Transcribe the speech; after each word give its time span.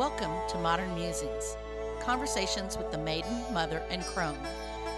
Welcome 0.00 0.32
to 0.48 0.56
Modern 0.56 0.94
Musings, 0.94 1.58
conversations 2.00 2.78
with 2.78 2.90
the 2.90 2.96
maiden, 2.96 3.44
mother, 3.52 3.82
and 3.90 4.02
crone, 4.02 4.38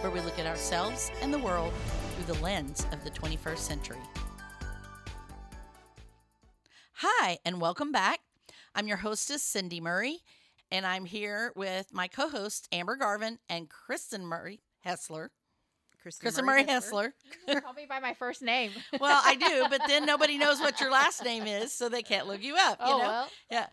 where 0.01 0.13
we 0.13 0.21
look 0.21 0.39
at 0.39 0.47
ourselves 0.47 1.11
and 1.21 1.35
the 1.35 1.41
world 1.41 1.73
through 2.15 2.33
the 2.33 2.41
lens 2.41 2.87
of 2.93 3.03
the 3.03 3.11
21st 3.11 3.59
century. 3.59 3.99
Hi, 6.93 7.39
and 7.45 7.61
welcome 7.61 7.91
back. 7.91 8.21
I'm 8.77 8.87
your 8.87 8.99
hostess, 8.99 9.43
Cindy 9.43 9.81
Murray, 9.81 10.19
and 10.71 10.87
I'm 10.87 11.05
here 11.05 11.53
with 11.57 11.93
my 11.93 12.07
co 12.07 12.29
host, 12.29 12.69
Amber 12.71 12.95
Garvin, 12.95 13.41
and 13.49 13.69
Kristen 13.69 14.25
Murray 14.25 14.61
Hessler. 14.87 15.31
Kristen, 16.01 16.25
Kristen 16.25 16.45
Murray 16.45 16.65
Hessler. 16.65 17.13
Call 17.61 17.73
me 17.73 17.87
by 17.89 17.99
my 17.99 18.15
first 18.15 18.41
name. 18.41 18.71
Well, 19.01 19.21
I 19.25 19.35
do, 19.35 19.67
but 19.69 19.83
then 19.89 20.07
nobody 20.07 20.39
knows 20.39 20.61
what 20.61 20.81
your 20.81 20.93
last 20.93 21.25
name 21.25 21.49
is, 21.49 21.73
so 21.73 21.89
they 21.89 22.03
can't 22.03 22.29
look 22.29 22.43
you 22.43 22.55
up. 22.57 22.79
You 22.81 22.87
oh 22.87 22.99
know? 22.99 23.05
well. 23.05 23.29
Yeah. 23.51 23.67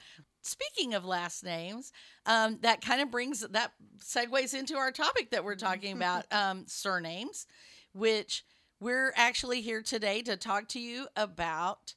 Speaking 0.50 0.96
of 0.96 1.06
last 1.06 1.44
names, 1.44 1.92
um, 2.26 2.58
that 2.62 2.82
kind 2.82 3.02
of 3.02 3.12
brings 3.12 3.42
that 3.42 3.74
segues 4.00 4.58
into 4.58 4.76
our 4.78 4.92
topic 4.92 5.30
that 5.30 5.44
we're 5.44 5.56
talking 5.56 5.94
about 5.96 6.26
um, 6.32 6.64
surnames, 6.66 7.46
which 7.94 8.44
we're 8.80 9.14
actually 9.16 9.62
here 9.62 9.84
today 9.84 10.24
to 10.24 10.38
talk 10.38 10.68
to 10.70 10.80
you 10.80 11.08
about 11.16 11.94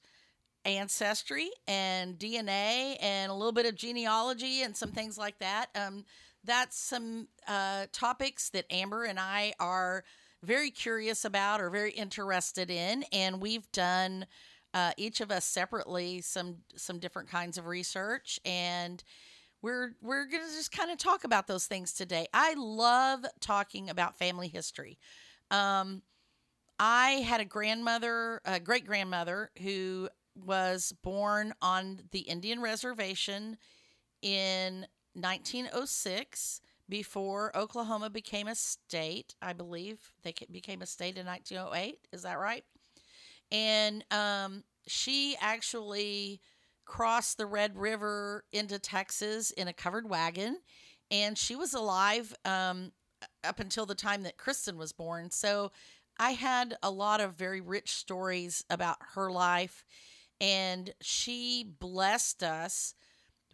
ancestry 0.67 1.49
and 1.67 2.19
DNA 2.19 2.97
and 3.01 3.31
a 3.31 3.35
little 3.35 3.53
bit 3.53 3.65
of 3.65 3.75
genealogy 3.75 4.63
and 4.63 4.77
some 4.77 4.93
things 4.93 5.17
like 5.17 5.39
that. 5.39 5.67
Um, 5.75 6.05
that's 6.45 6.79
some 6.79 7.29
uh, 7.49 7.87
topics 7.91 8.51
that 8.51 8.67
Amber 8.71 9.05
and 9.05 9.19
I 9.19 9.55
are 9.61 10.05
very 10.43 10.71
curious 10.71 11.25
about 11.25 11.61
or 11.61 11.71
very 11.71 11.93
interested 11.93 12.69
in, 12.69 13.05
and 13.13 13.41
we've 13.41 13.71
done 13.73 14.27
uh, 14.75 14.93
each 14.97 15.21
of 15.21 15.31
us 15.31 15.45
separately 15.45 16.21
some 16.21 16.57
some 16.77 16.99
different 16.99 17.29
kinds 17.29 17.59
of 17.59 17.67
research 17.67 18.41
and 18.45 19.05
we're 19.63 19.95
we're 20.03 20.27
going 20.27 20.43
to 20.43 20.55
just 20.57 20.73
kind 20.73 20.91
of 20.91 20.99
talk 20.99 21.25
about 21.25 21.47
those 21.47 21.67
things 21.67 21.93
today. 21.93 22.27
I 22.35 22.55
love 22.55 23.25
talking 23.41 23.89
about 23.89 24.19
family 24.19 24.49
history. 24.49 24.99
Um, 25.51 26.03
I 26.79 27.23
had 27.25 27.41
a 27.41 27.45
grandmother, 27.45 28.41
a 28.45 28.59
great 28.59 28.87
grandmother, 28.87 29.51
who 29.63 30.09
was 30.35 30.93
born 31.03 31.55
on 31.63 32.01
the 32.11 32.21
Indian 32.21 32.61
reservation 32.61 33.57
in 34.21 34.87
1906 35.15 36.61
before 36.89 37.57
Oklahoma 37.57 38.11
became 38.11 38.49
a 38.49 38.55
state. 38.55 39.35
I 39.41 39.53
believe 39.53 40.13
they 40.23 40.35
became 40.51 40.83
a 40.83 40.87
state 40.87 41.17
in 41.17 41.27
1908. 41.27 41.99
Is 42.13 42.23
that 42.23 42.39
right? 42.39 42.65
And 43.53 44.05
um, 44.11 44.65
she 44.87 45.37
actually 45.41 46.41
crossed 46.85 47.39
the 47.39 47.47
Red 47.47 47.77
River 47.77 48.45
into 48.53 48.79
Texas 48.79 49.51
in 49.51 49.69
a 49.69 49.73
covered 49.73 50.09
wagon. 50.09 50.59
And 51.11 51.37
she 51.37 51.55
was 51.55 51.75
alive 51.75 52.35
um, 52.45 52.93
up 53.45 53.61
until 53.61 53.87
the 53.87 53.95
time 53.95 54.23
that 54.23 54.37
Kristen 54.37 54.79
was 54.79 54.93
born. 54.93 55.31
So 55.31 55.73
I 56.19 56.33
had 56.33 56.77
a 56.83 56.91
lot 56.91 57.21
of 57.21 57.35
very 57.35 57.61
rich 57.61 57.93
stories 57.93 58.65
about 58.71 58.97
her 59.15 59.31
life. 59.31 59.85
And 60.41 60.93
she 61.01 61.65
blessed 61.79 62.43
us 62.43 62.95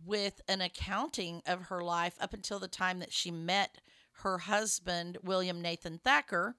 with 0.05 0.41
an 0.49 0.61
accounting 0.61 1.43
of 1.47 1.63
her 1.63 1.83
life 1.83 2.15
up 2.21 2.33
until 2.33 2.59
the 2.59 2.69
time 2.69 3.01
that 3.01 3.13
she 3.13 3.31
met 3.31 3.79
her 4.23 4.39
husband, 4.39 5.19
William 5.23 5.61
Nathan 5.61 5.99
Thacker. 6.03 6.57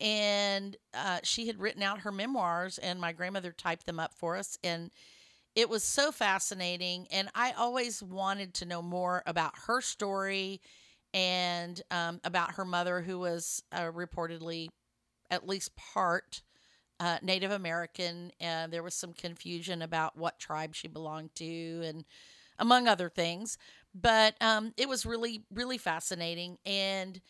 And 0.00 0.76
uh, 0.94 1.18
she 1.22 1.46
had 1.46 1.60
written 1.60 1.82
out 1.82 2.00
her 2.00 2.12
memoirs, 2.12 2.78
and 2.78 3.00
my 3.00 3.12
grandmother 3.12 3.52
typed 3.52 3.86
them 3.86 4.00
up 4.00 4.14
for 4.14 4.36
us. 4.36 4.58
And 4.64 4.90
it 5.54 5.68
was 5.68 5.82
so 5.82 6.12
fascinating. 6.12 7.06
And 7.10 7.28
I 7.34 7.52
always 7.52 8.02
wanted 8.02 8.54
to 8.54 8.64
know 8.64 8.82
more 8.82 9.22
about 9.26 9.52
her 9.66 9.80
story 9.80 10.60
and 11.12 11.82
um, 11.90 12.20
about 12.24 12.52
her 12.52 12.64
mother, 12.64 13.00
who 13.02 13.18
was 13.18 13.62
uh, 13.72 13.90
reportedly 13.92 14.68
at 15.30 15.46
least 15.46 15.76
part 15.76 16.42
uh, 16.98 17.18
Native 17.22 17.50
American. 17.50 18.30
And 18.40 18.72
there 18.72 18.82
was 18.82 18.94
some 18.94 19.12
confusion 19.12 19.82
about 19.82 20.16
what 20.16 20.38
tribe 20.38 20.74
she 20.74 20.88
belonged 20.88 21.34
to, 21.36 21.82
and 21.84 22.04
among 22.58 22.88
other 22.88 23.08
things. 23.08 23.58
But 23.94 24.34
um, 24.40 24.72
it 24.76 24.88
was 24.88 25.04
really, 25.04 25.42
really 25.52 25.78
fascinating. 25.78 26.58
And 26.64 27.20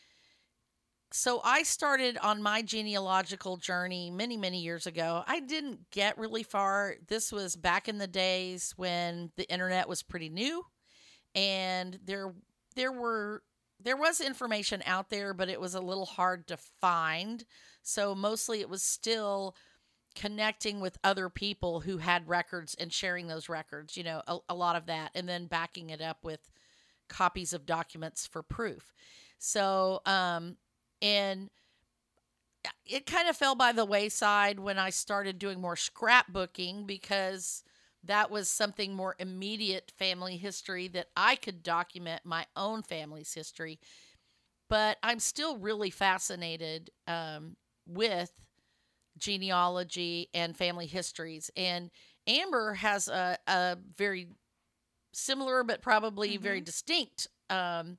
so 1.13 1.41
I 1.45 1.65
started 1.65 2.19
on 2.19 2.43
my 2.43 2.63
genealogical 2.63 3.57
journey 3.57 4.11
many, 4.11 4.37
many 4.37 4.61
years 4.61 4.87
ago. 4.87 5.25
I 5.27 5.41
didn't 5.41 5.91
get 5.91 6.19
really 6.19 6.43
far. 6.43 6.97
This 7.09 7.33
was 7.33 7.57
back 7.57 7.89
in 7.89 7.99
the 7.99 8.07
days 8.07 8.73
when 8.77 9.33
the 9.37 9.51
internet 9.51 9.89
was 9.89 10.03
pretty 10.03 10.29
new 10.29 10.65
and 11.35 11.99
there 12.05 12.33
there 12.77 12.93
were 12.93 13.43
there 13.83 13.97
was 13.97 14.21
information 14.21 14.83
out 14.85 15.09
there, 15.11 15.33
but 15.33 15.49
it 15.49 15.61
was 15.61 15.75
a 15.75 15.81
little 15.81 16.05
hard 16.05 16.47
to 16.49 16.57
find. 16.57 17.45
So 17.83 18.15
mostly 18.15 18.61
it 18.61 18.69
was 18.69 18.83
still 18.83 19.57
connecting 20.15 20.81
with 20.81 20.99
other 21.03 21.29
people 21.31 21.81
who 21.81 21.97
had 21.99 22.29
records 22.29 22.75
and 22.79 22.93
sharing 22.93 23.27
those 23.27 23.49
records, 23.49 23.97
you 23.97 24.03
know, 24.03 24.23
a, 24.27 24.39
a, 24.51 24.55
lot 24.55 24.77
of 24.77 24.87
that, 24.87 25.13
and 25.15 25.27
then 25.27 25.47
backing 25.47 25.89
it 25.91 26.03
up 26.03 26.19
with 26.23 26.51
copies 27.09 27.55
of 27.55 27.65
documents 27.65 28.27
for 28.27 28.43
proof. 28.43 28.93
So, 29.39 30.03
um, 30.05 30.57
and 31.03 31.51
it 32.85 33.07
kind 33.07 33.29
of 33.29 33.37
fell 33.37 33.55
by 33.55 33.73
the 33.73 33.85
wayside 33.85 34.61
when 34.61 34.79
I 34.79 34.91
started 34.91 35.39
doing 35.39 35.61
more 35.61 35.77
scrapbooking 35.77 36.87
because 36.87 37.63
that 38.05 38.31
was 38.31 38.49
something 38.49 38.95
more 38.95 39.15
immediate 39.19 39.93
family 39.97 40.37
history 40.37 40.89
that 40.89 41.09
I 41.17 41.37
could 41.37 41.63
document 41.63 42.23
my 42.25 42.47
own 42.57 42.83
family's 42.83 43.33
history. 43.33 43.79
But 44.69 44.99
I'm 45.03 45.19
still 45.19 45.57
really 45.57 45.91
fascinated 45.91 46.91
um, 47.07 47.57
with 47.87 48.31
genealogy 49.19 50.29
and 50.33 50.57
family 50.57 50.87
histories. 50.87 51.51
And 51.57 51.91
Amber 52.27 52.75
has 52.75 53.09
a, 53.09 53.37
a 53.47 53.77
very 53.97 54.29
similar 55.13 55.65
but 55.65 55.83
probably 55.83 56.35
mm-hmm. 56.35 56.43
very 56.43 56.61
distinct 56.61 57.27
um, 57.51 57.99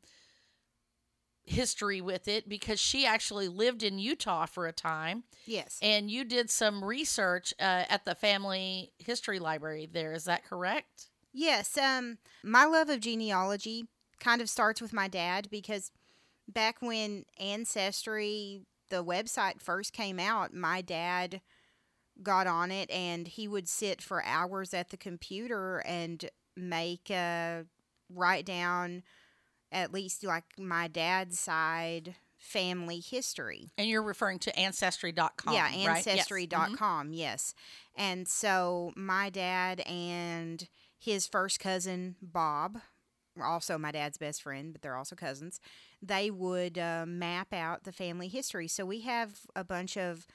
history 1.45 2.01
with 2.01 2.27
it 2.27 2.47
because 2.47 2.79
she 2.79 3.05
actually 3.05 3.47
lived 3.47 3.83
in 3.83 3.99
Utah 3.99 4.45
for 4.45 4.67
a 4.67 4.71
time. 4.71 5.23
Yes. 5.45 5.79
And 5.81 6.09
you 6.09 6.23
did 6.23 6.49
some 6.49 6.83
research 6.83 7.53
uh, 7.59 7.83
at 7.89 8.05
the 8.05 8.15
family 8.15 8.93
history 8.99 9.39
library 9.39 9.89
there. 9.91 10.13
Is 10.13 10.25
that 10.25 10.45
correct? 10.45 11.07
Yes. 11.33 11.77
Um, 11.77 12.17
my 12.43 12.65
love 12.65 12.89
of 12.89 12.99
genealogy 12.99 13.87
kind 14.19 14.41
of 14.41 14.49
starts 14.49 14.81
with 14.81 14.93
my 14.93 15.07
dad 15.07 15.49
because 15.49 15.91
back 16.47 16.81
when 16.81 17.25
Ancestry, 17.39 18.61
the 18.89 19.03
website, 19.03 19.61
first 19.61 19.93
came 19.93 20.19
out, 20.19 20.53
my 20.53 20.81
dad 20.81 21.41
got 22.21 22.45
on 22.45 22.71
it 22.71 22.89
and 22.91 23.27
he 23.27 23.47
would 23.47 23.67
sit 23.67 24.01
for 24.01 24.23
hours 24.23 24.73
at 24.73 24.89
the 24.89 24.97
computer 24.97 25.79
and 25.79 26.29
make 26.55 27.09
a 27.09 27.65
write 28.13 28.45
down 28.45 29.03
at 29.71 29.93
least 29.93 30.23
like 30.23 30.43
my 30.57 30.87
dad's 30.87 31.39
side 31.39 32.15
family 32.37 32.99
history. 32.99 33.71
And 33.77 33.87
you're 33.87 34.01
referring 34.01 34.39
to 34.39 34.59
ancestry.com. 34.59 35.53
Yeah, 35.53 35.63
right? 35.63 36.05
ancestry.com, 36.07 36.73
yes. 36.73 36.77
Mm-hmm. 36.77 37.13
yes. 37.13 37.53
And 37.95 38.27
so 38.27 38.91
my 38.95 39.29
dad 39.29 39.81
and 39.81 40.67
his 40.97 41.27
first 41.27 41.59
cousin, 41.59 42.15
Bob, 42.21 42.79
also 43.41 43.77
my 43.77 43.91
dad's 43.91 44.17
best 44.17 44.41
friend, 44.41 44.73
but 44.73 44.81
they're 44.81 44.97
also 44.97 45.15
cousins, 45.15 45.59
they 46.01 46.29
would 46.31 46.77
uh, 46.77 47.05
map 47.07 47.53
out 47.53 47.83
the 47.83 47.91
family 47.91 48.27
history. 48.27 48.67
So 48.67 48.85
we 48.85 49.01
have 49.01 49.41
a 49.55 49.63
bunch 49.63 49.97
of 49.97 50.25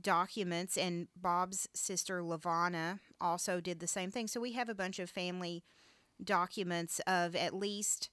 documents, 0.00 0.78
and 0.78 1.08
Bob's 1.16 1.68
sister, 1.74 2.22
Lavana, 2.22 3.00
also 3.20 3.60
did 3.60 3.80
the 3.80 3.86
same 3.86 4.10
thing. 4.10 4.26
So 4.26 4.40
we 4.40 4.52
have 4.52 4.68
a 4.68 4.74
bunch 4.74 4.98
of 4.98 5.10
family 5.10 5.62
documents 6.22 7.00
of 7.06 7.34
at 7.34 7.54
least 7.54 8.10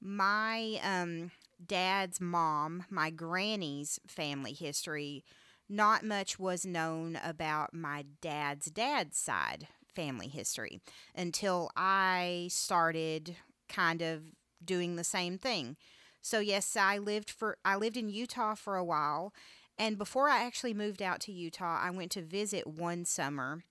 my 0.00 0.80
um, 0.82 1.30
dad's 1.64 2.20
mom, 2.20 2.84
my 2.90 3.10
granny's 3.10 3.98
family 4.06 4.52
history, 4.52 5.24
not 5.68 6.04
much 6.04 6.38
was 6.38 6.66
known 6.66 7.18
about 7.24 7.72
my 7.74 8.04
dad's 8.20 8.66
dad's 8.66 9.16
side 9.16 9.68
family 9.94 10.28
history 10.28 10.80
until 11.14 11.70
I 11.76 12.48
started 12.50 13.36
kind 13.68 14.02
of 14.02 14.22
doing 14.64 14.96
the 14.96 15.04
same 15.04 15.38
thing. 15.38 15.76
So 16.22 16.40
yes, 16.40 16.76
I 16.76 16.98
lived 16.98 17.30
for 17.30 17.56
I 17.64 17.76
lived 17.76 17.96
in 17.96 18.08
Utah 18.10 18.54
for 18.54 18.76
a 18.76 18.84
while, 18.84 19.32
and 19.78 19.96
before 19.96 20.28
I 20.28 20.44
actually 20.44 20.74
moved 20.74 21.00
out 21.00 21.20
to 21.20 21.32
Utah, 21.32 21.80
I 21.82 21.90
went 21.90 22.10
to 22.12 22.22
visit 22.22 22.66
one 22.66 23.04
summer. 23.04 23.62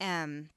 Um, 0.00 0.48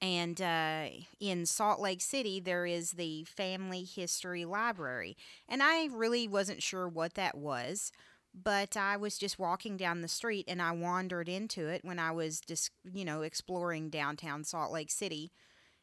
and 0.00 0.40
uh, 0.40 0.86
in 1.20 1.46
Salt 1.46 1.80
Lake 1.80 2.00
City, 2.02 2.40
there 2.40 2.66
is 2.66 2.92
the 2.92 3.24
Family 3.24 3.84
History 3.84 4.44
Library. 4.44 5.16
And 5.48 5.62
I 5.62 5.86
really 5.92 6.28
wasn't 6.28 6.62
sure 6.62 6.88
what 6.88 7.14
that 7.14 7.36
was, 7.36 7.92
but 8.34 8.76
I 8.76 8.96
was 8.96 9.16
just 9.18 9.38
walking 9.38 9.76
down 9.76 10.02
the 10.02 10.08
street 10.08 10.44
and 10.48 10.60
I 10.60 10.72
wandered 10.72 11.28
into 11.28 11.68
it 11.68 11.84
when 11.84 11.98
I 11.98 12.10
was 12.12 12.40
just, 12.40 12.70
you 12.84 13.04
know, 13.04 13.22
exploring 13.22 13.88
downtown 13.90 14.44
Salt 14.44 14.72
Lake 14.72 14.90
City. 14.90 15.32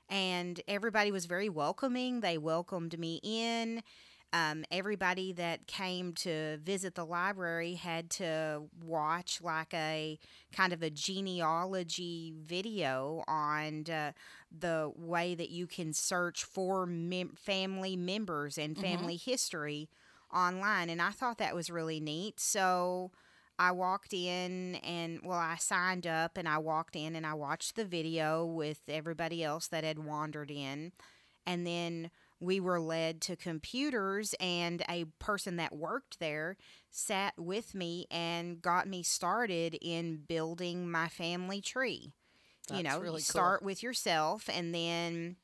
and 0.09 0.61
everybody 0.67 1.11
was 1.11 1.25
very 1.25 1.49
welcoming. 1.49 2.19
They 2.21 2.37
welcomed 2.37 2.99
me 2.99 3.19
in. 3.23 3.83
Um, 4.33 4.65
everybody 4.71 5.31
that 5.33 5.67
came 5.67 6.13
to 6.15 6.57
visit 6.57 6.95
the 6.95 7.05
library 7.05 7.75
had 7.75 8.09
to 8.11 8.63
watch 8.83 9.41
like 9.41 9.73
a 9.73 10.19
kind 10.51 10.73
of 10.73 10.83
a 10.83 10.89
genealogy 10.89 12.33
video 12.43 13.23
on 13.27 13.85
uh, 13.89 14.11
the 14.57 14.91
way 14.97 15.35
that 15.35 15.49
you 15.51 15.67
can 15.67 15.93
search 15.93 16.43
for 16.43 16.85
mem- 16.85 17.35
family 17.35 17.95
members 17.95 18.57
and 18.57 18.77
Mhm. 18.77 18.81
family 18.81 19.17
history 19.17 19.89
online. 20.33 20.89
And 20.89 21.01
I 21.01 21.11
thought 21.11 21.37
that 21.39 21.55
was 21.55 21.69
really 21.69 21.99
neat. 21.99 22.39
So 22.39 23.11
I 23.59 23.71
walked 23.71 24.13
in 24.13 24.75
and, 24.77 25.21
well, 25.23 25.37
I 25.39 25.55
signed 25.57 26.07
up 26.07 26.37
and 26.37 26.47
I 26.47 26.57
walked 26.57 26.95
in 26.95 27.15
and 27.15 27.25
I 27.25 27.33
watched 27.33 27.75
the 27.75 27.85
video 27.85 28.45
with 28.45 28.81
everybody 28.87 29.43
else 29.43 29.67
that 29.67 29.83
had 29.83 29.99
wandered 29.99 30.51
in. 30.51 30.91
And 31.45 31.65
then 31.67 32.11
we 32.39 32.59
were 32.59 32.79
led 32.79 33.21
to 33.21 33.35
computers, 33.35 34.35
and 34.39 34.83
a 34.89 35.05
person 35.19 35.57
that 35.57 35.75
worked 35.75 36.19
there 36.19 36.57
sat 36.89 37.33
with 37.37 37.73
me 37.73 38.05
and 38.11 38.61
got 38.61 38.87
me 38.87 39.03
started 39.03 39.77
in 39.81 40.23
building 40.27 40.89
my 40.89 41.07
family 41.07 41.61
tree. 41.61 42.13
you 42.73 42.83
know, 42.83 42.99
really 42.99 43.05
you 43.05 43.11
cool. 43.11 43.19
start 43.19 43.63
with 43.63 43.83
yourself, 43.83 44.49
and 44.51 44.73
then, 44.73 45.35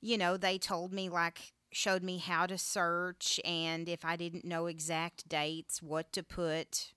you 0.00 0.18
know, 0.18 0.36
they 0.36 0.58
told 0.58 0.92
me, 0.92 1.08
like, 1.08 1.52
showed 1.70 2.02
me 2.02 2.18
how 2.18 2.46
to 2.46 2.58
search, 2.58 3.40
and 3.44 3.88
if 3.88 4.04
I 4.04 4.16
didn't 4.16 4.44
know 4.44 4.66
exact 4.66 5.28
dates, 5.28 5.82
what 5.82 6.12
to 6.12 6.22
put. 6.22 6.92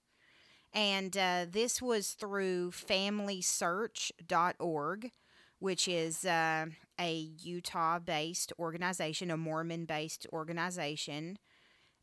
And 0.74 1.18
uh, 1.18 1.46
this 1.50 1.82
was 1.82 2.12
through 2.12 2.72
familysearch.org, 2.72 5.12
which 5.60 5.88
is 5.88 6.26
uh, 6.26 6.66
a 7.02 7.14
Utah 7.40 8.00
based 8.00 8.54
organization, 8.60 9.32
a 9.32 9.38
Mormon 9.38 9.86
based 9.86 10.28
organization. 10.32 11.40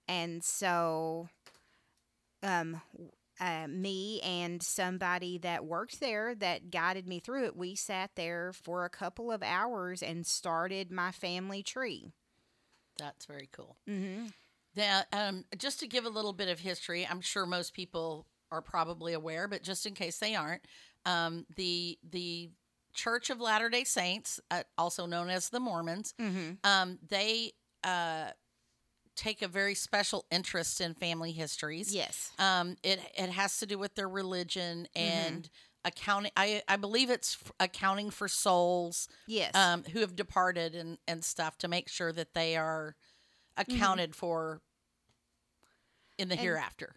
And 0.09 0.43
so, 0.43 1.29
um, 2.43 2.81
uh, 3.41 3.69
me 3.69 4.21
and 4.23 4.63
somebody 4.63 5.39
that 5.39 5.65
worked 5.65 6.01
there 6.01 6.35
that 6.35 6.71
guided 6.71 7.07
me 7.07 7.21
through 7.21 7.45
it, 7.45 7.57
we 7.57 7.77
sat 7.77 8.11
there 8.17 8.53
for 8.53 8.85
a 8.85 8.91
couple 8.91 9.31
of 9.31 9.43
hours 9.43 10.03
and 10.03 10.27
started 10.27 10.91
my 10.91 11.13
family 11.13 11.63
tree. 11.63 12.11
That's 12.99 13.27
very 13.27 13.49
cool. 13.53 13.77
Mm-hmm. 13.89 14.27
Now, 14.75 15.03
um, 15.13 15.45
just 15.57 15.81
to 15.81 15.87
give 15.87 16.05
a 16.05 16.11
little 16.11 16.33
bit 16.33 16.49
of 16.49 16.59
history, 16.59 17.07
I'm 17.09 17.21
sure 17.21 17.47
most 17.47 17.75
people 17.75 18.27
are 18.51 18.63
probably 18.63 19.13
aware, 19.13 19.47
but 19.47 19.63
just 19.63 19.87
in 19.87 19.95
case 19.95 20.19
they 20.19 20.35
aren't, 20.35 20.63
um, 21.05 21.47
the 21.57 21.99
the 22.11 22.51
Church 22.95 23.31
of 23.31 23.41
Latter 23.41 23.69
Day 23.69 23.85
Saints, 23.85 24.41
uh, 24.51 24.63
also 24.77 25.07
known 25.07 25.31
as 25.31 25.51
the 25.51 25.61
Mormons, 25.61 26.15
Mm-hmm. 26.21 26.53
um, 26.65 26.99
they 27.09 27.53
uh, 27.85 28.31
take 29.17 29.43
a 29.43 29.49
very 29.49 29.75
special 29.75 30.25
interest 30.31 30.81
in 30.81 30.95
family 30.95 31.33
histories. 31.33 31.95
Yes. 31.95 32.31
Um, 32.39 32.77
it 32.83 33.01
it 33.17 33.31
has 33.31 33.59
to 33.59 33.67
do 33.67 33.79
with 33.79 33.95
their 33.95 34.09
religion 34.09 34.89
Mm-hmm. 34.97 35.09
and 35.37 35.51
accounting. 35.85 36.33
I 36.37 36.63
I 36.69 36.77
believe 36.77 37.09
it's 37.11 37.37
accounting 37.61 38.11
for 38.11 38.27
souls 38.29 39.09
Yes. 39.27 39.55
um, 39.55 39.85
who 39.93 40.01
have 40.01 40.17
departed 40.17 40.75
and 40.75 40.99
and 41.07 41.25
stuff 41.25 41.57
to 41.59 41.69
make 41.69 41.89
sure 41.89 42.13
that 42.13 42.35
they 42.35 42.57
are 42.57 42.97
accounted 43.57 44.15
for 44.17 44.61
in 46.19 46.29
the 46.29 46.35
And- 46.35 46.41
hereafter. 46.43 46.97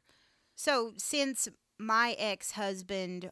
So 0.56 0.94
since 0.98 1.48
my 1.80 2.16
ex 2.20 2.52
husband 2.52 3.32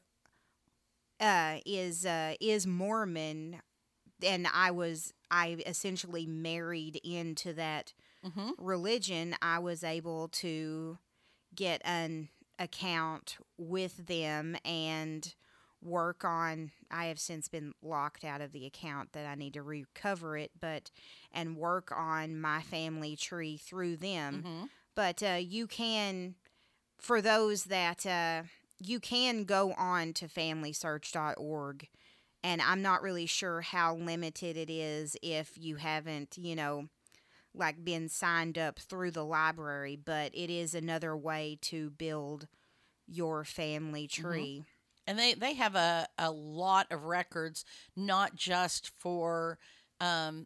uh, 1.20 1.58
is 1.66 2.06
uh, 2.06 2.34
is 2.40 2.66
Mormon, 2.68 3.62
and 4.24 4.48
I 4.54 4.72
was 4.72 5.14
I 5.32 5.58
essentially 5.66 6.26
married 6.26 7.00
into 7.04 7.54
that 7.54 7.94
hmm 8.24 8.50
religion, 8.58 9.36
I 9.42 9.60
was 9.60 9.84
able 9.84 10.28
to 10.30 10.98
get 11.56 11.82
an 11.86 12.30
account 12.60 13.38
with 13.58 14.08
them 14.08 14.56
and 14.66 15.34
work 15.82 16.24
on 16.26 16.72
I 16.92 17.06
have 17.06 17.20
since 17.20 17.48
been 17.48 17.74
locked 17.82 18.24
out 18.24 18.42
of 18.42 18.52
the 18.52 18.66
account 18.66 19.14
that 19.14 19.26
I 19.26 19.36
need 19.36 19.54
to 19.54 19.64
recover 19.64 20.38
it 20.38 20.52
but 20.60 20.92
and 21.32 21.56
work 21.58 21.92
on 21.96 22.40
my 22.40 22.62
family 22.62 23.16
tree 23.16 23.58
through 23.58 23.98
them. 23.98 24.44
Hmm 24.46 24.64
but 24.96 25.24
uh, 25.24 25.38
you 25.40 25.68
can 25.68 26.36
for 27.00 27.22
those 27.22 27.66
that 27.66 28.06
uh, 28.06 28.44
you 28.80 29.00
can 29.00 29.44
go 29.44 29.74
on 29.74 30.14
to 30.14 30.28
familysearch.org 30.28 31.88
and 32.44 32.62
i'm 32.62 32.82
not 32.82 33.02
really 33.02 33.26
sure 33.26 33.62
how 33.62 33.96
limited 33.96 34.58
it 34.58 34.70
is 34.70 35.16
if 35.22 35.52
you 35.58 35.76
haven't 35.78 36.38
you 36.38 36.56
know 36.56 36.86
like 37.54 37.84
been 37.84 38.08
signed 38.08 38.58
up 38.58 38.80
through 38.80 39.12
the 39.12 39.26
library 39.26 39.96
but 40.04 40.32
it 40.34 40.50
is 40.50 40.74
another 40.74 41.16
way 41.18 41.58
to 41.62 41.90
build 41.92 42.48
your 43.08 43.44
family 43.44 44.08
tree 44.08 44.64
And 45.08 45.18
they 45.18 45.34
they 45.34 45.56
have 45.56 45.74
a 45.76 46.08
a 46.20 46.30
lot 46.32 46.86
of 46.92 47.06
records, 47.06 47.66
not 47.96 48.36
just 48.36 48.92
for 49.00 49.58
um, 50.00 50.46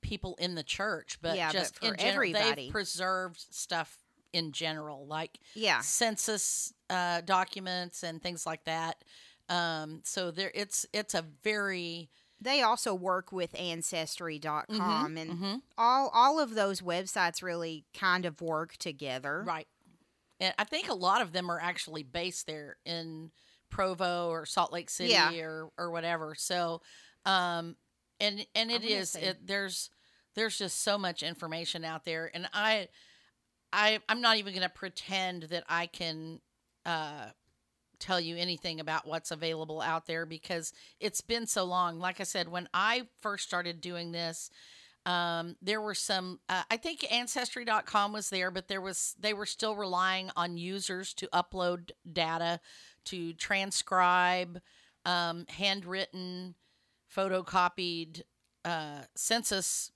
people 0.00 0.34
in 0.40 0.54
the 0.54 0.62
church, 0.62 1.18
but 1.20 1.36
Yeah, 1.36 1.48
but 1.48 1.58
just 1.58 1.78
for 1.78 1.88
in 1.88 1.96
general. 1.98 2.14
everybody. 2.14 2.62
They've 2.62 2.72
preserved 2.72 3.44
stuff 3.50 3.98
in 4.32 4.52
general, 4.52 5.06
like 5.06 5.38
yeah 5.54 5.80
census 5.80 6.72
uh, 6.90 7.20
documents 7.22 8.02
and 8.02 8.22
things 8.22 8.46
like 8.46 8.64
that. 8.64 9.04
Um, 9.48 10.00
so 10.04 10.30
there, 10.30 10.50
it's 10.54 10.86
it's 10.92 11.14
a 11.14 11.24
very 11.42 12.10
they 12.40 12.62
also 12.62 12.94
work 12.94 13.32
with 13.32 13.58
ancestry.com 13.58 15.16
and 15.16 15.30
mhm. 15.30 15.60
all 15.76 16.10
all 16.14 16.38
of 16.40 16.54
those 16.54 16.80
websites 16.80 17.42
really 17.42 17.84
kind 17.98 18.24
of 18.26 18.40
work 18.40 18.76
together 18.76 19.42
Right. 19.46 19.66
And 20.40 20.54
I 20.56 20.62
think 20.64 20.88
a 20.88 20.94
lot 20.94 21.20
of 21.20 21.32
them 21.32 21.50
are 21.50 21.58
actually 21.60 22.04
based 22.04 22.46
there 22.46 22.76
in 22.84 23.32
Provo 23.70 24.28
or 24.28 24.46
Salt 24.46 24.72
Lake 24.72 24.88
City 24.90 25.10
Yeah. 25.12 25.32
or 25.40 25.70
or 25.76 25.90
whatever. 25.90 26.34
So 26.36 26.80
um 27.24 27.76
and 28.20 28.46
and 28.54 28.70
it 28.70 28.84
is 28.84 28.84
it 28.84 28.90
wanna 28.90 29.00
is 29.00 29.10
say- 29.10 29.22
it, 29.22 29.46
there's 29.46 29.90
there's 30.34 30.58
just 30.58 30.82
so 30.82 30.96
much 30.98 31.22
information 31.22 31.84
out 31.84 32.04
there 32.04 32.30
and 32.32 32.48
I 32.52 32.88
I 33.72 34.00
I'm 34.08 34.20
not 34.20 34.36
even 34.36 34.52
going 34.52 34.62
to 34.62 34.68
pretend 34.68 35.44
that 35.44 35.64
I 35.68 35.86
can 35.86 36.40
uh 36.86 37.30
tell 37.98 38.20
you 38.20 38.36
anything 38.36 38.80
about 38.80 39.06
what's 39.06 39.30
available 39.30 39.80
out 39.80 40.06
there 40.06 40.24
because 40.24 40.72
it's 41.00 41.20
been 41.20 41.46
so 41.46 41.64
long. 41.64 41.98
Like 41.98 42.20
I 42.20 42.24
said, 42.24 42.48
when 42.48 42.68
I 42.72 43.08
first 43.20 43.44
started 43.44 43.80
doing 43.80 44.12
this, 44.12 44.50
um, 45.06 45.56
there 45.62 45.80
were 45.80 45.94
some. 45.94 46.40
Uh, 46.48 46.62
I 46.70 46.76
think 46.76 47.10
Ancestry.com 47.10 48.12
was 48.12 48.30
there, 48.30 48.50
but 48.50 48.68
there 48.68 48.80
was 48.80 49.14
they 49.18 49.32
were 49.32 49.46
still 49.46 49.74
relying 49.74 50.30
on 50.36 50.58
users 50.58 51.14
to 51.14 51.28
upload 51.28 51.90
data, 52.10 52.60
to 53.06 53.32
transcribe 53.32 54.60
um, 55.06 55.46
handwritten, 55.48 56.54
photocopied 57.14 58.22
uh, 58.64 59.02
census 59.14 59.92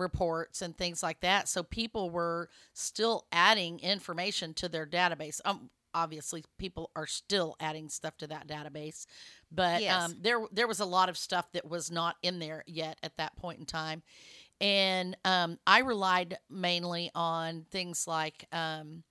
reports 0.00 0.62
and 0.62 0.76
things 0.76 1.02
like 1.02 1.20
that. 1.20 1.48
So 1.48 1.62
people 1.62 2.10
were 2.10 2.48
still 2.74 3.26
adding 3.30 3.78
information 3.80 4.54
to 4.54 4.68
their 4.68 4.86
database. 4.86 5.40
Um, 5.44 5.70
obviously, 5.94 6.44
people 6.58 6.90
are 6.96 7.06
still 7.06 7.56
adding 7.60 7.88
stuff 7.88 8.16
to 8.18 8.26
that 8.28 8.48
database, 8.48 9.06
but 9.52 9.82
Yes. 9.82 10.04
um, 10.04 10.16
there 10.20 10.40
there 10.52 10.66
was 10.68 10.80
a 10.80 10.84
lot 10.84 11.08
of 11.08 11.18
stuff 11.18 11.52
that 11.52 11.68
was 11.68 11.90
not 11.90 12.16
in 12.22 12.38
there 12.38 12.64
yet 12.66 12.98
at 13.02 13.16
that 13.18 13.36
point 13.36 13.58
in 13.60 13.66
time, 13.66 14.02
and 14.60 15.16
um, 15.24 15.58
I 15.66 15.80
relied 15.80 16.38
mainly 16.48 17.10
on 17.14 17.66
things 17.70 18.06
like 18.06 18.46
um, 18.52 19.02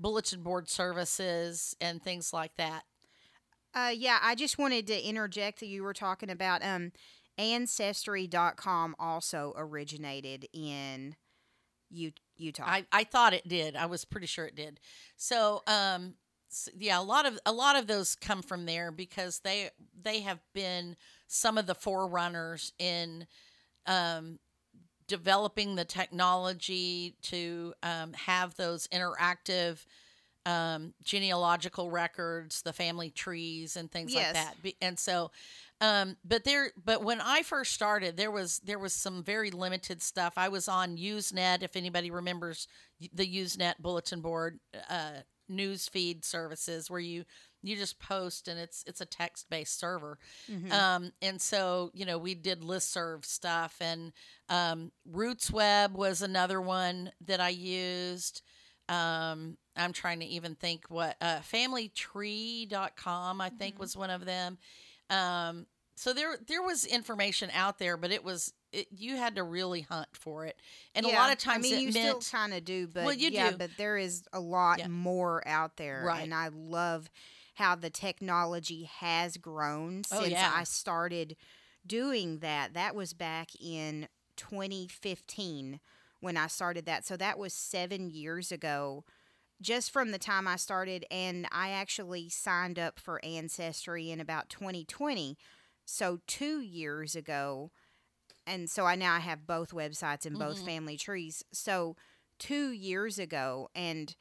bulletin 0.00 0.42
board 0.42 0.68
services 0.68 1.76
and 1.80 2.02
things 2.02 2.32
like 2.32 2.56
that. 2.56 2.84
Uh, 3.74 3.92
yeah, 3.94 4.18
I 4.22 4.34
just 4.34 4.58
wanted 4.58 4.86
to 4.86 4.98
interject 5.06 5.60
that 5.60 5.66
you 5.66 5.82
were 5.82 5.92
talking 5.92 6.30
about 6.30 6.64
um, 6.64 6.92
Ancestry.com 7.38 8.96
also 8.98 9.52
originated 9.56 10.46
in 10.52 11.16
U- 11.90 12.12
Utah. 12.36 12.64
I, 12.66 12.86
I 12.92 13.04
thought 13.04 13.32
it 13.34 13.46
did. 13.48 13.76
I 13.76 13.86
was 13.86 14.04
pretty 14.04 14.26
sure 14.26 14.46
it 14.46 14.56
did. 14.56 14.80
So, 15.16 15.62
um, 15.66 16.14
s- 16.50 16.68
yeah, 16.78 16.98
a 16.98 17.02
lot 17.02 17.26
of 17.26 17.38
a 17.46 17.52
lot 17.52 17.76
of 17.76 17.86
those 17.86 18.14
come 18.14 18.42
from 18.42 18.66
there 18.66 18.90
because 18.90 19.40
they 19.40 19.70
they 20.00 20.20
have 20.20 20.40
been 20.54 20.96
some 21.28 21.58
of 21.58 21.66
the 21.66 21.74
forerunners 21.74 22.72
in 22.78 23.26
um, 23.86 24.38
developing 25.06 25.76
the 25.76 25.84
technology 25.84 27.14
to 27.22 27.74
um, 27.82 28.12
have 28.14 28.54
those 28.56 28.88
interactive 28.88 29.84
um, 30.44 30.94
genealogical 31.02 31.90
records, 31.90 32.62
the 32.62 32.72
family 32.72 33.10
trees, 33.10 33.76
and 33.76 33.90
things 33.90 34.14
Yes. 34.14 34.34
like 34.34 34.44
that. 34.64 34.74
And 34.80 34.98
so, 34.98 35.30
um, 35.80 36.16
but 36.24 36.44
there, 36.44 36.70
but 36.82 37.02
when 37.02 37.20
I 37.20 37.42
first 37.42 37.72
started, 37.72 38.16
there 38.16 38.30
was 38.30 38.60
there 38.60 38.78
was 38.78 38.92
some 38.92 39.22
very 39.22 39.50
limited 39.50 40.02
stuff. 40.02 40.34
I 40.36 40.48
was 40.48 40.68
on 40.68 40.96
Usenet, 40.96 41.62
if 41.62 41.76
anybody 41.76 42.10
remembers 42.10 42.66
the 43.12 43.26
Usenet 43.26 43.78
bulletin 43.80 44.20
board 44.20 44.58
uh, 44.88 45.20
news 45.48 45.88
feed 45.88 46.24
services, 46.24 46.90
where 46.90 47.00
you 47.00 47.24
you 47.62 47.76
just 47.76 47.98
post 47.98 48.48
and 48.48 48.58
it's 48.60 48.84
it's 48.86 49.00
a 49.00 49.06
text 49.06 49.50
based 49.50 49.78
server. 49.78 50.18
Mhm. 50.50 50.72
Um, 50.72 51.12
and 51.20 51.40
so, 51.40 51.90
you 51.94 52.06
know, 52.06 52.18
we 52.18 52.34
did 52.34 52.62
listserv 52.62 53.24
stuff 53.24 53.76
and 53.80 54.12
um, 54.48 54.92
RootsWeb 55.10 55.92
was 55.92 56.22
another 56.22 56.60
one 56.60 57.10
that 57.26 57.40
I 57.40 57.48
used. 57.50 58.42
Um, 58.88 59.56
I'm 59.76 59.92
trying 59.92 60.20
to 60.20 60.26
even 60.26 60.54
think 60.54 60.84
what 60.88 61.16
uh, 61.20 61.40
familytree.com, 61.40 63.40
I 63.40 63.48
think, 63.50 63.76
Mhm. 63.76 63.80
was 63.80 63.96
one 63.96 64.10
of 64.10 64.24
them. 64.24 64.58
Um, 65.10 65.66
so 65.96 66.12
there 66.12 66.36
there 66.46 66.62
was 66.62 66.84
information 66.84 67.50
out 67.54 67.78
there, 67.78 67.96
but 67.96 68.10
it 68.10 68.22
was 68.24 68.52
it, 68.72 68.88
you 68.90 69.16
had 69.16 69.36
to 69.36 69.42
really 69.42 69.80
hunt 69.82 70.08
for 70.12 70.44
it, 70.44 70.56
and 70.94 71.06
a 71.06 71.08
lot 71.10 71.32
of 71.32 71.38
times 71.38 71.66
I 71.66 71.70
mean, 71.70 71.80
you 71.88 71.92
meant 71.92 72.22
still 72.22 72.38
kind 72.38 72.52
of 72.52 72.64
do, 72.64 72.86
but 72.86 73.04
Well, 73.04 73.14
you 73.14 73.30
yeah, 73.30 73.52
do. 73.52 73.56
but 73.56 73.70
there 73.78 73.96
is 73.96 74.24
a 74.32 74.40
lot 74.40 74.78
Yeah. 74.80 74.88
more 74.88 75.46
out 75.48 75.76
there, 75.76 76.02
Right. 76.04 76.22
and 76.22 76.34
I 76.34 76.48
love 76.48 77.08
how 77.54 77.74
the 77.74 77.88
technology 77.90 78.84
has 78.84 79.38
grown 79.38 80.02
Oh, 80.10 80.18
since 80.20 80.32
yeah. 80.32 80.52
I 80.54 80.64
started 80.64 81.36
doing 81.86 82.40
that. 82.40 82.74
That 82.74 82.94
was 82.94 83.14
back 83.14 83.48
in 83.58 84.08
2015 84.36 85.80
when 86.20 86.36
I 86.36 86.46
started 86.48 86.84
that, 86.86 87.06
so 87.06 87.16
that 87.16 87.38
was 87.38 87.52
seven 87.54 88.10
years 88.10 88.50
ago. 88.52 89.04
Just 89.60 89.90
from 89.90 90.10
the 90.10 90.18
time 90.18 90.46
I 90.46 90.56
started, 90.56 91.06
and 91.10 91.46
I 91.50 91.70
actually 91.70 92.28
signed 92.28 92.78
up 92.78 92.98
for 93.00 93.24
Ancestry 93.24 94.10
in 94.10 94.20
about 94.20 94.50
2020. 94.50 95.38
So, 95.86 96.18
two 96.26 96.60
years 96.60 97.16
ago, 97.16 97.70
and 98.46 98.70
so 98.70 98.86
I 98.86 98.96
now 98.96 99.14
I 99.14 99.20
have 99.20 99.46
both 99.46 99.72
websites 99.72 100.26
and 100.26 100.38
both 100.38 100.58
Mhm. 100.58 100.60
family 100.60 100.96
trees. 100.98 101.44
So 101.52 101.96
two 102.38 102.70
years 102.72 103.18
ago, 103.18 103.68
and 103.74 104.14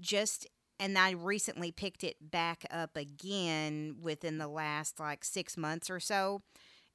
just 0.00 0.46
and 0.80 0.98
I 0.98 1.12
recently 1.12 1.72
picked 1.72 2.04
it 2.04 2.16
back 2.32 2.64
up 2.70 2.96
again 2.96 3.96
within 4.02 4.38
the 4.38 4.48
last 4.48 5.00
like 5.00 5.24
six 5.24 5.56
months 5.56 5.90
or 5.90 6.00
so. 6.00 6.42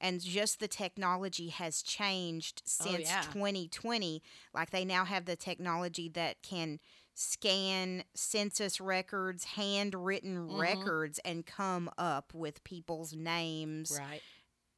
And 0.00 0.20
just 0.20 0.60
the 0.60 0.68
technology 0.68 1.48
has 1.48 1.82
changed 1.82 2.62
Oh, 2.80 2.96
since 2.96 2.96
yeah. 2.96 3.36
2020. 3.36 4.22
Like 4.54 4.70
they 4.70 4.84
now 4.84 5.04
have 5.04 5.24
the 5.24 5.36
technology 5.36 6.08
that 6.10 6.42
can 6.42 6.78
scan 7.20 8.04
census 8.14 8.80
records, 8.80 9.42
handwritten 9.44 10.48
Mhm. 10.48 10.58
records, 10.60 11.18
and 11.24 11.44
come 11.44 11.90
up 11.98 12.32
with 12.32 12.62
people's 12.62 13.12
names 13.12 13.90
right. 13.98 14.22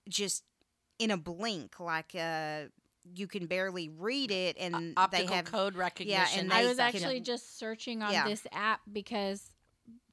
just 0.09 0.44
in 0.99 1.11
a 1.11 1.16
blink 1.18 1.78
like 1.80 2.14
uh 2.14 2.64
you 3.14 3.26
can 3.26 3.47
barely 3.47 3.88
read 3.88 4.30
it 4.30 4.56
and 4.59 4.75
they 4.75 4.92
Optical 4.97 5.35
have 5.37 5.44
code 5.47 5.75
recognition. 5.75 6.09
Yeah, 6.35 6.40
and 6.40 6.52
I 6.52 6.62
they 6.62 6.68
was 6.68 6.76
can- 6.78 6.87
actually 6.87 7.20
just 7.20 7.59
searching 7.59 8.02
on 8.02 8.12
Yeah. 8.12 8.25
this 8.28 8.47
app 8.52 8.80
because 8.90 9.50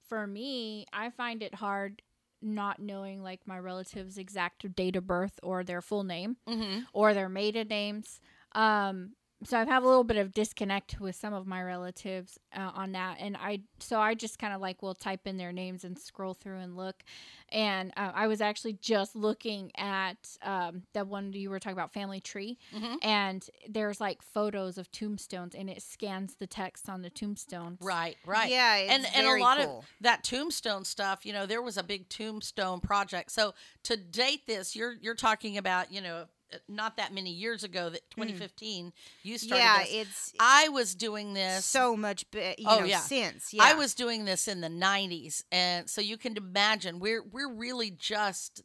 for 0.08 0.26
me, 0.26 0.86
I 0.94 1.10
find 1.10 1.44
it 1.44 1.56
hard 1.56 2.02
not 2.42 2.80
knowing 2.80 3.22
like 3.24 3.46
my 3.46 3.60
relatives' 3.60 4.18
exact 4.18 4.74
date 4.76 4.96
of 4.96 5.06
birth 5.08 5.38
or 5.44 5.64
their 5.64 5.82
full 5.82 6.04
name 6.04 6.38
hmm 6.48 6.80
or 6.94 7.14
their 7.14 7.30
maiden 7.30 7.68
names. 7.68 8.20
Um, 8.54 9.16
so 9.44 9.58
I've 9.58 9.68
had 9.68 9.84
a 9.84 9.86
little 9.86 10.04
bit 10.04 10.18
of 10.18 10.34
disconnect 10.34 11.00
with 11.00 11.16
some 11.16 11.34
of 11.34 11.46
my 11.46 11.62
relatives 11.62 12.40
uh, 12.56 12.72
on 12.74 12.94
that, 12.94 13.18
and 13.20 13.38
I 13.38 13.62
so 13.80 14.00
I 14.00 14.16
just 14.16 14.40
kind 14.40 14.54
of 14.54 14.62
like 14.62 14.82
will 14.82 14.96
type 14.96 15.28
in 15.28 15.38
their 15.38 15.52
names 15.52 15.84
and 15.84 15.98
scroll 15.98 16.34
through 16.34 16.58
and 16.58 16.76
look. 16.76 17.04
And 17.50 17.94
uh, 17.96 18.12
I 18.14 18.28
was 18.28 18.42
actually 18.42 18.74
just 18.82 19.16
looking 19.16 19.72
at 19.78 20.18
um, 20.42 20.84
the 20.94 21.06
one 21.06 21.32
you 21.34 21.50
were 21.50 21.60
talking 21.60 21.78
about, 21.78 21.94
Family 21.94 22.20
Tree, 22.20 22.58
hmm 22.74 22.96
and 23.04 23.48
there's 23.70 24.02
like 24.02 24.22
photos 24.24 24.78
of 24.78 24.92
tombstones, 24.92 25.54
and 25.54 25.70
it 25.70 25.84
scans 25.84 26.36
the 26.36 26.48
text 26.48 26.90
on 26.90 27.04
the 27.04 27.10
tombstones. 27.10 27.78
Right, 27.82 28.18
right. 28.26 28.50
yeah 28.50 28.76
it's 28.78 28.94
and 28.94 29.08
and 29.16 29.28
a 29.28 29.44
lot 29.44 29.58
cool. 29.60 29.80
of 29.80 29.86
that 30.02 30.24
tombstone 30.24 30.84
stuff 30.84 31.26
you 31.26 31.34
know 31.34 31.46
there 31.46 31.62
was 31.62 31.78
a 31.78 31.84
big 31.84 32.10
tombstone 32.10 32.80
project 32.80 33.32
so 33.32 33.54
to 33.84 33.98
date 33.98 34.48
this 34.48 34.76
you're 34.76 34.96
you're 35.02 35.16
talking 35.16 35.58
about 35.58 35.92
you 35.92 36.02
know 36.02 36.26
not 36.68 36.98
that 36.98 37.14
many 37.14 37.32
years 37.32 37.64
ago 37.64 37.90
that 37.90 38.10
2015 38.12 38.94
you 39.24 39.38
started 39.38 39.62
Mm. 39.62 39.66
yeah 39.66 39.80
this 39.80 39.90
it's 40.08 40.34
i 40.40 40.70
was 40.70 40.96
doing 40.96 41.34
this 41.34 41.66
so 41.66 41.96
much 41.98 42.30
be- 42.32 42.56
you 42.58 42.66
Oh, 42.68 42.80
know 42.80 42.86
yeah. 42.86 43.00
since 43.00 43.54
yeah 43.54 43.64
I 43.66 43.74
was 43.74 43.94
doing 43.94 44.26
this 44.26 44.48
in 44.48 44.62
the 44.62 44.70
90s 44.70 45.44
and 45.52 45.90
so 45.90 46.00
you 46.02 46.18
can 46.18 46.38
imagine 46.38 47.00
we're 47.00 47.22
we're 47.24 47.52
really 47.54 47.92
just 47.92 48.64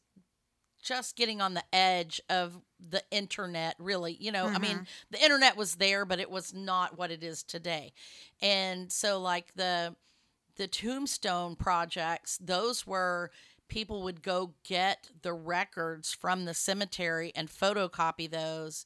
just 0.83 1.17
getting 1.17 1.41
on 1.41 1.55
the 1.55 1.65
edge 1.73 2.21
of 2.29 2.61
the 2.81 3.03
internet 3.11 3.77
really 3.79 4.17
you 4.21 4.33
know 4.33 4.47
i 4.47 4.59
mean 4.59 4.79
Mhm. 4.79 4.87
the 5.11 5.23
internet 5.23 5.57
was 5.57 5.77
there 5.77 6.05
but 6.05 6.19
it 6.21 6.31
was 6.31 6.53
not 6.53 6.99
what 6.99 7.11
it 7.13 7.23
is 7.23 7.43
today 7.45 7.93
and 8.41 8.91
so 8.93 9.21
like 9.21 9.55
the 9.55 9.95
the 10.57 10.67
tombstone 10.67 11.57
projects 11.57 12.37
those 12.41 12.87
were 12.87 13.31
people 13.73 14.03
would 14.03 14.23
go 14.23 14.55
get 14.65 15.09
the 15.23 15.33
records 15.33 16.13
from 16.13 16.45
the 16.45 16.55
cemetery 16.55 17.33
and 17.35 17.49
photocopy 17.49 18.31
those 18.31 18.85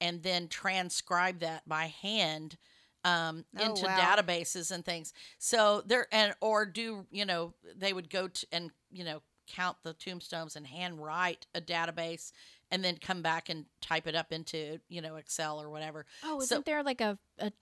and 0.00 0.22
then 0.22 0.46
transcribe 0.48 1.38
that 1.40 1.66
by 1.66 1.86
hand 1.86 2.58
um, 3.04 3.44
Oh, 3.56 3.62
into 3.64 3.86
wow. 3.86 3.88
databases 3.88 4.70
and 4.70 4.84
things 4.84 5.12
so 5.38 5.82
there 5.86 6.06
and 6.12 6.34
or 6.40 6.66
do 6.66 7.06
you 7.10 7.24
know 7.24 7.54
they 7.76 7.92
would 7.92 8.10
go 8.10 8.28
to 8.28 8.46
and 8.52 8.70
you 8.90 9.04
know 9.04 9.22
count 9.46 9.76
the 9.84 9.94
tombstones 9.94 10.56
and 10.56 10.66
handwrite 10.66 11.46
a 11.54 11.60
database 11.60 12.32
and 12.70 12.84
then 12.84 12.96
come 12.96 13.22
back 13.22 13.48
and 13.48 13.64
type 13.80 14.06
it 14.08 14.16
up 14.16 14.32
into 14.32 14.80
you 14.88 15.00
know 15.00 15.16
excel 15.16 15.60
or 15.62 15.70
whatever 15.70 16.04
Oh, 16.22 16.40
isn't 16.42 16.66
there 16.66 16.82
like 16.82 17.00
a 17.00 17.18
a 17.38 17.52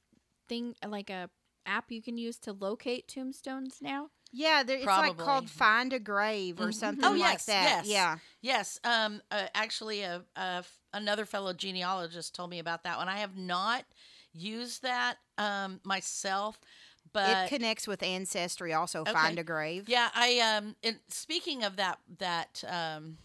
thing 0.49 0.77
like 0.87 1.11
a 1.11 1.31
app 1.67 1.91
you 1.93 2.03
can 2.03 2.19
use 2.19 2.39
to 2.41 2.53
locate 2.53 3.09
tombstones 3.09 3.81
now? 3.83 4.11
Yeah 4.35 4.63
there, 4.63 4.77
it's 4.77 4.87
like 4.87 5.17
called 5.17 5.49
find 5.49 5.93
a 5.93 5.99
grave 5.99 6.61
or 6.61 6.69
Mhm. 6.69 6.75
something 6.75 7.09
Oh, 7.09 7.15
like 7.15 7.39
yes, 7.39 7.47
that 7.47 7.65
yes. 7.65 7.89
yeah 7.89 8.19
Yes, 8.43 8.79
um, 8.85 9.23
uh, 9.31 9.47
actually, 9.55 10.03
a, 10.03 10.23
a 10.37 10.57
f- 10.59 10.79
another 10.93 11.25
fellow 11.25 11.55
genealogist 11.55 12.35
told 12.35 12.51
me 12.51 12.59
about 12.59 12.83
that 12.85 12.99
one. 12.99 13.09
I 13.09 13.17
have 13.17 13.39
not 13.39 13.85
used 14.35 14.83
that 14.83 15.17
um, 15.39 15.81
myself, 15.83 16.61
but 17.15 17.47
it 17.47 17.49
connects 17.49 17.87
with 17.89 18.03
ancestry 18.03 18.75
also 18.75 19.01
Okay. 19.01 19.13
find 19.13 19.39
a 19.39 19.43
grave 19.45 19.89
yeah, 19.89 20.11
I 20.15 20.41
um. 20.41 20.77
And 20.85 20.99
speaking 21.09 21.65
of 21.65 21.77
that, 21.77 22.01
that 22.19 22.63
um, 22.69 23.17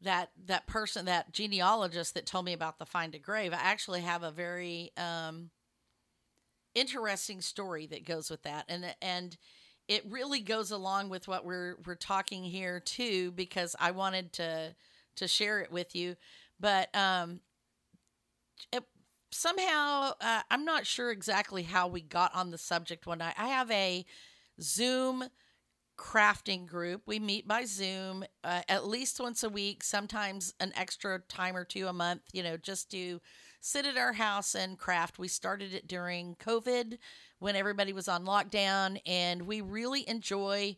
that 0.00 0.30
that 0.46 0.66
person, 0.66 1.04
that 1.06 1.32
genealogist 1.32 2.14
that 2.14 2.26
told 2.26 2.44
me 2.44 2.52
about 2.52 2.78
the 2.78 2.86
find 2.86 3.14
a 3.14 3.18
grave, 3.18 3.52
I 3.52 3.56
actually 3.62 4.00
have 4.02 4.22
a 4.22 4.30
very 4.30 4.92
um, 4.96 5.50
interesting 6.74 7.40
story 7.40 7.86
that 7.88 8.04
goes 8.04 8.30
with 8.30 8.42
that, 8.42 8.64
and 8.68 8.94
and 9.00 9.36
it 9.88 10.04
really 10.08 10.40
goes 10.40 10.70
along 10.70 11.10
with 11.10 11.28
what 11.28 11.44
we're 11.44 11.76
we're 11.86 11.94
talking 11.94 12.44
here 12.44 12.80
too, 12.80 13.32
because 13.32 13.76
I 13.78 13.90
wanted 13.92 14.32
to 14.34 14.74
to 15.16 15.28
share 15.28 15.60
it 15.60 15.70
with 15.70 15.94
you, 15.94 16.16
but 16.58 16.94
um, 16.96 17.40
it, 18.72 18.82
somehow 19.30 20.12
uh, 20.20 20.42
I'm 20.50 20.64
not 20.64 20.86
sure 20.86 21.10
exactly 21.10 21.62
how 21.62 21.88
we 21.88 22.00
got 22.00 22.34
on 22.34 22.50
the 22.50 22.58
subject 22.58 23.06
one 23.06 23.18
night. 23.18 23.34
I 23.38 23.48
have 23.48 23.70
a 23.70 24.04
Zoom 24.60 25.24
crafting 25.98 26.66
group. 26.66 27.02
We 27.06 27.18
meet 27.20 27.46
by 27.46 27.64
Zoom 27.64 28.24
uh, 28.42 28.62
at 28.68 28.86
least 28.86 29.20
once 29.20 29.42
a 29.42 29.48
week, 29.48 29.84
sometimes 29.84 30.54
an 30.60 30.72
extra 30.76 31.20
time 31.28 31.56
or 31.56 31.64
two 31.64 31.86
a 31.86 31.92
month, 31.92 32.22
you 32.32 32.42
know, 32.42 32.56
just 32.56 32.90
to 32.92 33.20
sit 33.64 33.86
at 33.86 33.96
our 33.96 34.12
house 34.12 34.54
and 34.54 34.78
craft. 34.78 35.18
We 35.18 35.26
started 35.26 35.72
it 35.72 35.88
during 35.88 36.36
COVID 36.36 36.98
when 37.38 37.56
everybody 37.56 37.94
was 37.94 38.08
on 38.08 38.26
lockdown, 38.26 39.00
and 39.06 39.46
we 39.46 39.62
really 39.62 40.06
enjoy 40.06 40.76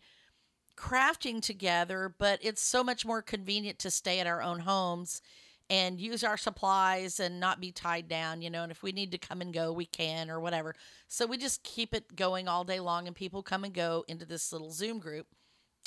crafting 0.76 1.42
together, 1.42 2.14
but 2.16 2.38
it's 2.42 2.62
so 2.62 2.84
much 2.84 3.04
more 3.04 3.22
convenient 3.22 3.80
to 3.80 3.90
stay 3.90 4.20
at 4.20 4.28
our 4.28 4.40
own 4.40 4.60
homes 4.60 5.20
and 5.68 6.00
use 6.00 6.22
our 6.22 6.36
supplies 6.36 7.18
and 7.18 7.40
not 7.40 7.60
be 7.60 7.72
tied 7.72 8.06
down, 8.06 8.40
you 8.40 8.50
know. 8.50 8.62
And 8.62 8.70
if 8.70 8.84
we 8.84 8.92
need 8.92 9.10
to 9.10 9.18
come 9.18 9.40
and 9.40 9.52
go, 9.52 9.72
we 9.72 9.86
can 9.86 10.30
or 10.30 10.38
whatever. 10.38 10.76
So 11.08 11.26
we 11.26 11.38
just 11.38 11.64
keep 11.64 11.92
it 11.92 12.14
going 12.14 12.46
all 12.46 12.62
day 12.62 12.78
long, 12.78 13.08
and 13.08 13.16
people 13.16 13.42
come 13.42 13.64
and 13.64 13.74
go 13.74 14.04
into 14.06 14.24
this 14.24 14.52
little 14.52 14.70
Zoom 14.70 15.00
group. 15.00 15.26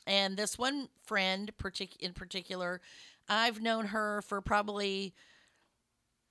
And 0.06 0.36
this 0.36 0.58
one 0.58 0.90
friend, 1.06 1.50
partic- 1.58 1.96
in 2.02 2.12
particular, 2.12 2.82
I've 3.30 3.62
known 3.62 3.86
her 3.86 4.22
for 4.24 4.42
probably 4.42 5.14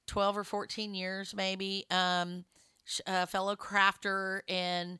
12 0.09 0.39
or 0.39 0.45
14 0.45 0.95
years, 0.95 1.35
maybe. 1.35 1.87
Um, 1.91 2.45
a 3.07 3.27
fellow 3.27 3.57
crafter. 3.57 4.41
And 4.49 4.99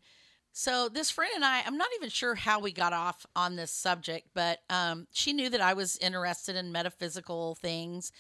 so 0.53 0.89
this 0.89 1.11
friend 1.11 1.33
and 1.35 1.45
I, 1.45 1.63
I'm 1.67 1.79
not 1.79 1.89
even 1.97 2.11
sure 2.11 2.35
how 2.35 2.61
we 2.61 2.73
got 2.73 2.93
off 2.93 3.25
on 3.35 3.57
this 3.57 3.71
subject, 3.71 4.29
but 4.35 4.61
um, 4.71 5.07
she 5.13 5.33
knew 5.33 5.49
that 5.51 5.61
I 5.61 5.75
was 5.75 5.97
interested 5.99 6.57
in 6.57 6.73
metaphysical 6.73 7.55
things. 7.57 8.13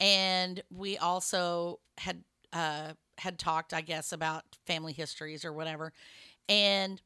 And 0.00 0.62
we 0.70 0.96
also 0.96 1.80
had 1.98 2.22
uh, 2.52 2.92
had 3.18 3.38
talked, 3.38 3.74
I 3.74 3.80
guess, 3.80 4.12
about 4.12 4.44
family 4.64 4.92
histories 4.92 5.44
or 5.44 5.52
whatever. 5.52 5.92
And 6.48 7.02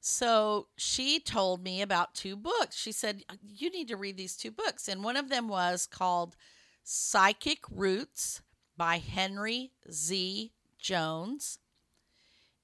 so 0.00 0.68
she 0.76 1.18
told 1.18 1.62
me 1.62 1.82
about 1.82 2.14
two 2.14 2.36
books. 2.36 2.76
She 2.76 2.92
said, 2.92 3.24
You 3.42 3.70
need 3.70 3.88
to 3.88 3.96
read 3.96 4.16
these 4.16 4.36
two 4.36 4.52
books. 4.52 4.88
And 4.88 5.02
one 5.02 5.16
of 5.16 5.28
them 5.28 5.48
was 5.48 5.86
called 5.86 6.36
Psychic 6.84 7.58
Roots 7.68 8.42
by 8.76 8.98
Henry 8.98 9.72
Z. 9.90 10.52
Jones. 10.78 11.58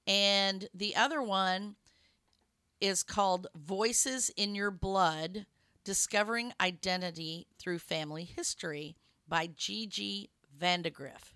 And 0.05 0.67
the 0.73 0.95
other 0.95 1.21
one 1.21 1.75
is 2.81 3.03
called 3.03 3.47
Voices 3.55 4.29
in 4.35 4.55
Your 4.55 4.71
Blood 4.71 5.45
Discovering 5.83 6.53
Identity 6.59 7.47
Through 7.57 7.79
Family 7.79 8.23
History 8.23 8.95
by 9.27 9.47
Gigi 9.47 10.29
Vandagriff. 10.59 11.33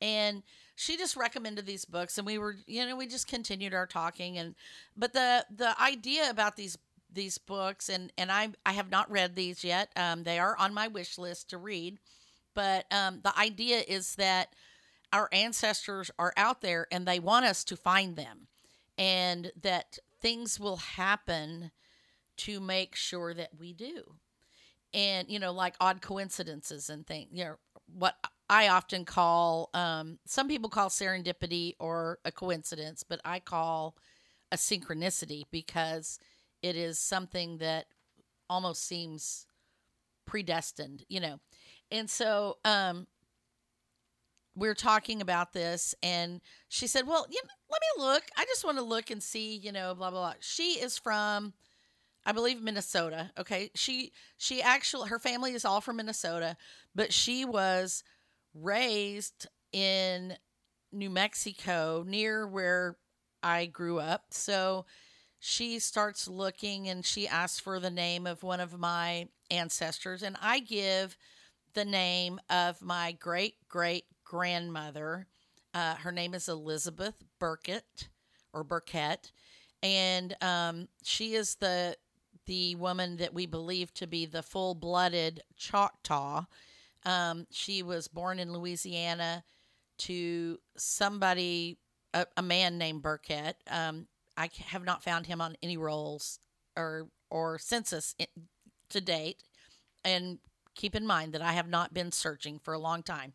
And 0.00 0.42
she 0.74 0.96
just 0.96 1.16
recommended 1.16 1.66
these 1.66 1.84
books 1.84 2.18
and 2.18 2.26
we 2.26 2.38
were 2.38 2.56
you 2.66 2.84
know 2.84 2.96
we 2.96 3.06
just 3.06 3.28
continued 3.28 3.74
our 3.74 3.86
talking 3.86 4.38
and 4.38 4.54
but 4.96 5.12
the 5.12 5.44
the 5.54 5.80
idea 5.80 6.28
about 6.28 6.56
these 6.56 6.76
these 7.12 7.38
books 7.38 7.88
and 7.88 8.12
and 8.18 8.32
I 8.32 8.50
I 8.64 8.72
have 8.72 8.90
not 8.90 9.10
read 9.10 9.36
these 9.36 9.64
yet. 9.64 9.90
Um, 9.96 10.24
they 10.24 10.38
are 10.38 10.56
on 10.58 10.74
my 10.74 10.88
wish 10.88 11.18
list 11.18 11.50
to 11.50 11.58
read, 11.58 11.98
but 12.54 12.86
um, 12.92 13.20
the 13.22 13.36
idea 13.38 13.82
is 13.86 14.16
that 14.16 14.54
our 15.12 15.28
ancestors 15.32 16.10
are 16.18 16.32
out 16.36 16.62
there 16.62 16.86
and 16.90 17.06
they 17.06 17.20
want 17.20 17.44
us 17.44 17.64
to 17.64 17.76
find 17.76 18.16
them, 18.16 18.48
and 18.98 19.52
that 19.62 19.98
things 20.20 20.58
will 20.58 20.76
happen 20.76 21.70
to 22.38 22.60
make 22.60 22.96
sure 22.96 23.34
that 23.34 23.50
we 23.58 23.72
do. 23.72 24.16
And 24.94 25.28
you 25.30 25.38
know, 25.38 25.52
like 25.52 25.74
odd 25.80 26.02
coincidences 26.02 26.90
and 26.90 27.06
things. 27.06 27.30
You 27.32 27.44
know 27.44 27.54
what 27.86 28.16
I 28.48 28.68
often 28.68 29.04
call 29.04 29.70
um, 29.74 30.18
some 30.26 30.48
people 30.48 30.68
call 30.68 30.88
serendipity 30.88 31.74
or 31.78 32.18
a 32.24 32.32
coincidence, 32.32 33.02
but 33.02 33.20
I 33.24 33.40
call 33.40 33.96
a 34.50 34.56
synchronicity 34.56 35.44
because 35.50 36.18
it 36.62 36.76
is 36.76 36.98
something 36.98 37.58
that 37.58 37.86
almost 38.50 38.86
seems 38.86 39.46
predestined, 40.26 41.04
you 41.08 41.20
know. 41.20 41.40
And 41.92 42.10
so 42.10 42.58
um 42.64 43.06
we're 44.54 44.74
talking 44.74 45.22
about 45.22 45.52
this 45.52 45.94
and 46.02 46.40
she 46.68 46.86
said, 46.86 47.06
"Well, 47.06 47.26
you 47.30 47.40
know, 47.42 47.50
let 47.70 47.80
me 47.80 48.04
look. 48.04 48.24
I 48.36 48.44
just 48.44 48.64
want 48.64 48.76
to 48.78 48.84
look 48.84 49.10
and 49.10 49.22
see, 49.22 49.56
you 49.56 49.72
know, 49.72 49.94
blah 49.94 50.10
blah 50.10 50.20
blah." 50.20 50.34
She 50.40 50.80
is 50.80 50.98
from 50.98 51.54
I 52.26 52.32
believe 52.32 52.62
Minnesota. 52.62 53.30
Okay. 53.38 53.70
She 53.74 54.12
she 54.38 54.62
actually 54.62 55.08
her 55.08 55.18
family 55.18 55.54
is 55.54 55.64
all 55.64 55.80
from 55.80 55.96
Minnesota, 55.96 56.56
but 56.94 57.12
she 57.12 57.44
was 57.44 58.04
raised 58.54 59.46
in 59.72 60.36
New 60.92 61.10
Mexico 61.10 62.04
near 62.06 62.46
where 62.46 62.96
I 63.42 63.66
grew 63.66 64.00
up. 64.00 64.26
So 64.30 64.86
she 65.40 65.78
starts 65.78 66.28
looking 66.28 66.88
and 66.88 67.04
she 67.04 67.28
asks 67.28 67.60
for 67.60 67.80
the 67.80 67.90
name 67.90 68.26
of 68.26 68.42
one 68.42 68.60
of 68.60 68.78
my 68.78 69.28
ancestors 69.50 70.22
and 70.22 70.36
I 70.42 70.60
give 70.60 71.16
the 71.74 71.84
name 71.84 72.40
of 72.50 72.82
my 72.82 73.12
great 73.12 73.54
great 73.68 74.04
grandmother. 74.24 75.26
Uh, 75.74 75.94
her 75.96 76.12
name 76.12 76.34
is 76.34 76.48
Elizabeth 76.48 77.14
Burkett 77.38 78.08
or 78.52 78.64
Burkett, 78.64 79.32
and 79.82 80.36
um, 80.42 80.88
she 81.02 81.34
is 81.34 81.56
the 81.56 81.96
the 82.46 82.74
woman 82.76 83.16
that 83.16 83.34
we 83.34 83.46
believe 83.46 83.94
to 83.94 84.06
be 84.06 84.26
the 84.26 84.42
full 84.42 84.74
blooded 84.74 85.42
Choctaw. 85.56 86.44
Um, 87.04 87.46
she 87.50 87.82
was 87.82 88.08
born 88.08 88.38
in 88.38 88.52
Louisiana 88.52 89.44
to 89.98 90.58
somebody, 90.76 91.78
a, 92.14 92.26
a 92.36 92.42
man 92.42 92.78
named 92.78 93.02
Burkett. 93.02 93.56
Um, 93.70 94.06
I 94.36 94.50
have 94.66 94.84
not 94.84 95.04
found 95.04 95.26
him 95.26 95.40
on 95.40 95.56
any 95.62 95.76
rolls 95.76 96.38
or 96.76 97.08
or 97.30 97.58
census 97.58 98.14
to 98.90 99.00
date, 99.00 99.42
and 100.04 100.38
keep 100.74 100.94
in 100.94 101.06
mind 101.06 101.32
that 101.32 101.42
I 101.42 101.52
have 101.52 101.68
not 101.68 101.94
been 101.94 102.12
searching 102.12 102.58
for 102.58 102.74
a 102.74 102.78
long 102.78 103.02
time. 103.02 103.32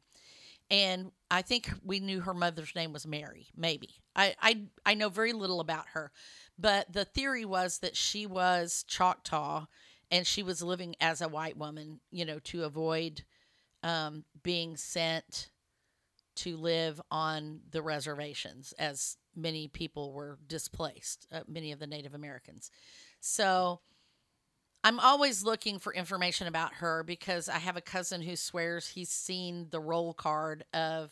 And 0.69 1.11
I 1.31 1.41
think 1.41 1.71
we 1.83 1.99
knew 1.99 2.21
her 2.21 2.33
mother's 2.33 2.75
name 2.75 2.91
was 2.91 3.07
Mary. 3.07 3.47
Maybe 3.55 4.01
I 4.15 4.35
I 4.41 4.63
I 4.85 4.93
know 4.95 5.09
very 5.09 5.33
little 5.33 5.59
about 5.59 5.89
her, 5.93 6.11
but 6.59 6.91
the 6.91 7.05
theory 7.05 7.45
was 7.45 7.79
that 7.79 7.95
she 7.95 8.25
was 8.25 8.83
Choctaw 8.87 9.67
and 10.11 10.27
she 10.27 10.43
was 10.43 10.61
living 10.61 10.95
as 10.99 11.21
a 11.21 11.27
white 11.27 11.57
woman, 11.57 11.99
you 12.11 12.25
know, 12.25 12.39
to 12.39 12.63
avoid 12.63 13.23
um, 13.83 14.23
being 14.43 14.75
sent 14.75 15.49
to 16.35 16.55
live 16.55 17.01
on 17.11 17.61
the 17.71 17.81
reservations 17.81 18.73
as 18.77 19.17
many 19.35 19.67
people 19.67 20.13
were 20.13 20.37
displaced, 20.47 21.27
uh, 21.31 21.41
many 21.47 21.71
of 21.71 21.79
the 21.79 21.87
Native 21.87 22.13
Americans. 22.13 22.71
So 23.19 23.81
I'm 24.87 25.01
always 25.01 25.43
looking 25.43 25.79
for 25.79 25.93
information 25.93 26.47
about 26.47 26.75
her 26.75 27.03
because 27.03 27.49
I 27.49 27.57
have 27.57 27.75
a 27.75 27.81
cousin 27.81 28.21
who 28.21 28.37
swears 28.37 28.87
he's 28.87 29.09
seen 29.09 29.67
the 29.69 29.81
roll 29.81 30.13
card 30.13 30.63
of 30.73 31.11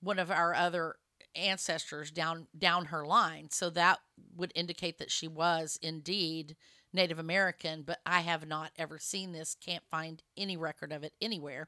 one 0.00 0.20
of 0.20 0.30
our 0.30 0.54
other 0.54 0.94
ancestors 1.34 2.12
down 2.12 2.46
down 2.56 2.84
her 2.86 3.04
line. 3.04 3.48
So 3.50 3.70
that 3.70 3.98
would 4.36 4.52
indicate 4.54 4.98
that 4.98 5.10
she 5.10 5.26
was 5.26 5.80
indeed 5.82 6.54
Native 6.92 7.18
American, 7.18 7.82
but 7.82 7.98
I 8.06 8.20
have 8.20 8.46
not 8.46 8.70
ever 8.78 9.00
seen 9.00 9.32
this, 9.32 9.56
can't 9.60 9.82
find 9.90 10.22
any 10.36 10.56
record 10.56 10.92
of 10.92 11.02
it 11.02 11.12
anywhere. 11.20 11.66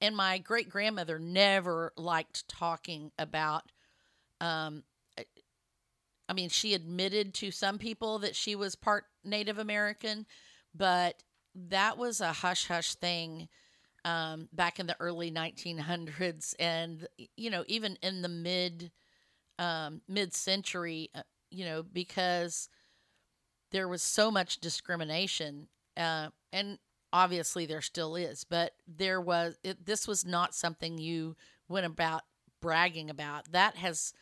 And 0.00 0.16
my 0.16 0.38
great 0.38 0.68
grandmother 0.68 1.18
never 1.18 1.92
liked 1.96 2.46
talking 2.46 3.10
about 3.18 3.72
um, 4.40 4.84
I 6.28 6.32
mean, 6.32 6.48
she 6.48 6.74
admitted 6.74 7.34
to 7.34 7.50
some 7.50 7.78
people 7.78 8.20
that 8.20 8.34
she 8.36 8.54
was 8.54 8.76
part 8.76 9.04
Native 9.24 9.58
American, 9.58 10.26
but 10.74 11.22
that 11.54 11.98
was 11.98 12.20
a 12.20 12.32
hush 12.32 12.66
hush 12.66 12.94
thing 12.94 13.48
um, 14.04 14.48
back 14.52 14.78
in 14.78 14.86
the 14.86 14.96
early 15.00 15.30
1900s, 15.30 16.54
and 16.58 17.06
you 17.36 17.50
know, 17.50 17.64
even 17.66 17.96
in 18.02 18.22
the 18.22 18.28
mid 18.28 18.90
um, 19.58 20.02
mid 20.08 20.34
century, 20.34 21.10
uh, 21.14 21.22
you 21.50 21.64
know, 21.64 21.82
because 21.82 22.68
there 23.70 23.88
was 23.88 24.02
so 24.02 24.30
much 24.30 24.60
discrimination, 24.60 25.68
uh, 25.96 26.28
and 26.52 26.78
obviously 27.12 27.64
there 27.66 27.80
still 27.80 28.16
is, 28.16 28.44
but 28.44 28.72
there 28.86 29.20
was 29.20 29.56
it, 29.62 29.86
this 29.86 30.06
was 30.06 30.24
not 30.24 30.54
something 30.54 30.98
you 30.98 31.36
went 31.68 31.86
about 31.86 32.22
bragging 32.60 33.08
about. 33.08 33.52
That 33.52 33.76
has 33.76 34.12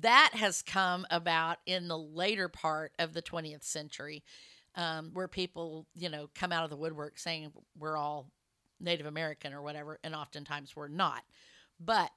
that 0.00 0.30
has 0.34 0.62
come 0.62 1.06
about 1.10 1.58
in 1.66 1.88
the 1.88 1.98
later 1.98 2.48
part 2.48 2.92
of 2.98 3.12
the 3.12 3.22
20th 3.22 3.64
century, 3.64 4.22
um, 4.74 5.10
where 5.12 5.28
people, 5.28 5.86
you 5.94 6.08
know, 6.08 6.28
come 6.34 6.52
out 6.52 6.64
of 6.64 6.70
the 6.70 6.76
woodwork 6.76 7.18
saying 7.18 7.52
we're 7.78 7.96
all 7.96 8.30
Native 8.80 9.06
American 9.06 9.52
or 9.52 9.62
whatever, 9.62 9.98
and 10.04 10.14
oftentimes 10.14 10.76
we're 10.76 10.88
not. 10.88 11.22
But 11.80 12.10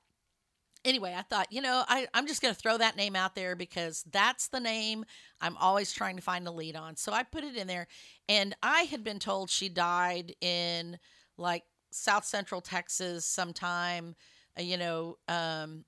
anyway, 0.84 1.16
I 1.18 1.22
thought, 1.22 1.52
you 1.52 1.62
know, 1.62 1.84
I, 1.88 2.08
I'm 2.14 2.28
just 2.28 2.42
going 2.42 2.54
to 2.54 2.60
throw 2.60 2.78
that 2.78 2.98
name 2.98 3.16
out 3.16 3.36
there 3.36 3.56
because 3.56 4.04
that's 4.12 4.48
the 4.48 4.60
name 4.60 5.06
I'm 5.42 5.58
always 5.58 5.92
trying 5.92 6.16
to 6.16 6.22
find 6.22 6.48
a 6.48 6.52
lead 6.52 6.76
on. 6.76 6.96
So 6.96 7.12
I 7.12 7.24
put 7.24 7.44
it 7.44 7.56
in 7.56 7.68
there, 7.68 7.88
and 8.28 8.56
I 8.62 8.84
had 8.84 9.04
been 9.04 9.20
told 9.20 9.50
she 9.50 9.70
died 9.70 10.36
in 10.42 11.00
like 11.38 11.64
South 11.92 12.26
Central 12.26 12.62
Texas 12.62 13.26
sometime, 13.26 14.16
uh, 14.58 14.62
you 14.62 14.78
know, 14.78 15.18
um, 15.28 15.86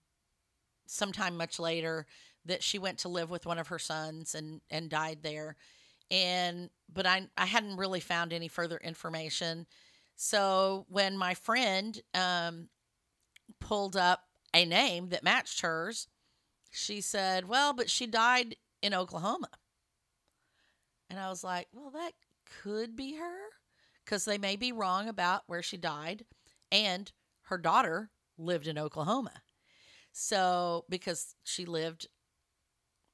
sometime 0.91 1.37
much 1.37 1.59
later 1.59 2.05
that 2.45 2.63
she 2.63 2.77
went 2.79 2.97
to 2.99 3.07
live 3.09 3.29
with 3.29 3.45
one 3.45 3.59
of 3.59 3.69
her 3.69 3.79
sons 3.79 4.35
and 4.35 4.61
and 4.69 4.89
died 4.89 5.19
there. 5.21 5.55
And 6.09 6.69
but 6.91 7.05
I 7.05 7.27
I 7.37 7.45
hadn't 7.45 7.77
really 7.77 7.99
found 7.99 8.33
any 8.33 8.47
further 8.47 8.77
information. 8.77 9.67
So 10.15 10.85
when 10.89 11.17
my 11.17 11.33
friend 11.33 11.99
um, 12.13 12.69
pulled 13.59 13.95
up 13.95 14.23
a 14.53 14.65
name 14.65 15.09
that 15.09 15.23
matched 15.23 15.61
hers 15.61 16.07
she 16.71 17.01
said 17.01 17.47
well 17.47 17.73
but 17.73 17.89
she 17.89 18.07
died 18.07 18.55
in 18.81 18.93
Oklahoma. 18.93 19.49
And 21.09 21.19
I 21.19 21.29
was 21.29 21.43
like 21.43 21.67
well 21.73 21.91
that 21.91 22.13
could 22.61 22.95
be 22.95 23.15
her 23.15 23.37
because 24.03 24.25
they 24.25 24.37
may 24.37 24.55
be 24.57 24.71
wrong 24.71 25.07
about 25.07 25.43
where 25.47 25.63
she 25.63 25.77
died 25.77 26.25
and 26.71 27.11
her 27.43 27.57
daughter 27.57 28.09
lived 28.37 28.67
in 28.67 28.77
Oklahoma 28.77 29.41
so, 30.11 30.85
because 30.89 31.35
she 31.43 31.65
lived 31.65 32.07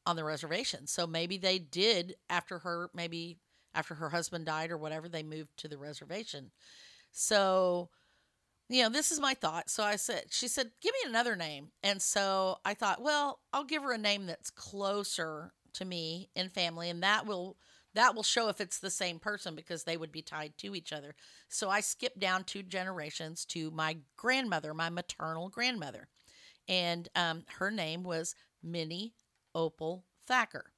on 0.05 0.15
the 0.15 0.23
reservation. 0.23 0.87
So 0.87 1.05
maybe 1.05 1.37
they 1.37 1.59
did 1.59 2.15
after 2.29 2.59
her, 2.59 2.89
maybe 2.93 3.37
after 3.75 3.95
her 3.95 4.09
husband 4.09 4.45
died 4.45 4.71
or 4.71 4.77
whatever, 4.77 5.09
they 5.09 5.23
moved 5.23 5.57
to 5.57 5.67
the 5.67 5.77
reservation. 5.77 6.51
So, 7.11 7.89
you 8.69 8.83
know, 8.83 8.89
this 8.89 9.11
is 9.11 9.19
my 9.19 9.33
thought. 9.33 9.69
So 9.69 9.83
I 9.83 9.97
said, 9.97 10.25
she 10.29 10.47
said, 10.47 10.71
give 10.81 10.93
me 11.03 11.09
another 11.09 11.35
name. 11.35 11.69
And 11.83 12.01
so 12.01 12.57
I 12.65 12.73
thought, 12.73 13.01
well, 13.01 13.39
I'll 13.53 13.63
give 13.63 13.83
her 13.83 13.91
a 13.91 13.97
name 13.97 14.25
that's 14.25 14.49
closer 14.49 15.51
to 15.73 15.85
me 15.85 16.29
in 16.35 16.49
family, 16.49 16.89
and 16.89 17.03
that 17.03 17.25
will 17.27 17.57
that 17.93 18.13
will 18.13 18.23
show 18.23 18.47
if 18.49 18.61
it's 18.61 18.77
the 18.77 18.91
same 18.91 19.17
person 19.17 19.55
because 19.55 19.83
they 19.83 19.97
would 19.97 20.11
be 20.11 20.21
tied 20.21 20.55
to 20.59 20.75
each 20.75 20.93
other. 20.93 21.15
So 21.49 21.69
I 21.69 21.79
skipped 21.79 22.19
down 22.19 22.43
two 22.43 22.61
generations 22.61 23.43
to 23.45 23.71
my 23.71 23.97
grandmother, 24.15 24.73
my 24.73 24.89
maternal 24.89 25.49
grandmother 25.49 26.07
and 26.67 27.07
um, 27.15 27.43
her 27.59 27.71
name 27.71 28.03
was 28.03 28.35
Minnie 28.61 29.13
Opal 29.55 30.03
Thacker. 30.25 30.71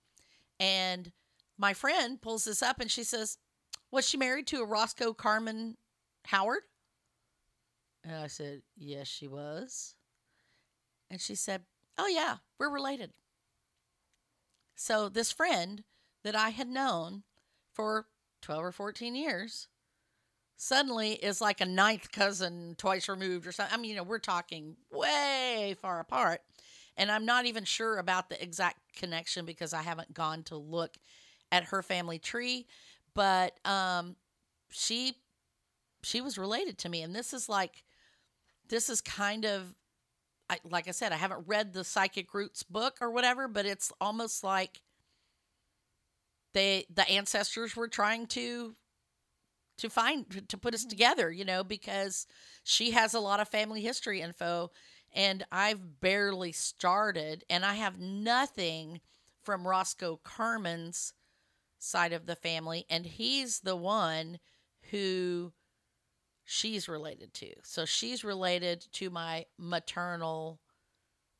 And 0.59 1.11
my 1.57 1.73
friend 1.73 2.21
pulls 2.21 2.45
this 2.45 2.61
up 2.61 2.79
and 2.79 2.89
she 2.91 3.03
says, 3.03 3.37
Was 3.91 4.07
she 4.07 4.17
married 4.17 4.47
to 4.47 4.61
a 4.61 4.65
Roscoe 4.65 5.13
Carmen 5.13 5.77
Howard? 6.25 6.63
And 8.03 8.15
I 8.15 8.27
said, 8.27 8.61
Yes, 8.77 9.07
she 9.07 9.27
was. 9.27 9.95
And 11.09 11.19
she 11.19 11.35
said, 11.35 11.63
Oh, 11.97 12.07
yeah, 12.07 12.37
we're 12.57 12.69
related. 12.69 13.11
So 14.75 15.09
this 15.09 15.31
friend 15.31 15.83
that 16.23 16.35
I 16.35 16.49
had 16.49 16.67
known 16.67 17.23
for 17.73 18.07
12 18.41 18.63
or 18.63 18.71
14 18.71 19.15
years 19.15 19.67
suddenly 20.61 21.13
is 21.13 21.39
like 21.39 21.61
a 21.61 21.65
ninth 21.65 22.11
cousin 22.11 22.75
twice 22.77 23.07
removed 23.07 23.47
or 23.47 23.51
something. 23.53 23.73
I 23.73 23.81
mean, 23.81 23.91
you 23.91 23.95
know, 23.95 24.03
we're 24.03 24.19
talking 24.19 24.75
way 24.91 25.73
far 25.81 26.01
apart. 26.01 26.41
And 26.97 27.09
I'm 27.09 27.25
not 27.25 27.45
even 27.45 27.63
sure 27.63 27.97
about 27.97 28.29
the 28.29 28.43
exact 28.43 28.77
connection 28.93 29.45
because 29.45 29.73
I 29.73 29.81
haven't 29.81 30.13
gone 30.13 30.43
to 30.43 30.57
look 30.57 30.97
at 31.49 31.63
her 31.63 31.81
family 31.81 32.19
tree, 32.19 32.67
but 33.15 33.53
um 33.65 34.17
she 34.69 35.13
she 36.03 36.19
was 36.19 36.37
related 36.37 36.77
to 36.79 36.89
me 36.89 37.01
and 37.03 37.15
this 37.15 37.33
is 37.33 37.47
like 37.47 37.83
this 38.67 38.89
is 38.89 38.99
kind 38.99 39.45
of 39.45 39.73
I, 40.49 40.57
like 40.69 40.87
I 40.87 40.91
said, 40.91 41.13
I 41.13 41.17
haven't 41.17 41.47
read 41.47 41.73
the 41.73 41.83
Psychic 41.83 42.33
Roots 42.33 42.63
book 42.63 42.97
or 43.01 43.11
whatever, 43.11 43.47
but 43.47 43.65
it's 43.65 43.93
almost 44.01 44.43
like 44.43 44.81
they 46.53 46.85
the 46.93 47.07
ancestors 47.09 47.75
were 47.75 47.87
trying 47.87 48.27
to 48.27 48.75
to 49.79 49.89
find 49.89 50.47
to 50.49 50.57
put 50.57 50.73
us 50.73 50.81
mm-hmm. 50.81 50.89
together, 50.89 51.31
you 51.31 51.45
know, 51.45 51.63
because 51.63 52.27
she 52.63 52.91
has 52.91 53.13
a 53.13 53.19
lot 53.19 53.39
of 53.39 53.49
family 53.49 53.81
history 53.81 54.21
info 54.21 54.71
and 55.13 55.43
I've 55.51 55.99
barely 55.99 56.51
started 56.51 57.43
and 57.49 57.65
I 57.65 57.75
have 57.75 57.99
nothing 57.99 59.01
from 59.41 59.67
Roscoe 59.67 60.19
Carmen's 60.23 61.13
side 61.79 62.13
of 62.13 62.25
the 62.25 62.35
family 62.35 62.85
and 62.89 63.05
he's 63.05 63.61
the 63.61 63.75
one 63.75 64.39
who 64.91 65.53
she's 66.45 66.89
related 66.89 67.33
to. 67.35 67.53
So 67.63 67.85
she's 67.85 68.23
related 68.23 68.85
to 68.93 69.09
my 69.09 69.45
maternal 69.57 70.59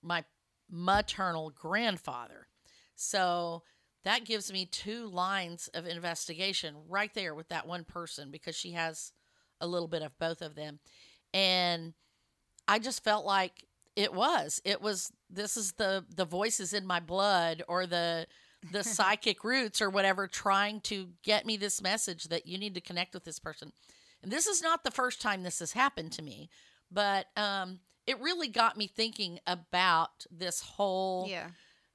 my 0.01 0.23
maternal 0.69 1.49
grandfather. 1.49 2.47
So 2.95 3.63
that 4.03 4.25
gives 4.25 4.51
me 4.51 4.65
two 4.65 5.07
lines 5.07 5.69
of 5.73 5.85
investigation 5.85 6.75
right 6.87 7.13
there 7.13 7.35
with 7.35 7.49
that 7.49 7.67
one 7.67 7.83
person 7.83 8.31
because 8.31 8.55
she 8.55 8.71
has 8.71 9.11
a 9.59 9.67
little 9.67 9.87
bit 9.87 10.01
of 10.01 10.17
both 10.19 10.41
of 10.41 10.55
them. 10.55 10.79
And 11.33 11.93
I 12.67 12.79
just 12.79 13.03
felt 13.03 13.25
like 13.25 13.65
it 13.95 14.13
was. 14.13 14.61
It 14.63 14.81
was 14.81 15.11
this 15.29 15.57
is 15.57 15.73
the 15.73 16.05
the 16.15 16.25
voices 16.25 16.73
in 16.73 16.85
my 16.85 16.99
blood 16.99 17.63
or 17.67 17.85
the 17.85 18.27
the 18.71 18.83
psychic 18.95 19.43
roots 19.43 19.81
or 19.81 19.89
whatever 19.89 20.27
trying 20.27 20.79
to 20.81 21.09
get 21.23 21.45
me 21.45 21.57
this 21.57 21.81
message 21.81 22.25
that 22.25 22.47
you 22.47 22.57
need 22.57 22.75
to 22.75 22.81
connect 22.81 23.13
with 23.13 23.25
this 23.25 23.39
person. 23.39 23.73
And 24.21 24.31
this 24.31 24.47
is 24.47 24.61
not 24.61 24.83
the 24.83 24.91
first 24.91 25.21
time 25.21 25.43
this 25.43 25.59
has 25.59 25.73
happened 25.73 26.11
to 26.13 26.21
me, 26.21 26.49
but 26.91 27.27
um, 27.37 27.79
it 28.05 28.19
really 28.19 28.47
got 28.47 28.77
me 28.77 28.87
thinking 28.87 29.39
about 29.45 30.25
this 30.31 30.61
whole 30.61 31.25
Yeah. 31.29 31.47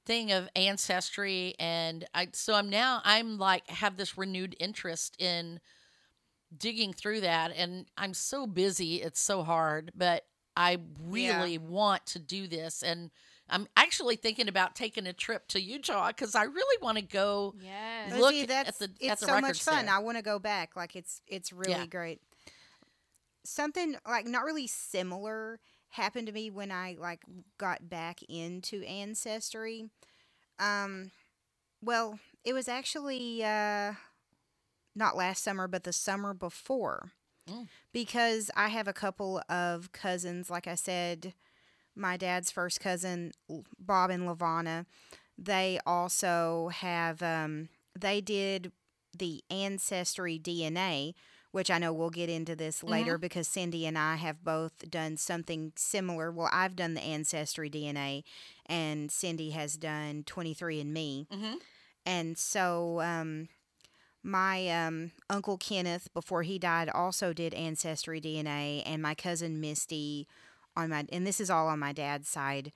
Thing 0.06 0.32
of 0.32 0.48
ancestry. 0.56 1.54
And 1.58 2.04
I, 2.14 2.28
so 2.32 2.54
I'm 2.54 2.70
now, 2.70 3.00
I'm 3.04 3.38
like, 3.38 3.68
have 3.70 3.96
this 3.96 4.16
renewed 4.18 4.54
interest 4.60 5.16
in 5.20 5.60
digging 6.56 6.92
through 6.92 7.22
that. 7.22 7.52
And 7.56 7.86
I'm 7.96 8.14
so 8.14 8.46
busy, 8.46 8.96
it's 9.02 9.20
so 9.20 9.42
hard, 9.42 9.92
but 9.94 10.24
I 10.56 10.78
really 11.08 11.58
want 11.58 12.06
to 12.06 12.18
do 12.18 12.46
this. 12.46 12.82
And 12.82 13.10
I'm 13.50 13.66
actually 13.76 14.16
thinking 14.16 14.48
about 14.48 14.74
taking 14.74 15.06
a 15.06 15.12
trip 15.12 15.48
to 15.48 15.60
Utah 15.60 16.08
because 16.08 16.34
I 16.34 16.44
really 16.44 16.78
want 16.82 16.96
to 16.98 17.02
go 17.04 17.54
Yes. 17.60 18.18
Look 18.18 18.30
see, 18.30 18.42
at 18.42 18.48
that's 18.48 18.78
the- 18.78 18.84
at 18.84 18.90
it's 19.00 19.20
the 19.20 19.26
so 19.26 19.40
much 19.40 19.62
fun. 19.62 19.86
there. 19.86 19.94
I 19.94 19.98
want 19.98 20.16
to 20.16 20.22
go 20.22 20.38
back. 20.38 20.76
Like 20.76 20.94
it's 20.96 21.20
it's 21.26 21.52
really 21.52 21.72
Yeah. 21.72 21.86
great. 21.86 22.20
Something 23.44 23.96
like 24.08 24.26
not 24.26 24.44
really 24.44 24.66
similar 24.66 25.60
happened 25.94 26.26
to 26.26 26.32
me 26.32 26.50
when 26.50 26.70
I 26.70 26.96
like 26.98 27.22
got 27.58 27.88
back 27.88 28.20
into 28.28 28.82
ancestry. 28.84 29.90
Um 30.58 31.10
well, 31.82 32.18
it 32.44 32.52
was 32.52 32.68
actually 32.68 33.42
uh 33.44 33.94
not 34.94 35.16
last 35.16 35.42
summer 35.42 35.68
but 35.68 35.84
the 35.84 35.92
summer 35.92 36.34
before. 36.34 37.12
Mm. 37.48 37.68
Because 37.92 38.50
I 38.56 38.68
have 38.68 38.88
a 38.88 38.92
couple 38.92 39.42
of 39.48 39.92
cousins 39.92 40.50
like 40.50 40.66
I 40.66 40.74
said 40.74 41.34
my 41.96 42.16
dad's 42.16 42.50
first 42.50 42.80
cousin 42.80 43.32
Bob 43.78 44.10
and 44.10 44.28
Lavana 44.28 44.86
they 45.38 45.78
also 45.86 46.68
have 46.68 47.22
um, 47.22 47.68
they 47.98 48.20
did 48.20 48.72
the 49.16 49.42
ancestry 49.50 50.38
DNA, 50.38 51.14
which 51.54 51.70
I 51.70 51.78
know 51.78 51.92
we'll 51.92 52.10
get 52.10 52.28
into 52.28 52.56
this 52.56 52.82
later 52.82 53.16
because 53.16 53.46
Cindy 53.46 53.86
and 53.86 53.96
I 53.96 54.16
have 54.16 54.42
both 54.42 54.90
done 54.90 55.16
something 55.16 55.72
similar. 55.76 56.32
Well, 56.32 56.50
I've 56.50 56.74
done 56.74 56.94
the 56.94 57.00
ancestry 57.00 57.70
DNA, 57.70 58.24
and 58.66 59.08
Cindy 59.12 59.50
has 59.50 59.76
done 59.76 60.24
23andMe. 60.24 61.28
Mhm. 61.28 61.54
And 62.04 62.36
so 62.36 63.00
um, 63.02 63.48
my 64.24 64.68
um, 64.68 65.12
uncle 65.30 65.56
Kenneth, 65.56 66.12
before 66.12 66.42
he 66.42 66.58
died, 66.58 66.88
also 66.88 67.32
did 67.32 67.54
ancestry 67.54 68.20
DNA, 68.20 68.82
and 68.84 69.00
my 69.00 69.14
cousin 69.14 69.60
Misty 69.60 70.26
on 70.76 70.90
my 70.90 71.06
and 71.12 71.24
this 71.24 71.38
is 71.38 71.50
all 71.50 71.68
on 71.68 71.78
my 71.78 71.92
dad's 71.92 72.28
side 72.28 72.72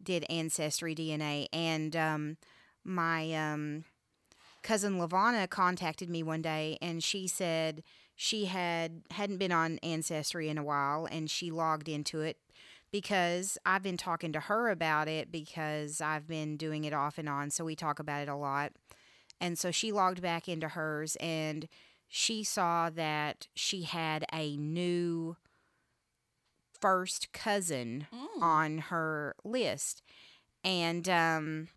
did 0.00 0.24
ancestry 0.30 0.94
DNA 0.94 1.48
and 1.52 1.96
um, 1.96 2.36
my 2.84 3.32
um, 3.34 3.84
cousin 4.62 4.96
Lavana 4.96 5.48
contacted 5.50 6.08
me 6.08 6.22
one 6.22 6.40
day 6.40 6.78
and 6.80 7.02
she 7.02 7.26
said 7.26 7.82
she 8.24 8.44
had 8.44 9.02
hadn't 9.10 9.38
been 9.38 9.50
on 9.50 9.78
ancestry 9.82 10.48
in 10.48 10.56
a 10.56 10.62
while 10.62 11.06
and 11.10 11.28
she 11.28 11.50
logged 11.50 11.88
into 11.88 12.20
it 12.20 12.36
because 12.92 13.58
I've 13.66 13.82
been 13.82 13.96
talking 13.96 14.32
to 14.32 14.38
her 14.40 14.68
about 14.70 15.08
it 15.08 15.32
because 15.32 16.00
I've 16.00 16.28
been 16.28 16.56
doing 16.56 16.84
it 16.84 16.92
off 16.92 17.18
and 17.18 17.28
on 17.28 17.50
so 17.50 17.64
we 17.64 17.74
talk 17.74 17.98
about 17.98 18.22
it 18.22 18.28
a 18.28 18.36
lot 18.36 18.72
and 19.40 19.58
so 19.58 19.72
she 19.72 19.90
logged 19.90 20.22
back 20.22 20.48
into 20.48 20.68
hers 20.68 21.16
and 21.16 21.66
she 22.08 22.44
saw 22.44 22.90
that 22.90 23.48
she 23.56 23.82
had 23.82 24.24
a 24.32 24.56
new 24.56 25.36
first 26.80 27.32
cousin 27.32 28.06
Mm. 28.12 28.42
on 28.42 28.78
her 28.78 29.34
list. 29.44 30.02
And 30.64 31.08
um, 31.08 31.68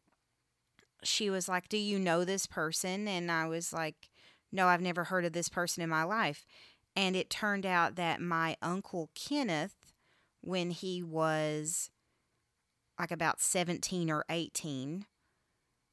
she 1.04 1.30
was 1.30 1.48
like, 1.48 1.70
Do 1.70 1.78
you 1.78 1.98
know 2.00 2.24
this 2.26 2.46
person? 2.46 3.08
And 3.08 3.32
I 3.32 3.48
was 3.48 3.72
like, 3.74 4.10
No, 4.56 4.68
I've 4.68 4.82
never 4.82 5.04
heard 5.06 5.26
of 5.26 5.34
this 5.34 5.50
person 5.50 5.84
in 5.84 5.90
my 5.90 6.04
life. 6.04 6.46
And 6.96 7.16
it 7.16 7.30
turned 7.30 7.66
out 7.66 7.96
that 7.96 8.22
my 8.22 8.56
uncle 8.62 9.10
Kenneth, 9.14 9.76
when 10.42 10.72
he 10.72 11.04
was 11.04 11.90
like 12.98 13.12
about 13.12 13.42
17 13.42 14.10
or 14.10 14.24
18, 14.30 15.06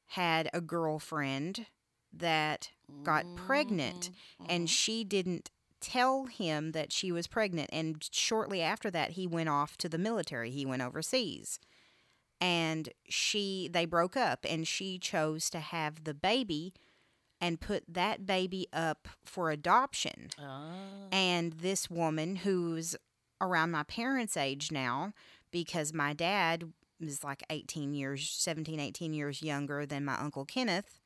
had 0.07 0.49
a 0.55 0.61
girlfriend 0.61 1.67
that 2.13 2.71
got 3.03 3.25
pregnant 3.35 4.11
Mhm. 4.41 4.47
and 4.49 4.71
she 4.71 5.03
didn't 5.03 5.51
tell 5.81 6.27
him 6.27 6.73
that 6.73 6.93
she 6.93 7.11
was 7.11 7.27
pregnant 7.27 7.71
and 7.73 8.07
shortly 8.13 8.61
after 8.63 8.91
that 8.91 9.13
he 9.13 9.27
went 9.27 9.49
off 9.49 9.77
to 9.79 9.89
the 9.89 9.99
military 9.99 10.51
he 10.51 10.65
went 10.67 10.83
overseas 10.83 11.59
and 12.41 12.91
she 13.09 13.69
they 13.73 13.85
broke 13.87 14.17
up 14.17 14.45
and 14.49 14.69
she 14.69 14.99
chose 14.99 15.49
to 15.51 15.59
have 15.61 16.05
the 16.05 16.15
baby 16.15 16.73
and 17.43 17.61
put 17.61 17.83
that 17.89 18.25
baby 18.25 18.69
up 18.73 19.09
for 19.25 19.51
adoption. 19.51 20.31
Ah. 20.39 20.71
and 21.11 21.53
this 21.55 21.91
woman 21.91 22.37
who's 22.37 22.97
around 23.41 23.73
my 23.73 23.83
parents 23.83 24.37
age 24.37 24.71
now 24.71 25.13
because 25.51 25.93
my 25.93 26.15
dad 26.15 26.73
is 27.01 27.25
like 27.25 27.43
18 27.51 27.93
years 27.93 28.31
17 28.31 28.79
18 28.79 29.13
years 29.13 29.43
younger 29.43 29.85
than 29.85 30.05
my 30.05 30.17
uncle 30.17 30.45
kenneth 30.45 31.01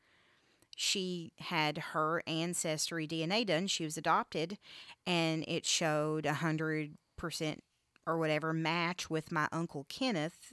she 0.76 1.32
had 1.38 1.78
her 1.78 2.22
ancestry 2.26 3.08
dna 3.08 3.46
done. 3.46 3.66
She 3.66 3.84
was 3.84 3.96
adopted 3.96 4.58
and 5.06 5.42
it 5.48 5.64
showed 5.64 6.26
a 6.26 6.34
hundred 6.34 6.98
percent 7.16 7.64
or 8.06 8.18
whatever 8.18 8.52
match 8.52 9.08
with 9.08 9.32
my 9.32 9.48
uncle 9.50 9.86
kenneth 9.88 10.52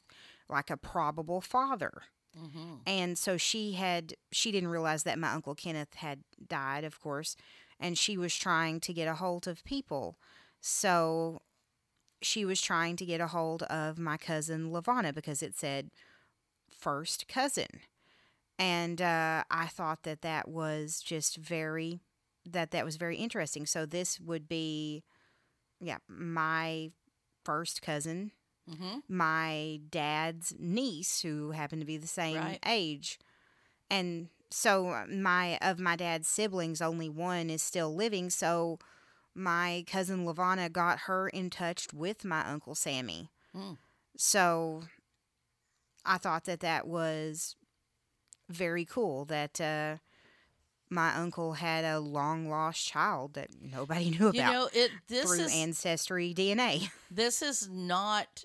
like 0.49 0.69
a 0.69 0.77
probable 0.77 1.41
father 1.41 2.03
Mhm. 2.35 2.85
and 2.85 3.17
so 3.17 3.37
she 3.37 3.73
had 3.73 4.15
she 4.31 4.51
didn't 4.51 4.69
realize 4.69 5.03
that 5.03 5.19
my 5.19 5.31
uncle 5.31 5.55
Kenneth 5.55 5.95
had 5.95 6.23
died, 6.47 6.83
of 6.83 6.99
course, 6.99 7.35
and 7.79 7.97
she 7.97 8.17
was 8.17 8.35
trying 8.35 8.79
to 8.81 8.93
get 8.93 9.07
a 9.07 9.15
hold 9.15 9.47
of 9.47 9.63
people. 9.63 10.17
So 10.61 11.41
she 12.21 12.45
was 12.45 12.61
trying 12.61 12.95
to 12.97 13.05
get 13.05 13.21
a 13.21 13.27
hold 13.27 13.63
of 13.63 13.97
my 13.99 14.17
cousin 14.17 14.71
Lavana 14.71 15.13
because 15.13 15.41
it 15.43 15.55
said 15.55 15.91
first 16.71 17.27
cousin. 17.27 17.67
And 18.59 19.01
uh, 19.01 19.43
I 19.49 19.67
thought 19.67 20.03
that 20.03 20.21
that 20.21 20.47
was 20.47 21.01
just 21.01 21.37
very 21.37 21.99
that 22.45 22.71
that 22.71 22.85
was 22.85 22.97
very 22.97 23.17
interesting. 23.17 23.65
So 23.65 23.85
this 23.85 24.19
would 24.19 24.47
be 24.47 25.03
yeah, 25.79 25.97
my 26.07 26.91
first 27.45 27.81
cousin 27.81 28.31
Mhm. 28.69 29.03
my 29.09 29.79
dad's 29.89 30.53
niece 30.57 31.21
who 31.21 31.51
happened 31.51 31.81
to 31.81 31.85
be 31.85 31.97
the 31.97 32.07
same 32.07 32.37
Right. 32.37 32.59
age 32.65 33.19
and 33.89 34.29
so 34.49 34.89
uh, 34.89 35.05
my 35.07 35.57
of 35.61 35.79
my 35.79 35.95
dad's 35.95 36.27
siblings 36.27 36.81
only 36.81 37.09
one 37.09 37.49
is 37.49 37.61
still 37.61 37.93
living 37.93 38.29
so 38.29 38.79
my 39.35 39.83
cousin 39.87 40.25
Lavana 40.25 40.71
got 40.71 40.99
her 41.01 41.27
in 41.27 41.49
touch 41.49 41.87
with 41.93 42.23
my 42.23 42.45
uncle 42.47 42.75
Sammy 42.75 43.29
Mm. 43.53 43.77
so 44.15 44.83
I 46.05 46.17
thought 46.17 46.45
that 46.45 46.59
that 46.61 46.87
was 46.87 47.55
very 48.49 48.85
cool 48.85 49.25
that 49.25 49.59
uh 49.59 49.97
my 50.89 51.15
uncle 51.15 51.53
had 51.53 51.83
a 51.85 51.99
long 51.99 52.49
lost 52.49 52.85
child 52.85 53.33
that 53.33 53.49
nobody 53.61 54.09
knew 54.17 54.27
about 54.29 54.35
You 54.35 54.43
know, 54.43 54.69
it 54.73 54.91
this 55.07 55.25
through 55.25 55.45
is 55.45 55.51
ancestry 55.51 56.33
DNA. 56.33 56.89
this 57.11 57.41
is 57.41 57.67
not 57.69 58.43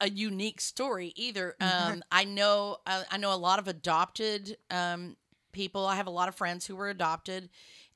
a, 0.00 0.10
unique 0.10 0.60
story 0.60 1.12
either. 1.16 1.54
Mm-hmm. 1.60 1.92
Um, 1.92 2.02
I 2.10 2.24
know 2.24 2.78
I, 2.86 3.04
I 3.10 3.16
know 3.16 3.32
a 3.32 3.36
lot 3.36 3.58
of 3.58 3.68
adopted 3.68 4.56
um, 4.70 5.16
people. 5.52 5.86
I 5.86 5.96
have 5.96 6.06
a 6.06 6.10
lot 6.10 6.28
of 6.28 6.34
friends 6.34 6.66
who 6.66 6.76
were 6.76 6.88
adopted, 6.88 7.48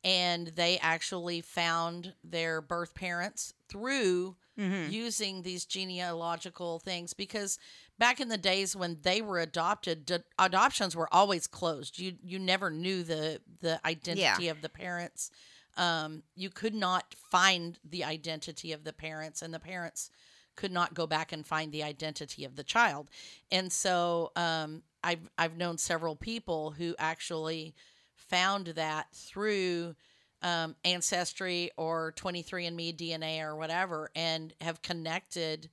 and 0.05 0.49
they 0.49 0.79
actually 0.79 1.41
found 1.41 2.15
their 2.25 2.61
birth 2.61 2.95
parents 2.95 3.55
through 3.69 4.37
Mm-hmm. 4.59 4.91
using 4.91 5.43
these 5.43 5.65
genealogical 5.65 6.81
things 6.81 7.15
because 7.15 7.61
back 7.97 8.19
in 8.19 8.29
the 8.29 8.37
days 8.37 8.75
when 8.75 8.99
they 9.03 9.23
were 9.23 9.39
adopted 9.39 10.05
d- 10.05 10.17
adoptions 10.37 10.97
were 10.97 11.09
always 11.15 11.47
closed 11.47 11.97
you 11.97 12.15
you 12.25 12.41
never 12.41 12.69
knew 12.69 13.05
the 13.05 13.41
the 13.61 13.79
identity 13.87 14.49
of 14.49 14.61
the 14.61 14.69
parents 14.69 15.31
um, 15.77 16.25
you 16.35 16.51
could 16.51 16.75
not 16.75 17.15
find 17.31 17.79
the 17.89 18.03
identity 18.03 18.73
of 18.73 18.83
the 18.83 18.93
parents 18.93 19.43
and 19.43 19.55
the 19.55 19.61
parents 19.61 20.11
could 20.59 20.73
not 20.73 20.93
go 20.93 21.07
back 21.07 21.31
and 21.33 21.47
find 21.47 21.71
the 21.71 21.85
identity 21.85 22.45
of 22.45 22.57
the 22.57 22.65
child. 22.65 23.09
And 23.53 23.73
so 23.73 24.33
um, 24.35 24.83
I've, 25.05 25.31
I've 25.39 25.57
known 25.57 25.79
several 25.79 26.17
people 26.17 26.73
who 26.73 26.97
actually 26.99 27.77
found 28.17 28.67
that 28.67 29.07
through 29.13 29.95
um, 30.43 30.75
ancestry 30.85 31.71
or 31.77 32.13
23andme 32.17 32.97
dna 32.97 33.43
or 33.43 33.55
whatever 33.55 34.11
and 34.17 34.53
have 34.61 34.83
connected 34.83 35.71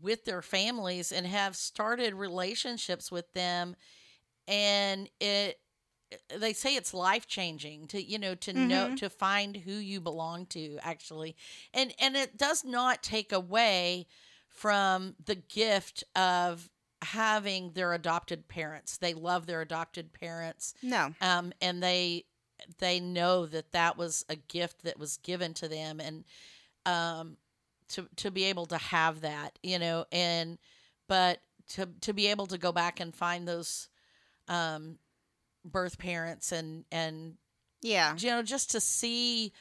with 0.00 0.26
their 0.26 0.42
families 0.42 1.10
and 1.10 1.26
have 1.26 1.56
started 1.56 2.12
relationships 2.12 3.10
with 3.10 3.32
them. 3.32 3.76
And 4.46 5.08
it 5.20 5.58
they 6.36 6.52
say 6.52 6.74
it's 6.74 6.94
life 6.94 7.26
changing 7.26 7.86
to 7.88 8.02
you 8.02 8.18
know 8.18 8.34
to 8.34 8.52
know 8.52 8.88
Mhm. 8.88 8.96
to 8.96 9.10
find 9.10 9.56
who 9.56 9.72
you 9.72 10.00
belong 10.00 10.46
to 10.46 10.78
actually 10.82 11.36
and 11.74 11.94
and 11.98 12.16
it 12.16 12.36
does 12.36 12.64
not 12.64 13.02
take 13.02 13.30
away 13.32 14.06
from 14.48 15.16
the 15.24 15.34
gift 15.34 16.04
of 16.16 16.70
having 17.02 17.72
their 17.72 17.92
adopted 17.92 18.48
parents 18.48 18.96
they 18.98 19.12
love 19.14 19.46
their 19.46 19.60
adopted 19.60 20.12
parents 20.12 20.74
No. 20.82 21.14
um, 21.20 21.52
and 21.60 21.82
they 21.82 22.24
they 22.78 22.98
know 23.00 23.46
that 23.46 23.70
that 23.72 23.96
was 23.96 24.24
a 24.28 24.36
gift 24.36 24.82
that 24.82 24.98
was 24.98 25.18
given 25.18 25.54
to 25.54 25.68
them 25.68 26.00
and 26.00 26.24
um, 26.86 27.36
to 27.88 28.08
to 28.16 28.30
be 28.30 28.44
able 28.44 28.66
to 28.66 28.78
have 28.78 29.20
that 29.20 29.58
you 29.62 29.78
know 29.78 30.06
and 30.10 30.58
but 31.06 31.40
to 31.68 31.86
to 32.00 32.12
be 32.14 32.28
able 32.28 32.46
to 32.46 32.56
go 32.58 32.72
back 32.72 32.98
and 32.98 33.14
find 33.14 33.46
those 33.46 33.88
um, 34.48 34.98
birth 35.64 35.98
parents 35.98 36.52
and 36.52 36.84
and 36.90 37.34
Yeah. 37.82 38.14
you 38.18 38.30
know 38.30 38.42
just 38.42 38.70
to 38.72 38.80
see 38.80 39.52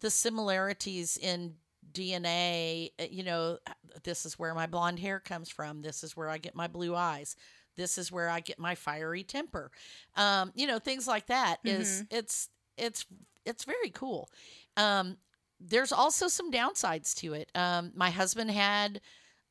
the 0.00 0.10
similarities 0.10 1.16
in 1.16 1.54
DNA 1.92 2.90
uh, 3.00 3.04
you 3.10 3.22
know 3.22 3.58
this 4.04 4.24
is 4.24 4.38
where 4.38 4.54
my 4.54 4.66
blonde 4.66 4.98
hair 4.98 5.20
comes 5.20 5.48
from. 5.50 5.82
This 5.82 6.02
is 6.02 6.16
where 6.16 6.28
I 6.28 6.38
get 6.38 6.54
my 6.54 6.66
blue 6.68 6.94
eyes. 6.96 7.36
This 7.76 7.96
is 7.98 8.10
where 8.12 8.28
I 8.28 8.40
get 8.40 8.58
my 8.58 8.74
fiery 8.74 9.22
temper. 9.24 9.70
Um 10.16 10.52
you 10.54 10.66
know 10.66 10.78
things 10.78 11.06
like 11.06 11.26
that 11.26 11.58
is 11.64 12.04
it's 12.10 12.48
it's 12.76 13.06
it's 13.44 13.64
very 13.64 13.90
cool. 13.90 14.28
Um 14.76 15.16
there's 15.60 15.92
also 15.92 16.26
some 16.28 16.50
downsides 16.50 17.14
to 17.16 17.34
it. 17.34 17.50
Um 17.54 17.92
my 17.94 18.10
husband 18.10 18.50
had 18.50 19.00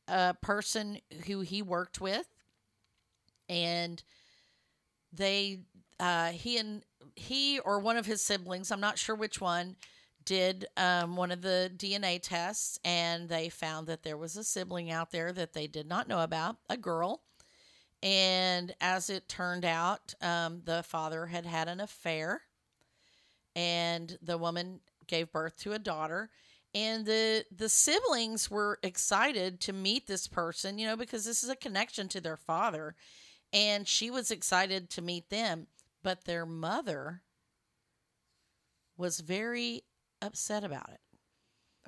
a 0.08 0.34
person 0.42 1.00
who 1.28 1.42
he 1.42 1.62
worked 1.62 2.02
with 2.02 2.28
and 3.48 4.04
they 5.14 5.60
uh 6.02 6.32
he 6.32 6.58
and 6.58 6.84
he 7.16 7.60
or 7.60 7.80
one 7.80 7.96
of 7.96 8.06
his 8.06 8.22
siblings 8.22 8.72
i'm 8.72 8.82
not 8.82 8.98
sure 8.98 9.16
which 9.16 9.40
one 9.40 9.78
did 10.26 10.66
um, 10.78 11.16
one 11.16 11.32
of 11.32 11.42
the 11.42 11.72
dna 11.76 12.20
tests 12.22 12.80
and 12.84 13.30
they 13.30 13.50
found 13.50 13.88
that 13.88 14.04
there 14.04 14.18
was 14.18 14.38
a 14.38 14.44
sibling 14.44 14.92
out 14.92 15.12
there 15.12 15.32
that 15.32 15.54
they 15.54 15.68
did 15.68 15.88
not 15.88 16.08
know 16.08 16.20
about 16.20 16.58
a 16.70 16.78
girl. 16.78 17.22
And 18.04 18.74
as 18.82 19.10
it 19.10 19.30
turned 19.30 19.66
out 19.66 20.14
um, 20.22 20.62
the 20.66 20.84
father 20.84 21.28
had 21.28 21.46
had 21.46 21.68
an 21.68 21.80
affair 21.80 22.42
and 23.56 24.18
the 24.22 24.38
woman 24.38 24.80
gave 25.08 25.32
birth 25.32 25.58
to 25.60 25.74
a 25.74 25.80
daughter. 25.80 26.30
And 26.74 27.06
the 27.06 27.46
the 27.56 27.70
siblings 27.70 28.50
were 28.50 28.80
excited 28.82 29.60
to 29.62 29.74
meet 29.74 30.08
this 30.08 30.28
person 30.28 30.78
you 30.78 30.88
know 30.88 30.96
because 30.96 31.26
this 31.26 31.44
is 31.44 31.50
a 31.50 31.56
connection 31.56 32.08
to 32.10 32.22
their 32.22 32.38
father. 32.38 32.96
And 33.54 33.88
she 33.88 34.10
was 34.10 34.32
excited 34.32 34.90
to 34.92 35.02
meet 35.02 35.30
them 35.30 35.68
but 36.04 36.26
their 36.26 36.46
mother 36.46 37.22
was 38.98 39.20
very 39.20 39.84
upset 40.22 40.64
about 40.64 40.90
it 40.90 41.00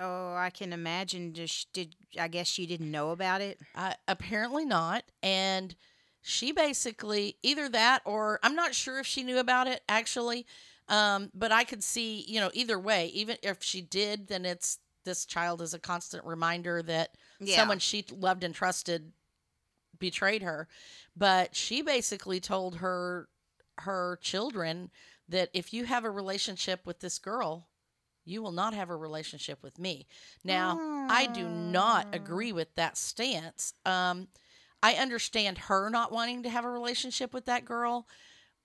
Oh, 0.00 0.34
I 0.34 0.50
can 0.50 0.72
imagine. 0.72 1.34
Just 1.34 1.72
did 1.72 1.94
I 2.18 2.26
guess 2.26 2.48
she 2.48 2.66
didn't 2.66 2.90
know 2.90 3.10
about 3.10 3.40
it? 3.40 3.60
uh, 3.76 3.94
apparently 4.08 4.64
not 4.64 5.04
and 5.22 5.76
she 6.20 6.50
basically 6.52 7.36
either 7.42 7.68
that 7.68 8.00
or 8.04 8.40
i'm 8.42 8.54
not 8.56 8.74
sure 8.74 8.98
if 8.98 9.06
she 9.06 9.22
knew 9.22 9.38
about 9.38 9.66
it 9.66 9.82
actually 9.88 10.46
um, 10.88 11.30
but 11.34 11.52
i 11.52 11.64
could 11.64 11.82
see 11.84 12.24
you 12.26 12.40
know 12.40 12.50
either 12.54 12.78
way 12.78 13.06
even 13.08 13.36
if 13.42 13.62
she 13.62 13.80
did 13.82 14.26
then 14.28 14.44
it's 14.46 14.78
this 15.04 15.24
child 15.26 15.60
is 15.60 15.74
a 15.74 15.78
constant 15.78 16.24
reminder 16.24 16.82
that 16.82 17.10
Yeah. 17.40 17.56
someone 17.56 17.78
she 17.78 18.04
loved 18.10 18.42
and 18.42 18.54
trusted 18.54 19.12
betrayed 19.98 20.42
her 20.42 20.66
but 21.14 21.54
she 21.54 21.82
basically 21.82 22.40
told 22.40 22.76
her 22.76 23.28
her 23.78 24.18
children 24.22 24.90
that 25.28 25.50
if 25.52 25.72
you 25.72 25.84
have 25.84 26.04
a 26.04 26.10
relationship 26.10 26.80
with 26.86 27.00
this 27.00 27.18
girl 27.18 27.68
you 28.24 28.42
will 28.42 28.52
not 28.52 28.74
have 28.74 28.90
a 28.90 28.96
relationship 28.96 29.62
with 29.62 29.78
me 29.78 30.06
now 30.44 30.80
i 31.08 31.26
do 31.26 31.48
not 31.48 32.06
agree 32.12 32.52
with 32.52 32.74
that 32.74 32.96
stance 32.96 33.74
um 33.84 34.28
i 34.82 34.94
understand 34.94 35.58
her 35.58 35.88
not 35.90 36.12
wanting 36.12 36.42
to 36.42 36.50
have 36.50 36.64
a 36.64 36.70
relationship 36.70 37.32
with 37.32 37.46
that 37.46 37.64
girl 37.64 38.06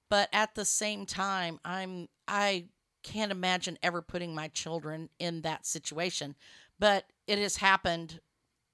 but 0.09 0.29
at 0.33 0.55
the 0.55 0.65
same 0.65 1.05
time 1.05 1.59
i'm 1.65 2.07
i 2.27 2.65
can't 3.03 3.31
imagine 3.31 3.77
ever 3.81 4.01
putting 4.01 4.33
my 4.35 4.47
children 4.49 5.09
in 5.19 5.41
that 5.41 5.65
situation 5.65 6.35
but 6.79 7.05
it 7.27 7.37
has 7.39 7.57
happened 7.57 8.19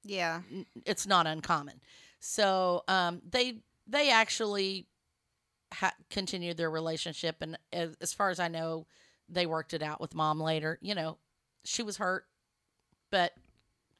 Yeah. 0.04 0.42
it's 0.86 1.08
not 1.08 1.28
uncommon. 1.28 1.82
So 2.20 2.84
um, 2.88 3.22
they 3.30 3.60
they 3.88 4.10
actually 4.12 4.88
ha- 5.80 5.96
continued 6.10 6.58
their 6.58 6.70
relationship, 6.70 7.38
and 7.42 7.58
as, 7.72 7.96
as 8.02 8.14
far 8.14 8.30
as 8.30 8.40
I 8.40 8.48
know, 8.48 8.88
they 9.30 9.46
worked 9.46 9.74
it 9.74 9.82
out 9.82 10.00
with 10.02 10.14
mom 10.16 10.40
later. 10.40 10.78
You 10.82 10.96
know, 10.96 11.18
she 11.64 11.84
was 11.84 11.98
hurt, 11.98 12.26
but 13.12 13.34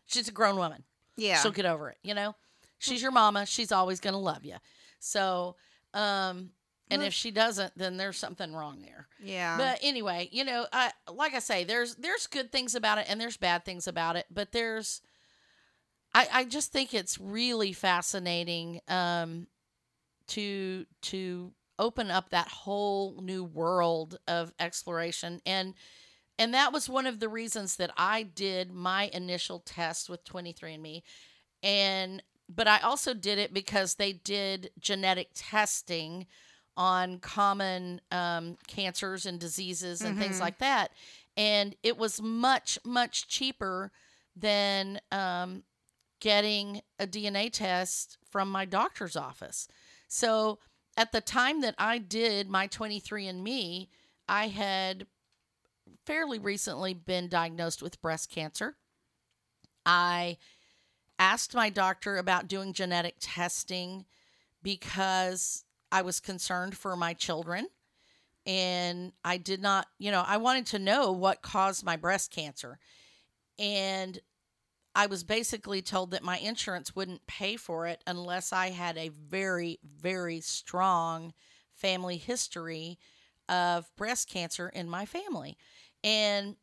she's 0.06 0.28
a 0.28 0.32
grown 0.32 0.58
woman. 0.58 0.84
Yeah. 1.18 1.38
She'll 1.42 1.52
get 1.52 1.66
over 1.66 1.90
it. 1.90 1.98
You 2.04 2.14
know, 2.14 2.36
she's 2.78 3.02
your 3.02 3.12
mama. 3.12 3.46
She's 3.46 3.72
always 3.72 4.00
gonna 4.00 4.20
love 4.20 4.44
you. 4.46 4.56
So, 5.00 5.56
um, 5.94 6.52
and 6.92 7.02
if 7.02 7.14
she 7.14 7.32
doesn't, 7.32 7.74
then 7.76 7.98
there's 7.98 8.18
something 8.18 8.54
wrong 8.54 8.82
there. 8.82 9.08
yeah. 9.20 9.58
But 9.58 9.80
anyway, 9.82 10.30
you 10.32 10.44
know, 10.44 10.68
I 10.72 10.92
like 11.12 11.34
I 11.34 11.40
say, 11.40 11.64
there's 11.64 11.96
there's 11.96 12.28
good 12.28 12.52
things 12.52 12.76
about 12.76 12.98
it 13.00 13.06
and 13.10 13.20
there's 13.20 13.38
bad 13.38 13.66
things 13.66 13.88
about 13.88 14.16
it, 14.16 14.26
but 14.30 14.52
there's 14.52 15.02
I 16.14 16.28
I 16.32 16.44
just 16.46 16.72
think 16.72 16.94
it's 16.94 17.20
really 17.20 17.74
fascinating 17.74 18.82
um 18.88 19.48
to 20.28 20.86
to 21.04 21.52
open 21.80 22.10
up 22.12 22.30
that 22.30 22.48
whole 22.48 23.20
new 23.22 23.44
world 23.44 24.18
of 24.28 24.54
exploration 24.60 25.42
and 25.46 25.74
and 26.38 26.54
that 26.54 26.74
was 26.74 26.90
one 26.90 27.06
of 27.08 27.20
the 27.20 27.30
reasons 27.30 27.78
that 27.78 27.92
I 27.98 28.24
did 28.24 28.72
my 28.72 29.10
initial 29.14 29.60
test 29.60 30.10
with 30.10 30.24
23andme 30.26 31.04
and 31.64 32.22
but 32.50 32.68
I 32.68 32.80
also 32.80 33.14
did 33.14 33.40
it 33.40 33.54
because 33.54 33.96
they 33.96 34.14
did 34.14 34.72
genetic 34.80 35.30
testing 35.34 36.28
on 36.78 37.20
common 37.20 38.02
um, 38.12 38.58
cancers 38.68 39.26
and 39.26 39.40
diseases 39.40 40.04
and 40.04 40.18
things 40.18 40.38
Mhm. 40.38 40.42
like 40.42 40.58
that. 40.60 40.92
And 41.38 41.76
it 41.84 41.98
was 41.98 42.22
much, 42.22 42.78
much 42.86 43.28
cheaper 43.28 43.92
than 44.36 45.00
um, 45.12 45.64
getting 46.20 46.82
a 47.00 47.08
DNA 47.08 47.50
test 47.50 48.18
from 48.30 48.50
my 48.52 48.66
doctor's 48.66 49.16
office. 49.16 49.68
So 50.08 50.60
at 50.98 51.12
the 51.12 51.22
time 51.22 51.62
that 51.62 51.76
I 51.78 51.98
did 51.98 52.50
my 52.50 52.68
23andMe, 52.68 53.88
I 54.28 54.48
had 54.48 55.08
fairly 56.06 56.40
recently 56.40 56.94
been 56.94 57.28
diagnosed 57.28 57.82
with 57.82 58.02
breast 58.02 58.30
cancer. 58.30 58.76
I 59.86 60.38
asked 61.20 61.54
my 61.54 61.70
doctor 61.70 62.18
about 62.18 62.48
doing 62.48 62.74
genetic 62.74 63.16
testing 63.20 64.06
because 64.64 65.64
I 65.92 66.02
was 66.02 66.20
concerned 66.20 66.76
for 66.76 66.96
my 66.96 67.14
children. 67.14 67.68
And 68.48 69.12
I 69.24 69.38
did 69.38 69.62
not, 69.62 69.88
you 69.98 70.12
know, 70.12 70.24
I 70.26 70.38
wanted 70.38 70.68
to 70.68 70.80
know 70.80 71.12
what 71.12 71.42
caused 71.42 71.84
my 71.84 71.96
breast 71.96 72.32
cancer. 72.32 72.78
And 73.58 74.20
I 74.96 75.08
was 75.08 75.26
basically 75.26 75.82
told 75.82 76.12
that 76.12 76.24
my 76.24 76.38
insurance 76.38 76.96
wouldn't 76.96 77.28
pay 77.28 77.58
for 77.58 77.86
it 77.86 78.02
unless 78.08 78.54
I 78.54 78.70
had 78.70 78.98
a 78.98 79.10
very, 79.10 79.78
very 79.84 80.40
strong 80.40 81.34
family 81.74 82.16
history 82.16 82.98
of 83.50 83.94
breast 83.98 84.30
cancer 84.30 84.70
in 84.70 84.90
my 84.90 85.06
family. 85.06 85.58
And 86.02 86.56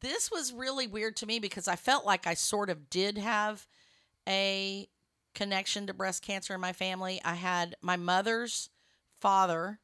this 0.00 0.30
was 0.30 0.52
really 0.52 0.86
weird 0.86 1.16
to 1.16 1.26
me 1.26 1.38
because 1.38 1.66
I 1.66 1.76
felt 1.76 2.04
like 2.04 2.26
I 2.26 2.34
sort 2.34 2.68
of 2.68 2.90
did 2.90 3.16
have 3.16 3.66
a 4.28 4.86
connection 5.34 5.86
to 5.86 5.94
breast 5.94 6.22
cancer 6.22 6.54
in 6.54 6.60
my 6.60 6.74
family. 6.74 7.22
I 7.24 7.34
had 7.34 7.74
my 7.80 7.96
mother's 7.96 8.68
father, 9.18 9.78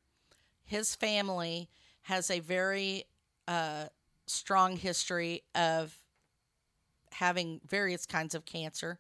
his 0.65 0.95
family 0.95 1.71
has 2.03 2.31
a 2.31 2.41
very 2.41 3.05
uh, 3.49 3.87
strong 4.27 4.77
history 4.77 5.43
of 5.55 5.97
having 7.17 7.61
various 7.67 8.07
kinds 8.07 8.35
of 8.35 8.45
cancer. 8.45 8.99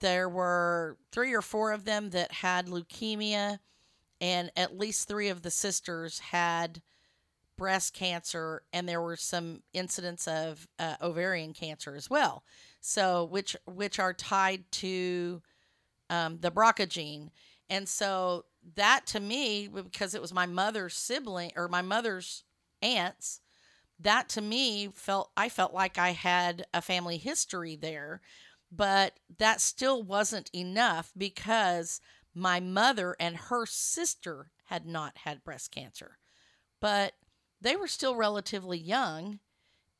There 0.00 0.28
were 0.28 0.96
three 1.10 1.32
or 1.34 1.42
four 1.42 1.72
of 1.72 1.84
them 1.84 2.10
that 2.10 2.32
had 2.32 2.66
leukemia, 2.66 3.58
and 4.20 4.50
at 4.56 4.78
least 4.78 5.08
three 5.08 5.28
of 5.28 5.42
the 5.42 5.50
sisters 5.50 6.18
had 6.18 6.82
breast 7.56 7.94
cancer, 7.94 8.62
and 8.72 8.88
there 8.88 9.02
were 9.02 9.16
some 9.16 9.62
incidents 9.72 10.26
of 10.26 10.66
uh, 10.78 10.96
ovarian 11.02 11.52
cancer 11.52 11.94
as 11.94 12.08
well. 12.08 12.42
So, 12.80 13.24
which 13.24 13.56
which 13.66 13.98
are 13.98 14.14
tied 14.14 14.64
to 14.72 15.42
um, 16.08 16.38
the 16.40 16.50
BRCA 16.50 16.88
gene, 16.88 17.30
and 17.68 17.88
so 17.88 18.46
that 18.74 19.06
to 19.08 19.20
me, 19.20 19.68
because 19.68 20.14
it 20.14 20.22
was 20.22 20.32
my 20.32 20.46
mother's 20.46 20.94
sibling 20.94 21.52
or 21.56 21.68
my 21.68 21.82
mother's 21.82 22.44
aunts, 22.80 23.41
that 24.02 24.28
to 24.30 24.40
me 24.40 24.90
felt 24.94 25.30
I 25.36 25.48
felt 25.48 25.72
like 25.72 25.98
I 25.98 26.10
had 26.10 26.66
a 26.74 26.82
family 26.82 27.18
history 27.18 27.76
there, 27.76 28.20
but 28.70 29.18
that 29.38 29.60
still 29.60 30.02
wasn't 30.02 30.50
enough 30.54 31.12
because 31.16 32.00
my 32.34 32.60
mother 32.60 33.16
and 33.20 33.36
her 33.36 33.66
sister 33.66 34.50
had 34.66 34.86
not 34.86 35.18
had 35.18 35.44
breast 35.44 35.70
cancer. 35.70 36.18
But 36.80 37.12
they 37.60 37.76
were 37.76 37.88
still 37.88 38.16
relatively 38.16 38.78
young 38.78 39.38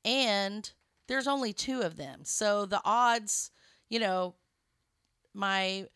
and 0.04 0.70
there's 1.06 1.28
only 1.28 1.52
two 1.52 1.82
of 1.82 1.96
them. 1.96 2.20
So 2.24 2.66
the 2.66 2.80
odds, 2.84 3.50
you 3.88 3.98
know, 3.98 4.34
my 5.34 5.86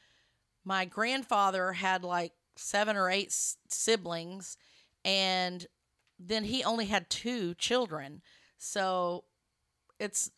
my 0.65 0.85
grandfather 0.85 1.73
had 1.73 2.05
like 2.05 2.33
seven 2.57 2.97
or 2.97 3.09
eight 3.11 3.33
siblings 3.69 4.57
and 5.05 5.67
then 6.19 6.45
he 6.45 6.65
only 6.65 6.87
had 6.87 7.11
two 7.11 7.55
children. 7.55 8.23
So 8.59 9.25
it's 10.01 10.31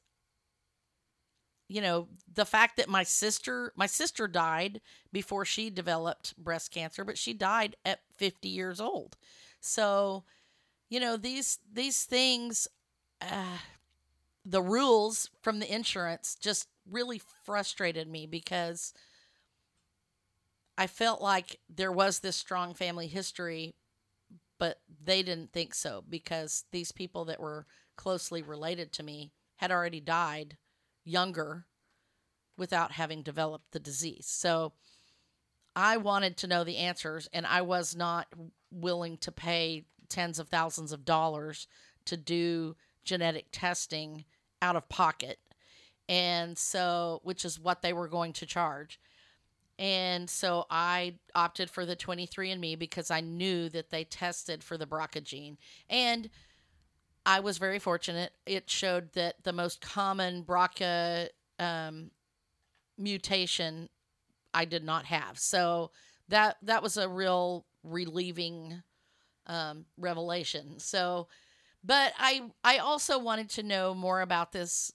you 1.68 1.82
know, 1.82 2.08
the 2.32 2.46
fact 2.46 2.76
that 2.78 2.88
my 2.88 3.02
sister 3.02 3.72
my 3.76 3.86
sister 3.86 4.26
died 4.26 4.80
before 5.12 5.44
she 5.44 5.68
developed 5.70 6.36
breast 6.42 6.70
cancer, 6.70 7.04
but 7.04 7.18
she 7.18 7.34
died 7.34 7.76
at 7.84 8.00
50 8.16 8.48
years 8.48 8.80
old. 8.80 9.16
So, 9.60 10.24
you 10.90 11.00
know, 11.00 11.16
these 11.16 11.58
these 11.72 12.04
things 12.04 12.68
uh, 13.20 13.58
the 14.44 14.62
rules 14.62 15.30
from 15.42 15.60
the 15.60 15.72
insurance 15.74 16.36
just 16.40 16.68
really 16.90 17.20
frustrated 17.44 18.08
me 18.08 18.26
because 18.26 18.94
I 20.76 20.86
felt 20.86 21.20
like 21.20 21.58
there 21.68 21.92
was 21.92 22.20
this 22.20 22.36
strong 22.36 22.74
family 22.74 23.08
history 23.08 23.74
but 24.58 24.80
they 25.02 25.22
didn't 25.22 25.52
think 25.52 25.74
so 25.74 26.02
because 26.08 26.64
these 26.72 26.92
people 26.92 27.24
that 27.26 27.40
were 27.40 27.66
closely 27.96 28.42
related 28.42 28.92
to 28.92 29.02
me 29.02 29.32
had 29.56 29.70
already 29.70 30.00
died 30.00 30.56
younger 31.04 31.66
without 32.56 32.92
having 32.92 33.22
developed 33.22 33.72
the 33.72 33.80
disease. 33.80 34.26
So 34.28 34.72
I 35.74 35.96
wanted 35.96 36.36
to 36.38 36.46
know 36.48 36.64
the 36.64 36.78
answers, 36.78 37.28
and 37.32 37.46
I 37.46 37.62
was 37.62 37.94
not 37.94 38.26
willing 38.70 39.16
to 39.18 39.32
pay 39.32 39.84
tens 40.08 40.38
of 40.38 40.48
thousands 40.48 40.92
of 40.92 41.04
dollars 41.04 41.68
to 42.06 42.16
do 42.16 42.76
genetic 43.04 43.46
testing 43.52 44.24
out 44.60 44.76
of 44.76 44.88
pocket. 44.88 45.38
And 46.08 46.58
so, 46.58 47.20
which 47.22 47.44
is 47.44 47.60
what 47.60 47.82
they 47.82 47.92
were 47.92 48.08
going 48.08 48.32
to 48.34 48.46
charge. 48.46 48.98
And 49.78 50.28
so 50.28 50.66
I 50.70 51.14
opted 51.34 51.70
for 51.70 51.86
the 51.86 51.94
23andMe 51.94 52.78
because 52.78 53.10
I 53.10 53.20
knew 53.20 53.68
that 53.68 53.90
they 53.90 54.04
tested 54.04 54.64
for 54.64 54.76
the 54.76 54.86
BRCA 54.86 55.22
gene. 55.22 55.58
And 55.88 56.28
I 57.24 57.40
was 57.40 57.58
very 57.58 57.78
fortunate. 57.78 58.32
It 58.44 58.68
showed 58.68 59.12
that 59.12 59.44
the 59.44 59.52
most 59.52 59.80
common 59.80 60.42
BRCA 60.42 61.28
um, 61.58 62.10
mutation 62.96 63.88
I 64.52 64.64
did 64.64 64.82
not 64.82 65.04
have. 65.06 65.38
So 65.38 65.92
that 66.28 66.56
that 66.62 66.82
was 66.82 66.96
a 66.96 67.08
real 67.08 67.64
relieving 67.84 68.82
um, 69.46 69.86
revelation. 69.96 70.78
So, 70.78 71.28
but 71.84 72.12
I 72.18 72.50
I 72.64 72.78
also 72.78 73.18
wanted 73.18 73.50
to 73.50 73.62
know 73.62 73.94
more 73.94 74.20
about 74.20 74.52
this 74.52 74.92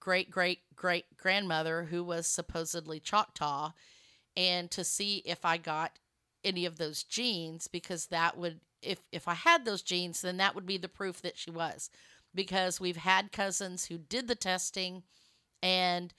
great 0.00 0.30
great 0.30 0.60
great 0.76 1.04
grandmother 1.16 1.84
who 1.84 2.04
was 2.04 2.26
supposedly 2.26 3.00
Choctaw 3.00 3.72
and 4.36 4.70
to 4.70 4.84
see 4.84 5.22
if 5.24 5.44
I 5.44 5.56
got 5.56 5.98
any 6.42 6.66
of 6.66 6.76
those 6.76 7.02
genes 7.02 7.68
because 7.68 8.06
that 8.06 8.36
would 8.36 8.60
if 8.82 9.00
if 9.12 9.26
I 9.28 9.34
had 9.34 9.64
those 9.64 9.82
genes 9.82 10.20
then 10.20 10.36
that 10.36 10.54
would 10.54 10.66
be 10.66 10.76
the 10.76 10.88
proof 10.88 11.22
that 11.22 11.38
she 11.38 11.50
was 11.50 11.90
because 12.34 12.80
we've 12.80 12.96
had 12.98 13.32
cousins 13.32 13.86
who 13.86 13.96
did 13.96 14.28
the 14.28 14.34
testing 14.34 15.02
and 15.62 16.12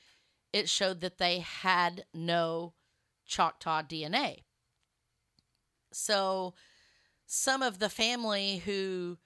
it 0.54 0.70
showed 0.70 1.02
that 1.02 1.18
they 1.18 1.40
had 1.40 2.06
no 2.14 2.74
Choctaw 3.26 3.82
DNA. 3.82 4.44
So 5.92 6.54
some 7.26 7.62
of 7.62 7.80
the 7.80 7.90
family 7.90 8.58
who 8.58 9.18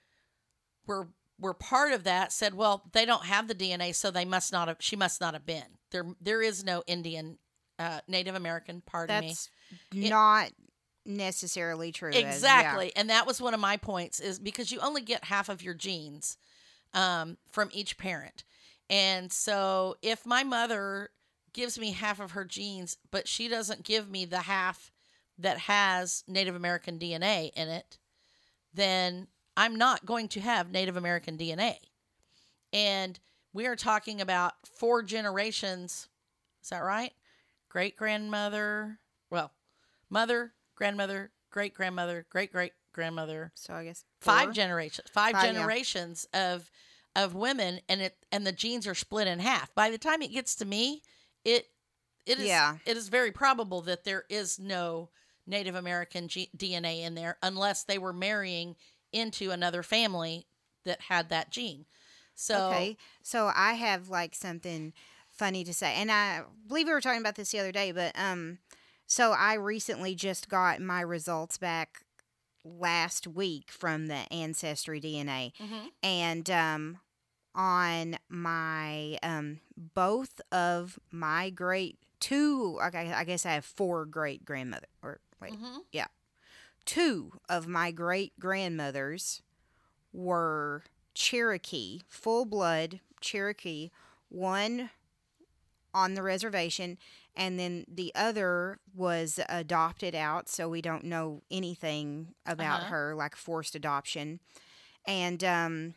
were 0.88 1.10
were 1.38 1.54
part 1.54 1.93
of 1.93 2.04
that 2.04 2.34
said, 2.34 2.54
"Well, 2.54 2.89
they 2.93 3.06
don't 3.06 3.25
have 3.25 3.47
the 3.47 3.56
DNA, 3.56 3.93
so 3.93 4.12
they 4.12 4.25
must 4.25 4.52
not 4.52 4.67
have. 4.67 4.78
She 4.80 4.95
must 4.95 5.21
not 5.21 5.34
have 5.34 5.45
been 5.45 5.78
there. 5.91 6.06
There 6.19 6.41
is 6.41 6.63
no 6.63 6.84
Indian 6.88 7.38
uh, 7.80 8.02
Native 8.08 8.36
American, 8.36 8.84
pardon 8.86 9.26
That's 9.26 9.50
me. 9.94 10.10
not 10.10 10.52
necessarily 11.06 11.92
true. 11.92 12.12
Exactly. 12.13 12.88
As, 12.88 12.92
yeah. 12.96 13.00
And 13.00 13.10
that 13.10 13.26
was 13.26 13.42
one 13.42 13.54
of 13.54 13.60
my 13.60 13.78
points 13.78 14.20
is 14.20 14.38
because 14.38 14.72
you 14.72 14.80
only 14.80 15.02
get 15.02 15.24
half 15.24 15.50
of 15.50 15.63
your 15.63 15.74
genes 15.74 16.38
um, 16.94 17.38
from 17.50 17.70
each 17.72 17.98
parent. 17.98 18.44
And 18.89 19.32
so 19.32 19.96
if 20.02 20.26
my 20.26 20.44
mother 20.44 21.10
gives 21.54 21.80
me 21.80 21.92
half 21.92 22.20
of 22.20 22.32
her 22.32 22.46
genes, 22.46 22.98
but 23.12 23.28
she 23.28 23.48
doesn't 23.48 23.84
give 23.84 24.10
me 24.10 24.26
the 24.26 24.39
half 24.39 24.92
that 25.38 25.58
has 25.58 26.24
Native 26.28 26.56
American 26.56 27.00
DNA 27.00 27.52
in 27.56 27.70
it, 27.70 27.98
then 28.74 29.28
I'm 29.56 29.76
not 29.76 30.06
going 30.06 30.28
to 30.30 30.42
have 30.42 30.72
Native 30.72 30.98
American 30.98 31.38
DNA. 31.38 31.76
And 32.74 33.20
we 33.54 33.65
are 33.65 33.76
talking 33.76 34.22
about 34.22 34.54
four 34.65 35.02
generations. 35.02 36.08
Is 36.62 36.70
that 36.70 36.84
right? 36.84 37.13
Great 37.69 37.95
grandmother, 37.95 38.99
well, 39.29 39.51
mother, 40.10 40.53
grandmother, 40.75 41.32
great 41.51 41.73
grandmother, 41.73 42.25
great 42.29 42.51
great 42.51 42.73
grandmother. 42.93 43.51
So 43.55 43.73
I 43.73 43.86
guess 43.86 44.03
four? 44.19 44.34
five 44.34 44.53
generations, 44.53 45.08
five, 45.12 45.34
five 45.34 45.43
generations 45.43 46.27
yeah. 46.34 46.53
of 46.53 46.71
of 47.15 47.36
women, 47.36 47.79
and 47.88 48.01
it 48.01 48.25
and 48.32 48.45
the 48.45 48.51
genes 48.51 48.88
are 48.88 48.95
split 48.95 49.27
in 49.27 49.39
half. 49.39 49.73
By 49.75 49.89
the 49.89 49.97
time 49.97 50.21
it 50.21 50.32
gets 50.32 50.55
to 50.55 50.65
me, 50.65 51.01
it 51.45 51.67
it 52.25 52.39
is 52.39 52.45
yeah. 52.45 52.77
it 52.86 52.97
is 52.97 53.10
very 53.10 53.32
probable 53.32 53.82
that 53.82 54.03
there 54.03 54.25
is 54.29 54.60
no 54.60 55.10
Native 55.47 55.75
American 55.75 56.27
G- 56.27 56.49
DNA 56.55 57.01
in 57.01 57.15
there 57.15 57.38
unless 57.41 57.84
they 57.84 57.97
were 57.97 58.13
marrying 58.13 58.75
into 59.12 59.51
another 59.51 59.84
family 59.84 60.45
that 60.86 61.01
had 61.01 61.29
that 61.29 61.51
gene. 61.51 61.86
So 62.36 62.69
okay, 62.69 62.97
so 63.21 63.51
I 63.53 63.73
have 63.73 64.10
like 64.10 64.36
something 64.36 64.93
funny 65.39 65.63
to 65.63 65.73
say. 65.73 65.93
And 65.95 66.12
I 66.12 66.41
believe 66.67 66.88
we 66.88 66.93
were 66.93 67.02
talking 67.02 67.21
about 67.21 67.36
this 67.36 67.52
the 67.52 67.60
other 67.60 67.71
day, 67.71 67.91
but 67.91 68.12
um 68.19 68.60
so 69.08 69.32
I 69.32 69.54
recently 69.56 70.14
just 70.14 70.49
got 70.49 70.82
my 70.82 71.01
results 71.01 71.57
back 71.57 72.03
last 72.64 73.26
week 73.26 73.72
from 73.72 74.07
the 74.07 74.32
ancestry 74.32 74.99
DNA. 75.01 75.53
Mm-hmm. 75.55 75.88
And 76.03 76.49
um 76.49 76.97
on 77.55 78.18
my 78.28 79.18
um 79.24 79.61
both 79.95 80.41
of 80.51 80.99
my 81.09 81.49
great 81.49 81.97
two 82.20 82.78
okay, 82.86 83.11
I 83.14 83.24
guess 83.24 83.45
I 83.45 83.53
have 83.53 83.66
four 83.66 84.05
great 84.05 84.43
grandmother 84.43 84.88
or 85.01 85.22
wait. 85.41 85.53
Mm-hmm. 85.53 85.80
Yeah. 85.93 86.07
Two 86.86 87.32
of 87.47 87.66
my 87.66 87.91
great 87.91 88.38
grandmothers 88.39 89.41
were 90.11 90.84
Cherokee, 91.14 92.01
full 92.09 92.45
blood 92.45 92.99
Cherokee. 93.22 93.89
One 94.28 94.89
on 95.94 96.14
the 96.14 96.24
reservation 96.24 96.98
and 97.36 97.60
then 97.60 97.86
the 97.88 98.12
other 98.16 98.80
was 98.96 99.40
adopted 99.50 100.16
out 100.16 100.50
so 100.50 100.70
we 100.70 100.82
don't 100.82 101.04
know 101.04 101.42
anything 101.50 102.34
about 102.46 102.82
uh-huh. 102.82 102.90
her 102.90 103.16
like 103.16 103.36
forced 103.36 103.76
adoption 103.76 104.40
and 105.06 105.44
um, 105.44 105.94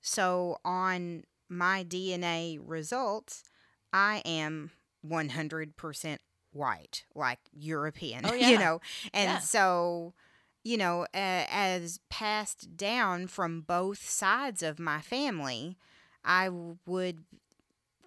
so 0.00 0.58
on 0.64 1.24
my 1.48 1.84
dna 1.84 2.58
results 2.64 3.44
i 3.92 4.22
am 4.24 4.70
100% 5.06 6.18
white 6.52 7.04
like 7.14 7.40
european 7.52 8.24
oh, 8.24 8.34
yeah. 8.34 8.48
you 8.50 8.58
know 8.58 8.80
and 9.12 9.30
yeah. 9.30 9.38
so 9.38 10.14
you 10.64 10.76
know, 10.76 11.02
uh, 11.14 11.44
as 11.50 11.98
passed 12.08 12.76
down 12.76 13.26
from 13.26 13.62
both 13.62 14.08
sides 14.08 14.62
of 14.62 14.78
my 14.78 15.00
family, 15.00 15.76
I 16.24 16.50
would 16.86 17.24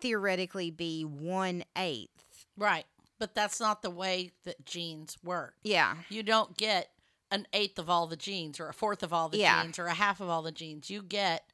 theoretically 0.05 0.69
be 0.71 1.03
one 1.03 1.63
eighth. 1.77 2.45
Right. 2.57 2.85
But 3.17 3.33
that's 3.33 3.59
not 3.59 3.81
the 3.81 3.89
way 3.89 4.31
that 4.43 4.65
genes 4.65 5.17
work. 5.23 5.55
Yeah. 5.63 5.95
You 6.09 6.21
don't 6.21 6.55
get 6.57 6.89
an 7.31 7.47
eighth 7.53 7.79
of 7.79 7.89
all 7.89 8.05
the 8.07 8.15
genes 8.15 8.59
or 8.59 8.69
a 8.69 8.73
fourth 8.73 9.01
of 9.03 9.11
all 9.11 9.29
the 9.29 9.39
Yeah. 9.39 9.63
genes 9.63 9.79
or 9.79 9.87
a 9.87 9.93
half 9.93 10.19
of 10.21 10.29
all 10.29 10.41
the 10.43 10.51
genes. 10.51 10.89
You 10.89 11.01
get 11.01 11.51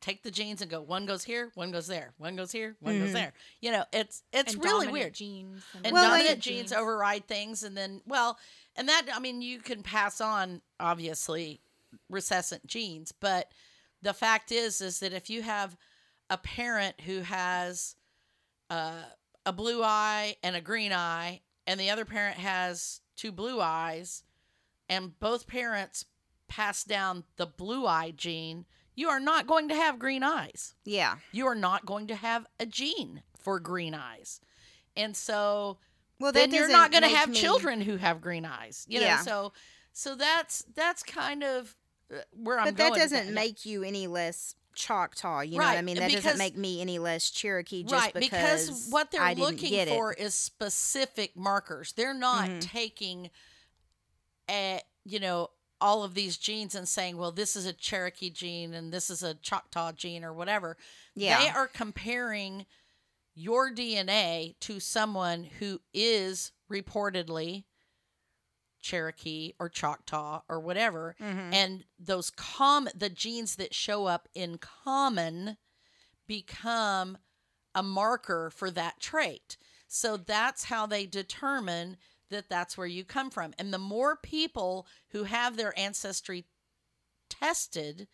take 0.00 0.22
the 0.22 0.30
genes 0.30 0.60
and 0.60 0.70
go 0.70 0.80
one 0.82 1.06
goes 1.06 1.24
here, 1.24 1.52
one 1.54 1.70
goes 1.70 1.86
there, 1.86 2.12
one 2.18 2.36
goes 2.36 2.52
here, 2.52 2.76
one 2.80 2.98
goes 2.98 3.10
Mhm. 3.10 3.14
there. 3.14 3.32
You 3.62 3.70
know, 3.72 3.84
it's 3.92 4.22
it's 4.32 4.52
And 4.54 4.62
really 4.64 4.88
weird. 4.88 5.14
Genes 5.14 5.62
And 5.84 5.92
Well, 5.94 6.10
like- 6.10 6.20
dominant 6.22 6.40
genes 6.42 6.72
override 6.72 7.26
things 7.28 7.62
and 7.62 7.74
then 7.76 8.02
well, 8.04 8.38
and 8.76 8.88
that 8.88 9.06
I 9.14 9.20
mean 9.20 9.40
you 9.42 9.60
can 9.60 9.82
pass 9.82 10.20
on 10.20 10.60
obviously 10.80 11.60
recessive 12.10 12.60
genes, 12.66 13.12
but 13.12 13.52
the 14.02 14.12
fact 14.12 14.50
is 14.52 14.80
is 14.82 14.98
that 15.00 15.12
if 15.14 15.30
you 15.30 15.42
have 15.42 15.76
a 16.30 16.38
parent 16.38 17.00
who 17.02 17.20
has 17.20 17.96
uh, 18.70 19.02
a 19.44 19.52
blue 19.52 19.82
eye 19.82 20.36
and 20.42 20.54
a 20.56 20.60
green 20.60 20.92
eye 20.92 21.40
and 21.66 21.78
the 21.78 21.90
other 21.90 22.04
parent 22.04 22.36
has 22.38 23.00
two 23.16 23.32
blue 23.32 23.60
eyes 23.60 24.22
and 24.88 25.18
both 25.20 25.46
parents 25.46 26.04
pass 26.48 26.82
down 26.84 27.24
the 27.36 27.46
blue 27.46 27.86
eye 27.86 28.12
gene, 28.16 28.64
you 28.96 29.08
are 29.08 29.20
not 29.20 29.46
going 29.46 29.68
to 29.68 29.74
have 29.74 29.98
green 29.98 30.22
eyes 30.22 30.74
Yeah. 30.84 31.16
you 31.32 31.46
are 31.46 31.54
not 31.54 31.84
going 31.86 32.06
to 32.08 32.14
have 32.14 32.46
a 32.58 32.66
gene 32.66 33.22
for 33.38 33.58
green 33.60 33.94
eyes. 33.94 34.40
And 34.96 35.16
so 35.16 35.78
Well, 36.18 36.32
then 36.32 36.50
you're 36.52 36.68
doesn't 36.68 36.90
going 36.92 37.02
to 37.04 37.08
have 37.08 37.28
me- 37.30 37.36
children 37.36 37.80
who 37.80 37.96
have 37.96 38.20
green 38.20 38.44
eyes. 38.44 38.84
You 38.88 39.00
Yeah. 39.00 39.16
know, 39.16 39.22
so 39.22 39.52
so 39.92 40.14
that's 40.14 40.64
that's 40.74 41.02
kind 41.02 41.42
of 41.42 41.76
uh, 42.12 42.18
where 42.32 42.58
I'm 42.58 42.74
going. 42.74 42.76
But 42.76 42.94
that 42.94 42.98
doesn't 43.10 43.32
make 43.34 43.64
you 43.64 43.82
any 43.82 44.06
less 44.06 44.54
Choctaw. 44.80 45.40
You 45.40 45.58
know 45.58 45.64
what 45.64 45.76
I 45.76 45.82
mean? 45.82 45.96
That 45.96 46.08
because- 46.08 46.24
doesn't 46.24 46.38
make 46.38 46.56
me 46.56 46.80
any 46.80 46.98
less 46.98 47.30
Cherokee 47.30 47.82
just 47.82 47.92
right 47.94 48.14
because, 48.14 48.66
because 48.68 48.88
what 48.90 49.10
they're 49.10 49.34
looking 49.34 49.86
for 49.88 50.12
it. 50.12 50.18
is 50.18 50.34
specific 50.34 51.36
markers. 51.36 51.92
They're 51.92 52.14
not 52.14 52.48
Mhm. 52.48 52.60
taking 52.62 53.30
a 54.48 54.80
you 55.04 55.18
know 55.20 55.50
all 55.80 56.02
of 56.04 56.12
these 56.14 56.36
genes 56.36 56.74
and 56.74 56.86
saying, 56.88 57.16
well, 57.16 57.32
this 57.32 57.56
is 57.56 57.64
a 57.64 57.72
Cherokee 57.72 58.28
gene 58.30 58.74
and 58.74 58.92
this 58.92 59.08
is 59.08 59.22
a 59.22 59.34
Choctaw 59.34 59.92
gene 59.92 60.22
or 60.24 60.32
whatever. 60.32 60.76
Yeah. 61.14 61.38
They 61.42 61.48
are 61.48 61.66
comparing 61.68 62.66
your 63.34 63.70
DNA 63.72 64.56
to 64.60 64.78
someone 64.78 65.44
who 65.44 65.80
is 65.94 66.52
reportedly 66.70 67.64
Cherokee 68.80 69.52
or 69.58 69.68
Choctaw 69.68 70.42
or 70.48 70.60
whatever. 70.60 71.16
Mhm. 71.20 71.52
And 71.52 71.84
those 71.98 72.30
com 72.30 72.88
the 72.94 73.10
genes 73.10 73.56
that 73.56 73.74
show 73.74 74.06
up 74.06 74.28
in 74.34 74.58
common 74.58 75.58
become 76.26 77.18
a 77.74 77.82
marker 77.82 78.50
for 78.50 78.70
that 78.70 79.00
trait. 79.00 79.56
So 79.86 80.16
that's 80.16 80.64
how 80.64 80.86
they 80.86 81.06
determine 81.06 81.98
that 82.28 82.48
that's 82.48 82.78
where 82.78 82.86
you 82.86 83.04
come 83.04 83.30
from. 83.30 83.54
And 83.58 83.72
the 83.72 83.78
more 83.78 84.16
people 84.16 84.86
who 85.08 85.24
have 85.24 85.56
their 85.56 85.76
ancestry 85.78 86.46
tested, 87.28 88.06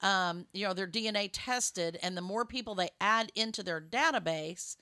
um, 0.00 0.46
you 0.52 0.66
know, 0.66 0.74
their 0.74 0.86
DNA 0.86 1.30
tested, 1.32 1.98
and 2.02 2.16
the 2.16 2.22
more 2.22 2.44
people 2.44 2.74
they 2.74 2.90
add 3.00 3.32
into 3.34 3.62
their 3.62 3.80
database, 3.80 4.76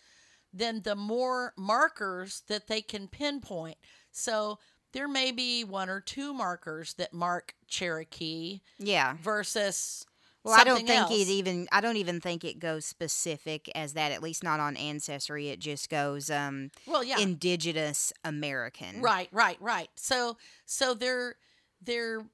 then 0.52 0.82
the 0.82 0.96
more 0.96 1.54
markers 1.56 2.42
that 2.48 2.66
they 2.66 2.82
can 2.82 3.06
pinpoint. 3.06 3.78
So 4.10 4.58
there 4.92 5.08
may 5.08 5.30
be 5.32 5.64
one 5.64 5.88
or 5.88 6.00
two 6.00 6.32
markers 6.34 6.94
that 6.94 7.12
mark 7.12 7.54
Cherokee 7.68 8.60
yeah. 8.78 9.16
versus 9.22 10.04
Well, 10.42 10.54
I 10.58 10.64
don't 10.64 10.86
think 10.86 10.90
else. 10.90 11.10
it 11.12 11.28
even. 11.28 11.68
I 11.70 11.80
don't 11.80 11.96
even 11.96 12.20
think 12.20 12.44
it 12.44 12.58
goes 12.58 12.84
specific 12.86 13.70
as 13.74 13.92
that. 13.94 14.10
At 14.12 14.22
least 14.22 14.42
not 14.42 14.58
on 14.60 14.76
Ancestry. 14.76 15.48
It 15.50 15.60
just 15.60 15.88
goes 15.90 16.30
um, 16.30 16.70
well, 16.86 17.04
yeah, 17.04 17.18
Indigenous 17.18 18.12
American. 18.24 19.00
Right, 19.00 19.28
right, 19.32 19.58
right. 19.60 19.88
So 19.96 20.36
so 20.66 20.94
there 20.94 21.36
there 21.82 22.24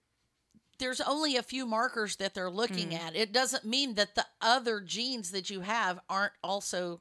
there's 0.79 1.01
only 1.01 1.37
a 1.37 1.43
few 1.43 1.65
markers 1.67 2.17
that 2.17 2.35
they're 2.35 2.51
looking 2.51 2.91
Mm. 2.91 3.01
at. 3.01 3.17
It 3.17 3.33
doesn't 3.33 3.65
mean 3.65 3.95
that 3.95 4.15
the 4.15 4.27
other 4.43 4.81
genes 4.81 5.31
that 5.33 5.49
you 5.51 5.61
have 5.63 5.99
aren't 6.09 6.35
also 6.45 7.01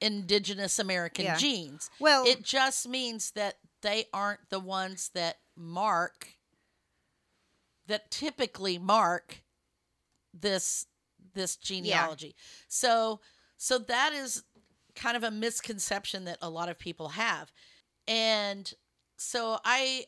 indigenous 0.00 0.78
American 0.78 1.24
Yeah. 1.26 1.36
genes. 1.36 1.90
Well, 1.98 2.26
It 2.26 2.42
just 2.42 2.88
means 2.88 3.30
that 3.32 3.58
they 3.84 4.06
aren't 4.14 4.48
the 4.48 4.58
ones 4.58 5.10
that 5.14 5.36
mark 5.54 6.34
that 7.86 8.10
typically 8.10 8.78
mark 8.78 9.42
this 10.32 10.86
this 11.34 11.56
genealogy. 11.56 12.34
So 12.66 13.20
so 13.58 13.78
that 13.78 14.12
is 14.14 14.42
kind 14.96 15.16
of 15.16 15.22
a 15.22 15.30
misconception 15.30 16.24
that 16.24 16.38
a 16.40 16.48
lot 16.48 16.70
of 16.70 16.78
people 16.78 17.10
have. 17.10 17.52
And 18.08 18.72
so 19.18 19.58
I 19.64 20.06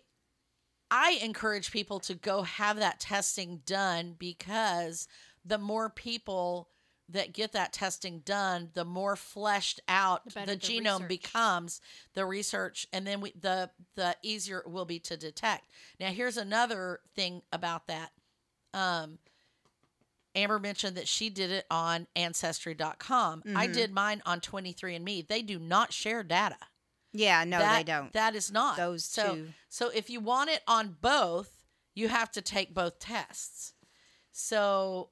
I 0.91 1.19
encourage 1.23 1.71
people 1.71 2.01
to 2.01 2.15
go 2.15 2.43
have 2.43 2.79
that 2.79 2.99
testing 2.99 3.61
done 3.67 4.15
because 4.19 5.07
the 5.45 5.59
more 5.59 5.91
people 5.91 6.71
that 7.09 7.33
get 7.33 7.53
that 7.53 7.73
testing 7.73 8.19
done, 8.21 8.71
the 8.75 8.85
more 8.85 9.15
fleshed 9.17 9.81
out 9.87 10.25
The 10.33 10.45
the, 10.47 10.57
genome 10.57 10.95
research. 11.03 11.09
becomes, 11.09 11.81
the 12.15 12.27
research, 12.27 12.87
and 12.93 13.07
then 13.07 13.21
we, 13.21 13.33
the 13.41 13.71
the 13.95 14.17
easier 14.23 14.59
it 14.59 14.69
will 14.71 14.85
be 14.85 14.99
to 15.01 15.17
detect. 15.17 15.67
Now, 16.01 16.09
here's 16.09 16.37
another 16.37 17.01
thing 17.15 17.43
about 17.53 17.87
that. 17.87 18.11
Um, 18.75 19.19
Amber 20.35 20.59
mentioned 20.59 20.97
that 20.97 21.09
she 21.09 21.31
did 21.31 21.51
it 21.51 21.65
on 21.71 22.07
Ancestry.com. 22.15 23.43
I 23.57 23.69
Mhm. 23.69 23.73
did 23.73 23.93
mine 23.93 24.21
on 24.27 24.41
23andMe. 24.41 25.23
They 25.27 25.43
do 25.43 25.59
not 25.59 25.93
share 25.93 26.23
data. 26.23 26.59
yeah, 27.13 27.45
no, 27.45 27.59
that, 27.61 27.79
they 27.79 27.85
don't. 27.85 28.13
That 28.13 28.35
is 28.35 28.53
not 28.53 28.77
Those 28.77 29.03
so. 29.05 29.35
two. 29.37 29.53
So 29.71 29.89
if 29.89 30.11
you 30.11 30.21
want 30.21 30.51
it 30.51 30.63
on 30.67 30.99
both, 31.01 31.65
you 31.95 32.09
have 32.09 32.31
to 32.33 32.43
take 32.43 32.75
both 32.75 32.99
tests. 32.99 33.73
So 34.33 35.09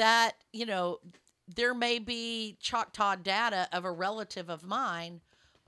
that 0.00 0.32
you 0.52 0.64
know, 0.64 0.98
there 1.46 1.74
may 1.74 1.98
be 1.98 2.56
Choctaw 2.58 3.16
data 3.16 3.68
of 3.70 3.84
a 3.84 3.92
relative 3.92 4.48
of 4.48 4.64
mine 4.64 5.20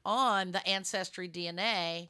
on 0.04 0.52
the 0.52 0.66
ancestry 0.66 1.28
DNA 1.28 2.08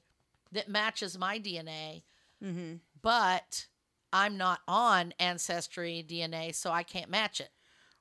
that 0.53 0.69
matches 0.69 1.19
my 1.19 1.39
DNA, 1.39 2.03
hmm 2.41 2.75
but 3.03 3.67
I'm 4.13 4.37
not 4.37 4.61
on 4.69 5.13
ancestry 5.19 6.05
DNA, 6.09 6.55
so 6.55 6.71
I 6.71 6.85
can't 6.85 7.11
match 7.11 7.41
it. 7.41 7.51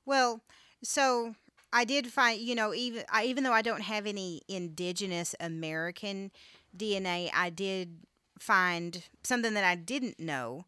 Well, 0.06 0.42
so 0.84 1.34
I 1.72 1.84
did 1.84 2.06
find, 2.06 2.40
you 2.40 2.54
know, 2.54 2.72
even 2.72 3.02
I, 3.10 3.24
even 3.24 3.42
though 3.42 3.52
I 3.52 3.62
don't 3.62 3.82
have 3.82 4.06
any 4.06 4.42
indigenous 4.46 5.34
American 5.40 6.30
DNA, 6.76 7.30
I 7.34 7.50
did 7.50 7.98
find 8.38 9.02
something 9.24 9.54
that 9.54 9.64
I 9.64 9.74
didn't 9.74 10.20
know 10.20 10.66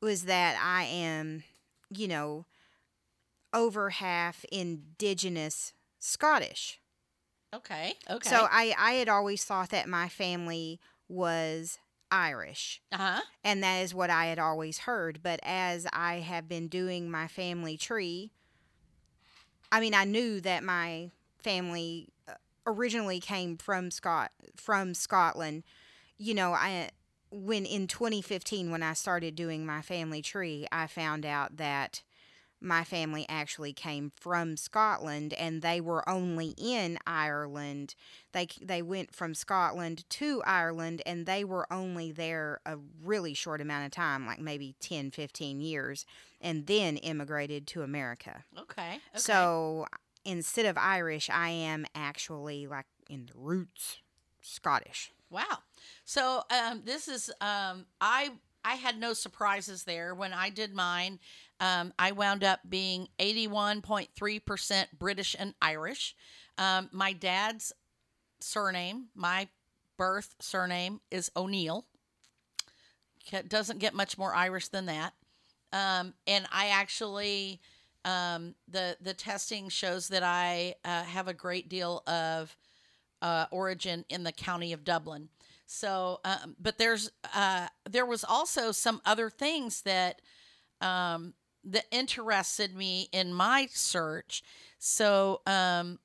was 0.00 0.24
that 0.24 0.60
I 0.60 0.84
am, 0.84 1.44
you 1.90 2.08
know, 2.08 2.46
over 3.52 3.90
half 3.90 4.44
indigenous 4.52 5.72
Scottish. 5.98 6.80
Okay. 7.54 7.94
Okay. 8.08 8.28
So 8.28 8.46
I 8.50 8.74
I 8.78 8.92
had 8.92 9.08
always 9.08 9.44
thought 9.44 9.70
that 9.70 9.88
my 9.88 10.08
family 10.08 10.80
was 11.08 11.78
Irish. 12.10 12.80
uh 12.92 12.96
huh. 12.96 13.20
And 13.44 13.62
that 13.62 13.80
is 13.80 13.94
what 13.94 14.10
I 14.10 14.26
had 14.26 14.38
always 14.38 14.78
heard. 14.80 15.20
But 15.22 15.40
as 15.42 15.86
I 15.92 16.16
have 16.16 16.48
been 16.48 16.68
doing 16.68 17.10
my 17.10 17.26
family 17.28 17.76
tree, 17.76 18.32
I 19.72 19.80
mean, 19.80 19.94
I 19.94 20.04
knew 20.04 20.40
that 20.40 20.64
my 20.64 21.10
family 21.42 22.08
uh, 22.28 22.34
originally 22.66 23.20
came 23.20 23.56
from 23.56 23.90
Scot 23.90 24.30
from 24.56 24.94
Scotland. 24.94 25.64
You 26.18 26.34
know, 26.34 26.52
I 26.52 26.90
when 27.30 27.64
in 27.64 27.86
2015 27.86 28.70
when 28.70 28.82
I 28.82 28.92
started 28.94 29.34
doing 29.34 29.64
my 29.64 29.82
family 29.82 30.22
tree, 30.22 30.66
I 30.72 30.86
found 30.86 31.24
out 31.24 31.56
that 31.58 32.02
my 32.60 32.84
family 32.84 33.26
actually 33.28 33.72
came 33.72 34.12
from 34.14 34.56
Scotland 34.56 35.32
and 35.34 35.62
they 35.62 35.80
were 35.80 36.06
only 36.08 36.54
in 36.58 36.98
Ireland. 37.06 37.94
They 38.32 38.48
they 38.60 38.82
went 38.82 39.14
from 39.14 39.34
Scotland 39.34 40.08
to 40.10 40.42
Ireland 40.44 41.02
and 41.06 41.26
they 41.26 41.44
were 41.44 41.70
only 41.72 42.12
there 42.12 42.60
a 42.66 42.76
really 43.02 43.34
short 43.34 43.60
amount 43.60 43.86
of 43.86 43.92
time, 43.92 44.26
like 44.26 44.40
maybe 44.40 44.74
10, 44.80 45.10
15 45.10 45.60
years, 45.60 46.04
and 46.40 46.66
then 46.66 46.96
immigrated 46.98 47.66
to 47.68 47.82
America. 47.82 48.44
Okay. 48.58 48.82
okay. 48.92 48.98
So 49.14 49.86
instead 50.24 50.66
of 50.66 50.76
Irish, 50.76 51.30
I 51.30 51.48
am 51.48 51.86
actually 51.94 52.66
like 52.66 52.86
in 53.08 53.26
the 53.26 53.38
roots 53.38 53.98
Scottish. 54.42 55.12
Wow. 55.30 55.58
So 56.04 56.42
um, 56.50 56.82
this 56.84 57.08
is 57.08 57.30
um, 57.40 57.86
I 58.00 58.32
I 58.64 58.74
had 58.74 58.98
no 58.98 59.12
surprises 59.12 59.84
there 59.84 60.14
when 60.14 60.32
I 60.32 60.50
did 60.50 60.74
mine. 60.74 61.18
Um, 61.60 61.92
I 61.98 62.12
wound 62.12 62.42
up 62.42 62.60
being 62.68 63.08
eighty 63.18 63.46
one 63.46 63.82
point 63.82 64.08
three 64.16 64.40
percent 64.40 64.98
British 64.98 65.36
and 65.38 65.54
Irish. 65.60 66.16
Um, 66.58 66.88
my 66.92 67.12
dad's 67.12 67.72
surname, 68.40 69.08
my 69.14 69.48
birth 69.98 70.34
surname 70.40 71.00
is 71.10 71.30
O'Neill. 71.36 71.84
doesn't 73.48 73.78
get 73.78 73.94
much 73.94 74.16
more 74.16 74.34
Irish 74.34 74.68
than 74.68 74.86
that. 74.86 75.12
Um, 75.72 76.14
and 76.26 76.46
I 76.50 76.68
actually, 76.68 77.60
um, 78.04 78.54
the 78.66 78.96
the 79.00 79.14
testing 79.14 79.68
shows 79.68 80.08
that 80.08 80.22
I 80.22 80.74
uh, 80.84 81.04
have 81.04 81.28
a 81.28 81.34
great 81.34 81.68
deal 81.68 82.02
of 82.06 82.56
uh, 83.22 83.46
origin 83.50 84.04
in 84.08 84.24
the 84.24 84.32
county 84.32 84.72
of 84.72 84.84
Dublin. 84.84 85.28
So, 85.66 86.20
um, 86.24 86.56
but 86.58 86.78
there's 86.78 87.10
uh, 87.34 87.68
there 87.88 88.06
was 88.06 88.24
also 88.24 88.72
some 88.72 89.00
other 89.04 89.30
things 89.30 89.82
that 89.82 90.20
um, 90.80 91.34
that 91.64 91.86
interested 91.90 92.74
me 92.74 93.08
in 93.12 93.34
my 93.34 93.68
search. 93.72 94.42
So, 94.78 95.42
um, 95.46 95.98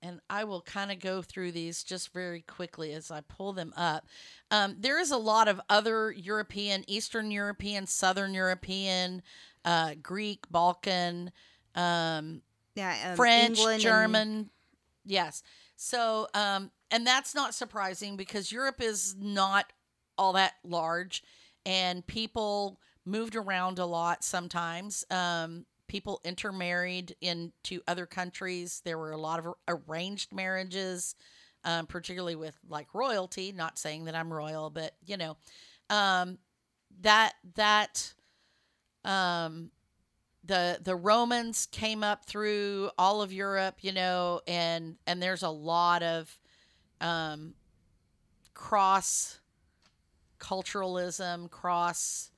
and 0.00 0.20
I 0.30 0.44
will 0.44 0.60
kind 0.60 0.92
of 0.92 1.00
go 1.00 1.22
through 1.22 1.52
these 1.52 1.82
just 1.82 2.12
very 2.12 2.42
quickly 2.42 2.92
as 2.92 3.10
I 3.10 3.20
pull 3.22 3.52
them 3.52 3.72
up. 3.76 4.06
Um, 4.50 4.76
there 4.78 5.00
is 5.00 5.10
a 5.10 5.16
lot 5.16 5.48
of 5.48 5.60
other 5.68 6.12
European, 6.12 6.84
Eastern 6.86 7.32
European, 7.32 7.86
Southern 7.86 8.32
European, 8.34 9.22
uh, 9.64 9.94
Greek, 10.00 10.44
Balkan, 10.50 11.32
um, 11.74 12.42
Yeah, 12.76 13.10
um, 13.10 13.16
French, 13.16 13.58
England 13.58 13.74
and- 13.74 13.82
German. 13.82 14.50
Yes. 15.04 15.42
So, 15.74 16.28
um, 16.34 16.70
and 16.90 17.06
that's 17.06 17.34
not 17.34 17.54
surprising 17.54 18.16
because 18.16 18.52
Europe 18.52 18.80
is 18.80 19.16
not 19.18 19.72
all 20.16 20.32
that 20.34 20.54
large 20.62 21.22
and 21.66 22.06
people 22.06 22.80
moved 23.08 23.36
around 23.36 23.78
a 23.78 23.86
lot 23.86 24.22
sometimes. 24.22 25.04
Um, 25.10 25.64
people 25.88 26.20
intermarried 26.24 27.16
into 27.20 27.80
other 27.88 28.06
countries. 28.06 28.82
There 28.84 28.98
were 28.98 29.12
a 29.12 29.16
lot 29.18 29.38
of 29.38 29.54
arranged 29.66 30.32
marriages, 30.32 31.14
um, 31.64 31.86
particularly 31.86 32.36
with 32.36 32.56
like 32.68 32.94
royalty. 32.94 33.52
Not 33.52 33.78
saying 33.78 34.04
that 34.04 34.14
I'm 34.14 34.32
royal, 34.32 34.70
but 34.70 34.94
you 35.06 35.16
know, 35.16 35.36
um, 35.90 36.38
that 37.00 37.32
that 37.54 38.12
um, 39.04 39.70
the 40.44 40.78
the 40.82 40.96
Romans 40.96 41.66
came 41.66 42.04
up 42.04 42.26
through 42.26 42.90
all 42.98 43.22
of 43.22 43.32
Europe, 43.32 43.78
you 43.80 43.92
know, 43.92 44.40
and 44.46 44.96
and 45.06 45.22
there's 45.22 45.42
a 45.42 45.50
lot 45.50 46.02
of 46.02 46.38
um, 47.00 47.54
cross 48.54 49.40
culturalism, 50.38 51.50
cross 51.50 52.30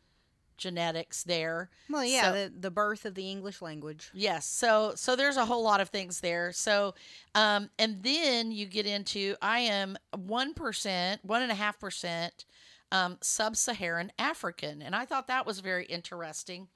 genetics 0.61 1.25
there. 1.25 1.71
Well, 1.89 2.05
yeah, 2.05 2.23
So- 2.27 2.33
the 2.33 2.53
the 2.61 2.71
birth 2.71 3.05
of 3.05 3.15
the 3.15 3.29
English 3.29 3.61
language. 3.61 4.11
Yes. 4.15 4.47
So 4.47 4.93
so 4.95 5.17
there's 5.17 5.37
a 5.37 5.47
whole 5.47 5.63
lot 5.65 5.81
of 5.81 5.89
things 5.89 6.21
there. 6.21 6.53
So 6.53 6.95
um 7.35 7.71
and 7.79 8.03
then 8.03 8.53
you 8.53 8.67
get 8.67 8.87
into 8.87 9.35
I 9.43 9.61
am 9.61 9.97
one 10.15 10.55
percent, 10.55 11.25
one 11.25 11.43
and 11.43 11.51
a 11.51 11.57
half 11.57 11.81
percent 11.81 12.45
um 12.93 13.19
sub-Saharan 13.21 14.13
African. 14.19 14.83
And 14.83 14.95
I 14.95 15.05
thought 15.07 15.27
that 15.27 15.47
was 15.47 15.61
very 15.61 15.87
interesting. 15.87 16.69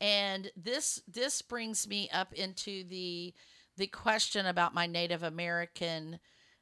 And 0.00 0.50
this 0.56 1.00
this 1.06 1.40
brings 1.42 1.86
me 1.88 2.10
up 2.12 2.32
into 2.34 2.84
the 2.84 3.32
the 3.76 3.86
question 3.86 4.44
about 4.46 4.74
my 4.74 4.86
Native 4.86 5.22
American 5.22 6.18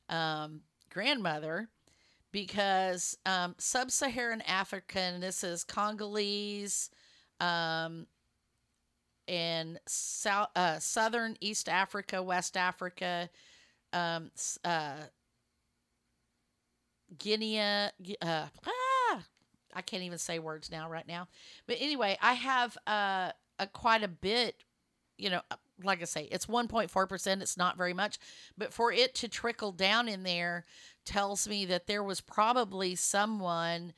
um 0.08 0.60
grandmother 0.90 1.68
because 2.32 3.16
um, 3.26 3.54
sub-Saharan 3.58 4.42
African, 4.42 5.20
this 5.20 5.42
is 5.42 5.64
Congolese, 5.64 6.90
um, 7.40 8.06
and 9.26 9.78
south, 9.86 10.48
uh, 10.56 10.78
southern 10.78 11.36
East 11.40 11.68
Africa, 11.68 12.22
West 12.22 12.56
Africa, 12.56 13.30
um, 13.92 14.30
uh, 14.64 14.94
Guinea. 17.18 17.60
Uh, 17.60 17.88
ah, 18.22 19.22
I 19.74 19.82
can't 19.82 20.02
even 20.02 20.18
say 20.18 20.38
words 20.38 20.70
now, 20.70 20.90
right 20.90 21.06
now. 21.06 21.28
But 21.66 21.76
anyway, 21.80 22.18
I 22.20 22.34
have 22.34 22.76
uh, 22.86 23.30
a 23.58 23.66
quite 23.68 24.02
a 24.02 24.08
bit. 24.08 24.56
You 25.16 25.30
know, 25.30 25.42
like 25.82 26.00
I 26.02 26.04
say, 26.04 26.28
it's 26.30 26.48
one 26.48 26.68
point 26.68 26.90
four 26.90 27.06
percent. 27.06 27.42
It's 27.42 27.56
not 27.56 27.76
very 27.76 27.94
much, 27.94 28.18
but 28.56 28.72
for 28.72 28.92
it 28.92 29.14
to 29.16 29.28
trickle 29.28 29.72
down 29.72 30.08
in 30.08 30.22
there 30.22 30.64
tells 31.04 31.48
me 31.48 31.64
that 31.66 31.86
there 31.86 32.02
was 32.02 32.20
probably 32.20 32.94
someone. 32.94 33.92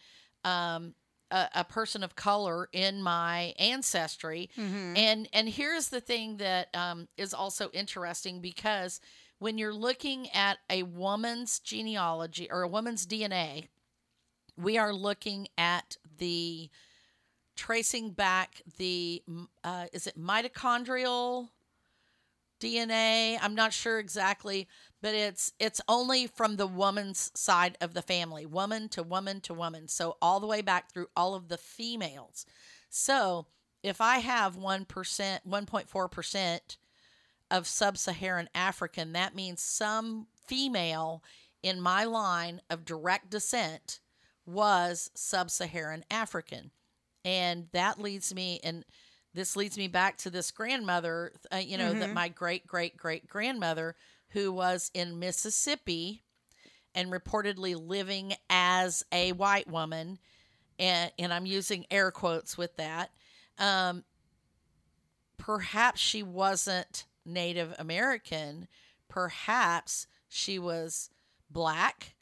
Um, 0.45 0.95
a, 1.31 1.49
a 1.55 1.65
person 1.65 2.03
of 2.03 2.15
color 2.15 2.69
in 2.73 3.03
my 3.03 3.55
ancestry 3.59 4.51
Mm-hmm. 4.59 4.97
and 4.97 5.29
and 5.33 5.49
here's 5.49 5.89
the 5.89 6.01
thing 6.03 6.37
that 6.37 6.69
um, 6.75 7.09
is 7.17 7.33
also 7.33 7.71
interesting 7.73 8.43
because 8.43 9.01
when 9.39 9.57
you're 9.57 9.73
looking 9.73 10.29
at 10.35 10.59
a 10.69 10.83
woman's 10.83 11.59
genealogy 11.59 12.51
or 12.51 12.61
a 12.61 12.69
woman's 12.69 13.07
DNA, 13.07 13.69
we 14.59 14.77
are 14.77 14.93
looking 14.93 15.49
at 15.57 15.97
the 16.19 16.69
tracing 17.57 18.11
back 18.11 18.61
the 18.77 19.23
uh, 19.65 19.87
is 19.95 20.07
it 20.07 20.19
mitochondrial 20.21 21.49
DNA? 22.63 23.37
I'm 23.43 23.55
not 23.55 23.73
sure 23.73 23.99
exactly, 23.99 24.69
but 25.01 25.15
it's 25.15 25.53
it's 25.59 25.81
only 25.89 26.29
from 26.29 26.57
the 26.57 26.67
woman's 26.67 27.33
side 27.35 27.77
of 27.81 27.93
the 27.93 28.03
family, 28.03 28.47
woman 28.47 28.89
to 28.91 29.03
woman 29.03 29.41
to 29.43 29.53
woman. 29.53 29.89
So 29.89 30.17
all 30.23 30.39
the 30.39 30.47
way 30.47 30.63
back 30.63 30.93
through 30.93 31.09
all 31.17 31.35
of 31.35 31.49
the 31.49 31.59
females. 31.59 32.47
So 32.89 33.47
if 33.83 34.01
I 34.01 34.19
have 34.19 34.57
1%, 34.57 34.87
1.4% 34.87 36.77
of 37.51 37.67
sub 37.67 37.99
Saharan 37.99 38.49
African, 38.55 39.13
that 39.13 39.35
means 39.35 39.61
some 39.61 40.29
female 40.47 41.23
in 41.63 41.81
my 41.81 42.05
line 42.05 42.61
of 42.71 42.85
direct 42.85 43.31
descent 43.31 43.99
was 44.47 45.11
sub 45.15 45.51
Saharan 45.51 46.05
African. 46.11 46.71
And 47.25 47.69
that 47.73 48.01
leads 48.01 48.35
me, 48.35 48.61
and 48.65 48.85
this 49.35 49.57
leads 49.57 49.77
me 49.77 49.89
back 49.89 50.17
to 50.19 50.31
this 50.31 50.51
grandmother, 50.51 51.33
uh, 51.53 51.57
you 51.57 51.77
know, 51.79 51.93
that 51.95 52.11
Mhm. 52.11 52.15
my 52.15 52.29
great 52.29 52.67
great 52.67 52.97
great 52.97 53.29
grandmother, 53.29 53.95
who 54.31 54.53
was 54.53 54.91
in 54.95 55.19
Mississippi 55.19 56.23
and 56.95 57.11
reportedly 57.11 57.75
living 57.77 58.35
as 58.51 59.05
a 59.13 59.33
white 59.33 59.69
woman, 59.69 60.19
and, 60.79 61.11
and 61.19 61.33
I'm 61.33 61.47
using 61.47 61.87
air 61.91 62.11
quotes 62.11 62.57
with 62.59 62.77
that. 62.77 63.11
Um, 63.59 64.05
perhaps 65.39 66.01
she 66.01 66.23
wasn't 66.23 67.07
Native 67.25 67.75
American. 67.79 68.69
Perhaps 69.09 70.07
she 70.29 70.59
was 70.59 71.11
black. 71.51 72.15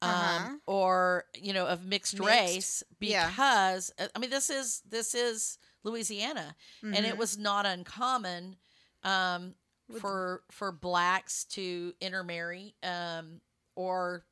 Um, 0.00 0.10
Uh-huh. 0.10 0.56
or 0.66 1.24
you 1.34 1.52
know 1.52 1.66
of 1.66 1.84
mixed, 1.84 2.18
Mixed, 2.18 2.26
race 2.26 2.82
because 3.00 3.92
uh, 3.98 4.06
I 4.14 4.18
mean 4.20 4.30
this 4.30 4.48
is 4.48 4.82
this 4.88 5.14
is 5.14 5.58
Louisiana 5.84 6.54
and 6.82 7.06
it 7.06 7.14
Mhm. 7.14 7.18
was 7.18 7.38
not 7.38 7.66
uncommon 7.66 8.56
um, 9.04 9.54
for 10.00 10.42
for 10.50 10.70
blacks 10.72 11.44
to 11.44 11.94
intermarry 12.00 12.74
um, 12.82 13.40
or 13.74 14.24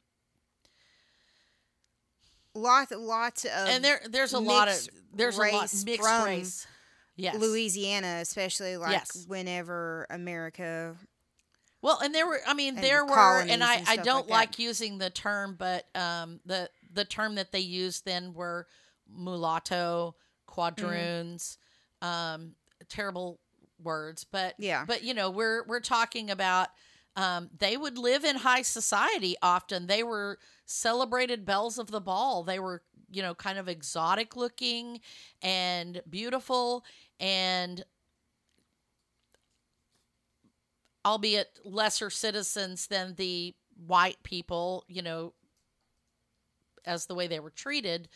lots 2.55 2.93
lots 2.93 3.45
of 3.45 3.51
and 3.69 3.85
there 3.85 4.01
there's 4.09 4.33
a 4.33 4.39
lot 4.39 4.69
of 4.69 4.89
there's 5.13 5.39
a 5.39 5.43
lot 5.43 5.73
mixed 5.85 6.25
race 6.25 6.67
yes 7.17 7.37
Louisiana, 7.39 8.19
especially 8.21 8.77
like 8.77 8.93
Yes. 8.93 9.25
whenever 9.27 10.07
America. 10.11 10.97
well 11.83 11.99
and 12.01 12.15
there 12.15 12.27
were 12.27 12.41
I 12.47 12.55
mean 12.55 12.75
there 12.77 13.05
were 13.05 13.41
and 13.41 13.63
I 13.63 13.77
and 13.77 13.89
I 13.89 13.97
don't 13.97 14.29
like 14.29 14.51
like 14.51 14.59
using 14.59 14.99
the 14.99 15.11
term 15.11 15.55
but 15.59 15.87
um 15.95 16.41
the 16.45 16.71
the 16.93 17.05
term 17.05 17.35
that 17.37 17.53
they 17.53 17.61
used 17.61 18.05
then 18.05 18.33
were 18.35 18.67
mulatto 19.09 20.15
quadroons 20.57 21.59
um 22.03 22.53
terrible 22.89 23.39
words 23.83 24.25
but 24.25 24.55
Yeah. 24.59 24.85
but 24.87 25.03
you 25.03 25.15
know 25.15 25.31
we're 25.31 25.65
we're 25.67 25.81
talking 25.81 26.31
about 26.31 26.69
um, 27.17 27.49
they 27.59 27.79
would 27.79 27.97
live 27.97 28.25
in 28.25 28.37
high 28.37 28.61
society 28.61 29.37
often. 29.41 29.87
They 29.87 30.03
were 30.03 30.39
celebrated 30.67 31.47
belles 31.47 31.79
of 31.79 31.91
the 31.91 32.01
ball. 32.01 32.43
They 32.43 32.59
were 32.59 32.83
you 33.11 33.23
know 33.23 33.35
kind 33.35 33.59
of 33.59 33.69
exotic 33.69 34.37
looking 34.37 35.01
and 35.41 36.03
beautiful 36.11 36.85
and 37.21 37.85
albeit 41.05 41.59
lesser 41.65 42.11
citizens 42.11 42.89
than 42.89 43.15
the 43.15 43.55
white 43.87 44.23
people 44.25 44.85
you 44.89 45.03
know 45.03 45.33
as 46.85 47.07
the 47.07 47.15
way 47.15 47.27
they 47.27 47.41
were 47.41 47.51
treated 47.51 48.09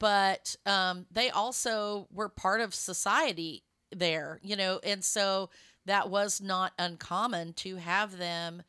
but 0.00 0.56
um, 0.66 1.06
they 1.12 1.30
also 1.30 2.08
were 2.12 2.28
part 2.28 2.60
of 2.60 2.74
society 2.74 3.62
there, 3.92 4.40
you 4.42 4.56
know, 4.56 4.80
and 4.82 5.04
so 5.04 5.50
that 5.86 6.10
was 6.10 6.40
not 6.40 6.72
uncommon 6.78 7.52
to 7.52 7.76
have 7.76 8.18
them 8.18 8.62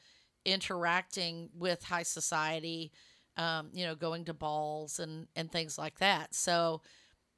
interacting 0.46 1.50
with 1.58 1.84
high 1.84 2.04
society, 2.04 2.92
um, 3.38 3.70
you 3.74 3.86
know, 3.86 3.96
going 3.96 4.26
to 4.26 4.34
balls 4.34 5.00
and 5.00 5.28
and 5.36 5.52
things 5.52 5.78
like 5.78 6.00
that. 6.00 6.36
So, 6.36 6.82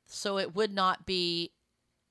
so 0.07 0.39
it 0.39 0.55
would 0.55 0.73
not 0.73 1.05
be 1.05 1.53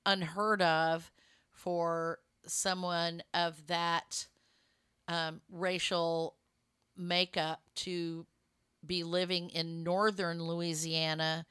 unheard 0.05 0.61
of 0.61 1.11
for 1.51 2.19
someone 2.47 3.23
of 3.33 3.67
that 3.67 4.27
um, 5.09 5.41
racial 5.51 6.35
makeup 6.95 7.61
to 7.75 8.25
be 8.85 9.03
living 9.03 9.49
in 9.49 9.83
northern 9.83 10.41
Louisiana 10.41 11.45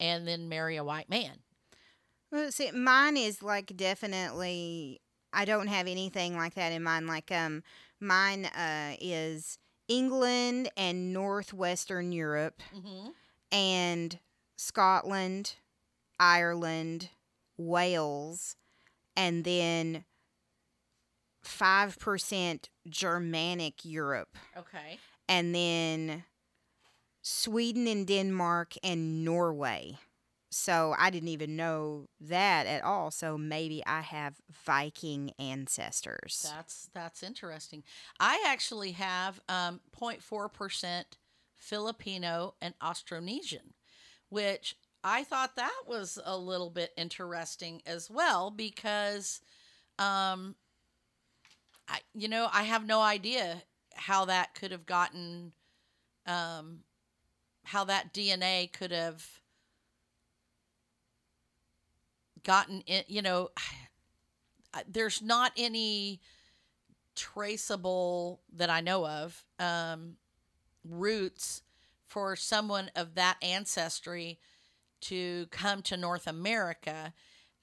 and 0.00 0.26
then 0.26 0.48
marry 0.48 0.76
a 0.76 0.84
white 0.84 1.08
man. 1.08 1.38
Well, 2.30 2.50
see, 2.50 2.70
mine 2.72 3.16
is 3.16 3.42
like 3.42 3.76
definitely. 3.76 5.00
I 5.32 5.44
don't 5.44 5.66
have 5.68 5.86
anything 5.86 6.36
like 6.36 6.54
that 6.54 6.72
in 6.72 6.82
mind. 6.82 7.06
Like, 7.06 7.30
um, 7.32 7.62
mine 8.00 8.46
uh, 8.46 8.94
is 9.00 9.58
England 9.88 10.70
and 10.76 11.12
northwestern 11.12 12.12
Europe 12.12 12.62
Mm-hmm. 12.74 13.08
and 13.52 14.18
Scotland, 14.56 15.54
Ireland, 16.18 17.10
Wales, 17.56 18.56
and 19.16 19.44
then 19.44 20.04
five 21.42 21.98
percent 21.98 22.68
Germanic 22.88 23.84
Europe, 23.84 24.36
Okay. 24.56 24.98
and 25.28 25.54
then 25.54 26.24
Sweden 27.24 27.86
and 27.86 28.06
Denmark 28.06 28.74
and 28.84 29.24
Norway. 29.24 29.98
So 30.50 30.94
I 30.96 31.10
didn't 31.10 31.30
even 31.30 31.56
know 31.56 32.06
that 32.20 32.66
at 32.66 32.84
all. 32.84 33.10
So 33.10 33.36
maybe 33.36 33.82
I 33.86 34.02
have 34.02 34.34
Viking 34.66 35.32
ancestors. 35.38 36.46
That's 36.54 36.90
that's 36.94 37.22
interesting. 37.24 37.82
I 38.20 38.44
actually 38.46 38.92
have 38.92 39.40
um 39.48 39.80
0.4 39.98 40.52
percent 40.52 41.16
Filipino 41.56 42.54
and 42.60 42.74
Austronesian, 42.78 43.72
which 44.28 44.76
I 45.02 45.24
thought 45.24 45.56
that 45.56 45.82
was 45.88 46.18
a 46.24 46.36
little 46.36 46.70
bit 46.70 46.92
interesting 46.96 47.82
as 47.86 48.10
well 48.10 48.50
because, 48.50 49.40
um, 49.98 50.54
I 51.88 52.00
you 52.14 52.28
know 52.28 52.48
I 52.52 52.64
have 52.64 52.86
no 52.86 53.00
idea 53.00 53.62
how 53.94 54.26
that 54.26 54.54
could 54.54 54.72
have 54.72 54.86
gotten, 54.86 55.52
um, 56.26 56.80
how 57.64 57.84
that 57.84 58.12
DNA 58.12 58.72
could 58.72 58.92
have 58.92 59.40
gotten 62.42 62.82
in. 62.86 63.04
You 63.08 63.22
know, 63.22 63.50
there's 64.88 65.22
not 65.22 65.52
any 65.56 66.20
traceable 67.14 68.40
that 68.54 68.70
I 68.70 68.80
know 68.80 69.06
of 69.06 69.44
um, 69.58 70.16
roots 70.84 71.62
for 72.06 72.36
someone 72.36 72.90
of 72.96 73.14
that 73.14 73.36
ancestry 73.42 74.38
to 75.02 75.46
come 75.50 75.82
to 75.82 75.96
North 75.96 76.26
America, 76.26 77.12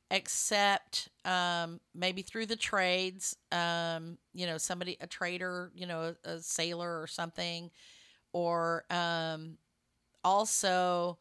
except 0.09 1.09
um, 1.25 1.79
maybe 1.95 2.21
through 2.21 2.45
the 2.45 2.55
trades. 2.55 3.35
Um, 3.51 4.17
you 4.33 4.45
know, 4.45 4.57
somebody, 4.57 4.97
a 5.01 5.07
trader, 5.07 5.71
you 5.75 5.87
know, 5.87 6.15
a, 6.25 6.29
a 6.29 6.39
sailor 6.41 7.01
or 7.01 7.07
something, 7.07 7.71
or 8.33 8.85
um, 8.89 9.57
also, 10.23 11.17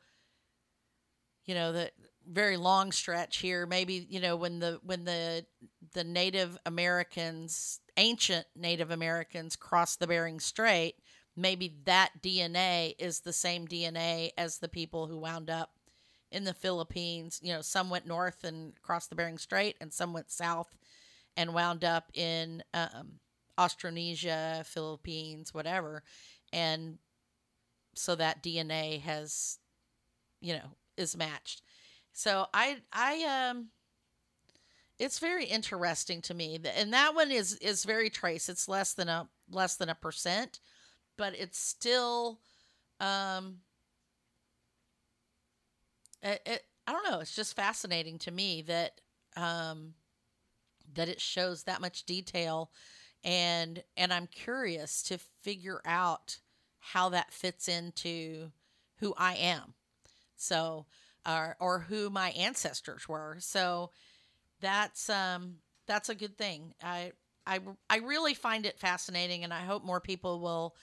you 1.44 1.54
know, 1.54 1.72
the 1.72 1.90
very 2.26 2.56
long 2.56 2.92
stretch 2.92 3.38
here. 3.38 3.66
Maybe 3.66 4.06
you 4.08 4.20
know 4.20 4.36
when 4.36 4.58
the 4.60 4.80
when 4.84 5.04
the 5.04 5.44
the 5.92 6.04
Native 6.04 6.56
Americans, 6.66 7.80
ancient 7.96 8.46
Native 8.56 8.90
Americans, 8.90 9.56
crossed 9.56 10.00
the 10.00 10.06
Bering 10.06 10.40
Strait. 10.40 10.94
Maybe 11.36 11.76
that 11.84 12.10
DNA 12.22 12.94
is 12.98 13.20
the 13.20 13.32
same 13.32 13.66
DNA 13.66 14.30
as 14.36 14.58
the 14.58 14.68
people 14.68 15.06
who 15.06 15.18
wound 15.18 15.48
up 15.48 15.70
in 16.30 16.44
the 16.44 16.54
Philippines. 16.54 17.40
You 17.42 17.54
know, 17.54 17.62
some 17.62 17.90
went 17.90 18.06
north 18.06 18.44
and 18.44 18.72
crossed 18.82 19.10
the 19.10 19.16
Bering 19.16 19.38
Strait, 19.38 19.76
and 19.80 19.92
some 19.92 20.12
went 20.12 20.30
south 20.30 20.76
and 21.36 21.54
wound 21.54 21.84
up 21.84 22.10
in 22.14 22.62
um, 22.74 23.20
Austronesia, 23.58 24.64
Philippines, 24.66 25.54
whatever. 25.54 26.02
And 26.52 26.98
so 27.94 28.14
that 28.14 28.42
DNA 28.42 29.00
has, 29.00 29.58
you 30.40 30.54
know, 30.54 30.76
is 30.96 31.16
matched. 31.16 31.62
So 32.12 32.46
I, 32.52 32.78
I, 32.92 33.50
um, 33.50 33.68
it's 35.00 35.18
very 35.18 35.46
interesting 35.46 36.20
to 36.22 36.34
me, 36.34 36.60
and 36.76 36.92
that 36.92 37.14
one 37.14 37.30
is 37.30 37.54
is 37.56 37.84
very 37.84 38.10
trace. 38.10 38.50
It's 38.50 38.68
less 38.68 38.92
than 38.92 39.08
a 39.08 39.28
less 39.50 39.76
than 39.76 39.88
a 39.88 39.94
percent, 39.94 40.60
but 41.16 41.34
it's 41.34 41.58
still, 41.58 42.38
um, 43.00 43.60
it, 46.22 46.42
it 46.44 46.64
I 46.86 46.92
don't 46.92 47.10
know. 47.10 47.20
It's 47.20 47.34
just 47.34 47.56
fascinating 47.56 48.18
to 48.20 48.30
me 48.30 48.60
that 48.62 49.00
um, 49.36 49.94
that 50.94 51.08
it 51.08 51.20
shows 51.20 51.62
that 51.62 51.80
much 51.80 52.04
detail, 52.04 52.70
and 53.24 53.82
and 53.96 54.12
I'm 54.12 54.26
curious 54.26 55.02
to 55.04 55.18
figure 55.42 55.80
out 55.86 56.40
how 56.80 57.10
that 57.10 57.32
fits 57.32 57.68
into 57.68 58.50
who 58.98 59.14
I 59.16 59.34
am. 59.34 59.74
So, 60.36 60.86
or 61.26 61.56
or 61.60 61.80
who 61.80 62.10
my 62.10 62.30
ancestors 62.30 63.08
were. 63.08 63.36
So 63.40 63.90
that's 64.60 65.08
um 65.10 65.56
that's 65.86 66.08
a 66.08 66.14
good 66.14 66.36
thing. 66.38 66.74
I 66.82 67.12
I 67.46 67.60
I 67.88 67.98
really 67.98 68.34
find 68.34 68.66
it 68.66 68.78
fascinating, 68.78 69.44
and 69.44 69.52
I 69.52 69.60
hope 69.60 69.84
more 69.84 70.00
people 70.00 70.40
will 70.40 70.74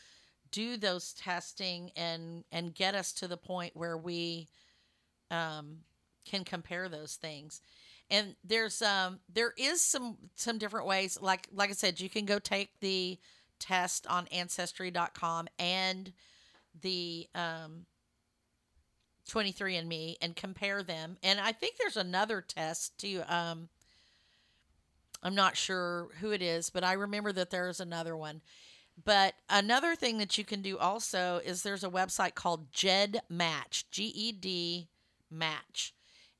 do 0.52 0.78
those 0.78 1.14
testing 1.14 1.92
and 1.96 2.44
and 2.52 2.76
get 2.76 2.96
us 2.96 3.14
to 3.14 3.28
the 3.28 3.38
point 3.38 3.76
where 3.76 3.98
we 3.98 4.48
um 5.32 5.80
can 6.26 6.44
compare 6.44 6.90
those 6.90 7.16
things. 7.16 7.62
And 8.10 8.36
there's 8.44 8.82
um 8.82 9.20
there 9.34 9.54
is 9.58 9.82
some 9.82 10.18
some 10.36 10.58
different 10.58 10.88
ways. 10.88 11.18
Like 11.22 11.48
like 11.54 11.70
I 11.70 11.74
said, 11.74 12.00
you 12.00 12.10
can 12.10 12.26
go 12.26 12.40
take 12.40 12.80
the 12.80 13.18
test 13.60 14.08
on 14.08 14.28
ancestry.com 14.28 15.48
and 15.60 16.14
the 16.82 17.28
um 17.36 17.86
23andme 19.28 20.16
and 20.22 20.36
compare 20.36 20.84
them. 20.84 21.18
And 21.22 21.40
I 21.40 21.52
think 21.52 21.76
there's 21.78 21.98
another 21.98 22.42
test 22.42 22.98
too. 22.98 23.22
Um, 23.28 23.70
I'm 25.22 25.36
not 25.36 25.58
sure 25.58 26.08
who 26.20 26.32
it 26.32 26.42
is, 26.42 26.70
but 26.70 26.84
I 26.84 26.94
remember 26.94 27.32
that 27.34 27.50
there's 27.50 27.80
another 27.80 28.16
one. 28.16 28.42
But 29.04 29.36
another 29.50 29.96
thing 29.96 30.18
that 30.18 30.38
you 30.38 30.44
can 30.44 30.62
do 30.62 30.78
also 30.78 31.40
is 31.44 31.62
there's 31.62 31.84
a 31.84 31.90
website 31.90 32.34
called 32.34 32.72
Ged 32.72 33.22
Match, 33.30 33.86
G 33.92 34.06
E 34.06 34.32
D 34.32 34.88
Match, 35.30 35.94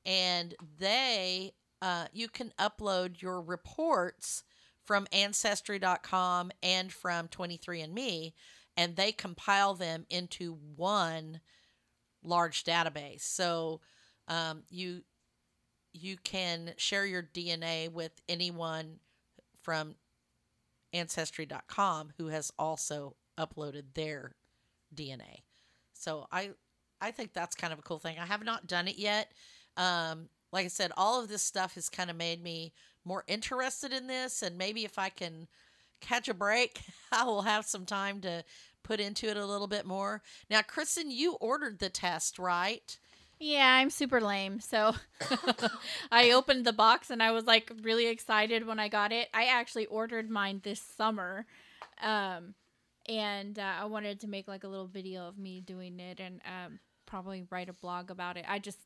and 0.04 0.54
they 0.78 1.52
uh, 1.80 2.06
you 2.12 2.28
can 2.28 2.52
upload 2.58 3.22
your 3.22 3.40
reports 3.40 4.42
from 4.88 5.06
Ancestry.com 5.12 6.50
and 6.62 6.90
from 6.90 7.28
23andMe, 7.28 8.32
and 8.74 8.96
they 8.96 9.12
compile 9.12 9.74
them 9.74 10.06
into 10.08 10.56
one 10.76 11.40
large 12.24 12.64
database. 12.64 13.20
So 13.20 13.82
um, 14.28 14.62
you 14.70 15.02
you 15.92 16.16
can 16.24 16.72
share 16.78 17.04
your 17.04 17.22
DNA 17.22 17.92
with 17.92 18.12
anyone 18.30 19.00
from 19.62 19.94
ancestry.com 20.94 22.14
who 22.16 22.28
has 22.28 22.50
also 22.58 23.14
uploaded 23.38 23.92
their 23.92 24.32
DNA. 24.94 25.42
So 25.92 26.26
I 26.32 26.52
I 26.98 27.10
think 27.10 27.34
that's 27.34 27.54
kind 27.54 27.74
of 27.74 27.78
a 27.78 27.82
cool 27.82 27.98
thing. 27.98 28.16
I 28.18 28.24
have 28.24 28.42
not 28.42 28.66
done 28.66 28.88
it 28.88 28.96
yet. 28.96 29.32
Um, 29.76 30.30
like 30.50 30.64
I 30.64 30.68
said, 30.68 30.92
all 30.96 31.22
of 31.22 31.28
this 31.28 31.42
stuff 31.42 31.74
has 31.74 31.90
kind 31.90 32.08
of 32.08 32.16
made 32.16 32.42
me 32.42 32.72
more 33.08 33.24
interested 33.26 33.92
in 33.92 34.06
this, 34.06 34.42
and 34.42 34.56
maybe 34.56 34.84
if 34.84 34.98
I 34.98 35.08
can 35.08 35.48
catch 36.00 36.28
a 36.28 36.34
break, 36.34 36.80
I 37.12 37.24
will 37.24 37.42
have 37.42 37.66
some 37.66 37.86
time 37.86 38.20
to 38.20 38.44
put 38.84 39.00
into 39.00 39.26
it 39.28 39.36
a 39.36 39.46
little 39.46 39.66
bit 39.66 39.86
more. 39.86 40.22
Now, 40.48 40.62
Kristen, 40.62 41.10
you 41.10 41.32
ordered 41.34 41.78
the 41.78 41.90
test, 41.90 42.38
right? 42.38 42.96
Yeah, 43.40 43.72
I'm 43.72 43.90
super 43.90 44.20
lame. 44.20 44.60
So 44.60 44.94
I 46.10 46.30
opened 46.32 46.64
the 46.64 46.72
box 46.72 47.10
and 47.10 47.22
I 47.22 47.30
was 47.30 47.44
like 47.44 47.70
really 47.82 48.08
excited 48.08 48.66
when 48.66 48.80
I 48.80 48.88
got 48.88 49.12
it. 49.12 49.28
I 49.32 49.44
actually 49.44 49.86
ordered 49.86 50.28
mine 50.28 50.60
this 50.64 50.80
summer. 50.80 51.46
Um, 52.02 52.54
and 53.08 53.58
uh, 53.58 53.74
I 53.80 53.84
wanted 53.86 54.20
to 54.20 54.28
make 54.28 54.48
like 54.48 54.64
a 54.64 54.68
little 54.68 54.86
video 54.86 55.28
of 55.28 55.38
me 55.38 55.60
doing 55.60 56.00
it 56.00 56.18
and 56.20 56.40
um, 56.44 56.80
probably 57.06 57.44
write 57.50 57.68
a 57.68 57.72
blog 57.74 58.10
about 58.10 58.36
it. 58.36 58.44
I 58.48 58.58
just, 58.58 58.78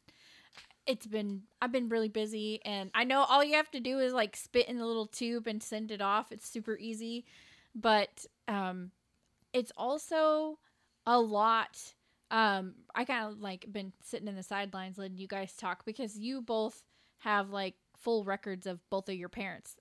it's 0.87 1.07
been, 1.07 1.43
I've 1.61 1.73
been 1.73 1.89
really 1.89 2.09
busy 2.09 2.61
and 2.65 2.91
I 2.95 3.05
know 3.05 3.23
all 3.23 3.45
you 3.45 3.55
have 3.55 3.71
to 3.73 3.81
do 3.81 3.99
is 3.99 4.13
like 4.13 4.37
spit 4.37 4.69
in 4.69 4.79
a 4.79 4.87
little 4.87 5.07
tube 5.07 5.47
and 5.47 5.63
send 5.63 5.91
it 5.91 6.01
off. 6.01 6.33
It's 6.33 6.49
super 6.49 6.77
easy. 6.77 7.25
But 7.75 8.27
um, 8.49 8.91
it's 9.53 9.73
also 9.77 10.59
a 11.07 11.19
lot 11.19 11.95
um 12.31 12.75
i 12.95 13.05
kind 13.05 13.31
of 13.31 13.39
like 13.41 13.67
been 13.73 13.93
sitting 14.03 14.29
in 14.29 14.37
the 14.37 14.43
sidelines 14.43 14.99
letting 14.99 15.19
you 15.19 15.29
guys 15.29 15.53
talk 15.53 15.85
because 15.85 16.19
you 16.19 16.41
both 16.41 16.83
have 17.19 17.51
like 17.51 17.75
full 17.99 18.25
records 18.25 18.67
of 18.67 18.79
both 18.91 19.09
of 19.09 19.15
your 19.15 19.29
parents 19.29 19.77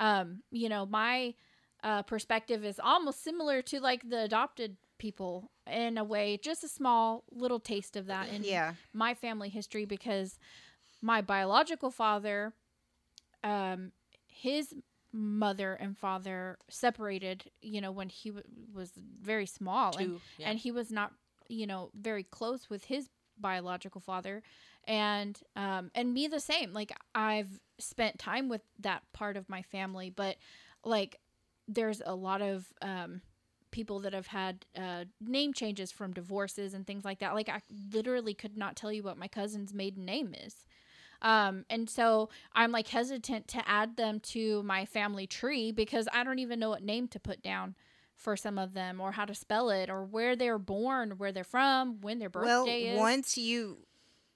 um 0.00 0.42
you 0.50 0.68
know 0.68 0.84
my 0.86 1.34
uh 1.82 2.02
perspective 2.02 2.64
is 2.64 2.80
almost 2.82 3.22
similar 3.22 3.62
to 3.62 3.80
like 3.80 4.08
the 4.08 4.22
adopted 4.22 4.76
people 4.98 5.50
in 5.70 5.96
a 5.98 6.04
way 6.04 6.38
just 6.42 6.64
a 6.64 6.68
small 6.68 7.24
little 7.30 7.60
taste 7.60 7.96
of 7.96 8.06
that 8.06 8.28
in 8.28 8.42
Yeah. 8.42 8.74
my 8.92 9.14
family 9.14 9.48
history 9.48 9.84
because 9.84 10.38
my 11.00 11.20
biological 11.22 11.90
father 11.90 12.52
um 13.44 13.92
his 14.28 14.74
mother 15.12 15.74
and 15.74 15.96
father 15.96 16.58
separated 16.68 17.50
you 17.62 17.80
know 17.80 17.90
when 17.90 18.08
he 18.08 18.30
w- 18.30 18.46
was 18.74 18.92
very 19.20 19.46
small 19.46 19.96
and 19.96 20.20
yeah. 20.38 20.50
and 20.50 20.58
he 20.58 20.70
was 20.70 20.90
not 20.90 21.12
you 21.48 21.66
know, 21.66 21.90
very 21.94 22.22
close 22.22 22.68
with 22.68 22.84
his 22.84 23.08
biological 23.38 24.00
father, 24.00 24.42
and 24.86 25.40
um, 25.56 25.90
and 25.94 26.12
me 26.12 26.26
the 26.28 26.40
same. 26.40 26.72
Like 26.74 26.92
I've 27.14 27.60
spent 27.78 28.18
time 28.18 28.48
with 28.48 28.60
that 28.80 29.02
part 29.12 29.36
of 29.36 29.48
my 29.48 29.62
family, 29.62 30.10
but 30.10 30.36
like 30.84 31.16
there's 31.66 32.02
a 32.04 32.14
lot 32.14 32.42
of 32.42 32.66
um, 32.82 33.22
people 33.70 34.00
that 34.00 34.12
have 34.12 34.28
had 34.28 34.64
uh, 34.76 35.04
name 35.20 35.52
changes 35.52 35.92
from 35.92 36.12
divorces 36.12 36.74
and 36.74 36.86
things 36.86 37.04
like 37.04 37.18
that. 37.20 37.34
Like 37.34 37.48
I 37.48 37.60
literally 37.92 38.34
could 38.34 38.56
not 38.56 38.76
tell 38.76 38.92
you 38.92 39.02
what 39.02 39.18
my 39.18 39.28
cousin's 39.28 39.74
maiden 39.74 40.04
name 40.04 40.34
is. 40.34 40.66
Um, 41.20 41.64
and 41.68 41.90
so 41.90 42.28
I'm 42.52 42.70
like 42.70 42.88
hesitant 42.88 43.48
to 43.48 43.68
add 43.68 43.96
them 43.96 44.20
to 44.20 44.62
my 44.62 44.84
family 44.84 45.26
tree 45.26 45.72
because 45.72 46.08
I 46.12 46.22
don't 46.22 46.38
even 46.38 46.60
know 46.60 46.70
what 46.70 46.82
name 46.82 47.08
to 47.08 47.20
put 47.20 47.42
down 47.42 47.74
for 48.14 48.36
some 48.36 48.58
of 48.58 48.74
them 48.74 49.00
or 49.00 49.12
how 49.12 49.24
to 49.24 49.34
spell 49.34 49.70
it 49.70 49.90
or 49.90 50.04
where 50.04 50.36
they're 50.36 50.58
born, 50.58 51.12
where 51.18 51.32
they're 51.32 51.44
from, 51.44 52.00
when 52.00 52.18
their 52.18 52.30
well, 52.32 52.64
birthday 52.64 52.92
is. 52.92 52.98
once 52.98 53.36
you 53.36 53.78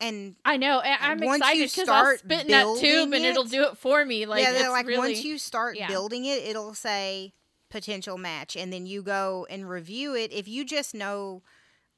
and 0.01 0.35
I 0.45 0.57
know. 0.57 0.81
I'm 0.85 1.21
once 1.21 1.41
excited 1.41 1.71
because 1.71 1.89
I'll 1.89 2.03
start 2.03 2.19
spit 2.21 2.41
in 2.43 2.49
that 2.49 2.65
tube 2.65 2.81
building 2.83 3.15
and 3.15 3.25
it'll 3.25 3.45
do 3.45 3.63
it 3.65 3.79
for 3.79 4.05
me. 4.05 4.27
Like, 4.27 4.43
yeah, 4.43 4.69
like 4.69 4.87
really, 4.87 5.13
once 5.13 5.25
you 5.25 5.39
start 5.39 5.77
yeah. 5.77 5.87
building 5.87 6.25
it, 6.25 6.43
it'll 6.43 6.75
say 6.75 7.33
potential 7.73 8.19
match, 8.19 8.55
and 8.57 8.73
then 8.73 8.87
you 8.87 9.03
go 9.03 9.47
and 9.51 9.69
review 9.69 10.15
it. 10.15 10.33
If 10.33 10.47
you 10.47 10.65
just 10.65 10.95
know 10.95 11.43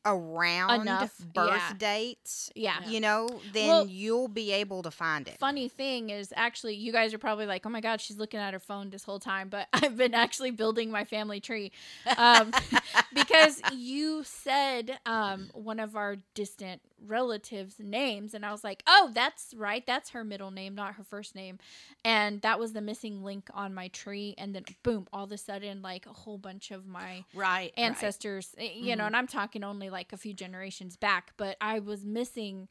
around 0.06 0.82
Enough, 0.82 1.16
birth 1.34 1.48
yeah. 1.50 1.72
dates, 1.78 2.50
yeah. 2.54 2.76
you 2.86 3.00
know, 3.00 3.26
then 3.54 3.68
Well- 3.68 3.86
you'll 3.86 4.28
be 4.28 4.52
able 4.52 4.82
to 4.82 4.90
find 4.90 5.26
it. 5.26 5.38
funny 5.38 5.66
thing 5.68 6.10
is 6.10 6.32
actually 6.36 6.74
you 6.74 6.92
guys 6.92 7.14
are 7.14 7.18
probably 7.18 7.46
like 7.46 7.64
oh 7.64 7.70
my 7.70 7.80
god 7.80 8.00
she's 8.02 8.18
looking 8.18 8.38
at 8.38 8.52
her 8.52 8.60
phone 8.60 8.90
this 8.90 9.02
whole 9.04 9.18
time 9.18 9.48
but 9.48 9.66
i've 9.72 9.96
been 9.96 10.12
actually 10.14 10.50
building 10.50 10.90
my 10.90 11.04
family 11.04 11.40
tree 11.40 11.72
um, 12.18 12.50
because 13.14 13.62
you 13.72 14.22
said 14.24 14.98
um, 15.06 15.48
one 15.54 15.80
of 15.80 15.96
our 15.96 16.16
distant 16.34 16.82
relatives 17.06 17.76
names 17.78 18.34
and 18.34 18.44
i 18.46 18.50
was 18.52 18.64
like 18.64 18.82
oh 18.86 19.10
that's 19.14 19.52
right 19.56 19.86
that's 19.86 20.10
her 20.10 20.24
middle 20.24 20.50
name 20.50 20.74
not 20.74 20.94
her 20.94 21.04
first 21.04 21.34
name 21.34 21.58
and 22.04 22.40
that 22.42 22.58
was 22.58 22.72
the 22.72 22.80
missing 22.80 23.22
link 23.22 23.48
on 23.54 23.74
my 23.74 23.88
tree 23.88 24.34
and 24.38 24.54
then 24.54 24.64
boom 24.82 25.06
all 25.12 25.24
of 25.24 25.32
a 25.32 25.38
sudden 25.38 25.82
like 25.82 26.06
a 26.06 26.12
whole 26.12 26.38
bunch 26.38 26.70
of 26.70 26.86
my 26.86 27.02
Right. 27.04 27.24
right. 27.34 27.72
ancestors 27.76 28.54
eh, 28.58 28.70
you 28.74 28.96
know 28.96 29.04
Mhm. 29.04 29.08
and 29.08 29.16
i'm 29.16 29.26
talking 29.26 29.62
only 29.64 29.90
like 29.90 30.12
a 30.12 30.16
few 30.16 30.34
generations 30.34 30.96
back 30.96 31.32
but 31.36 31.56
i 31.60 31.78
was 31.78 32.04
missing 32.04 32.68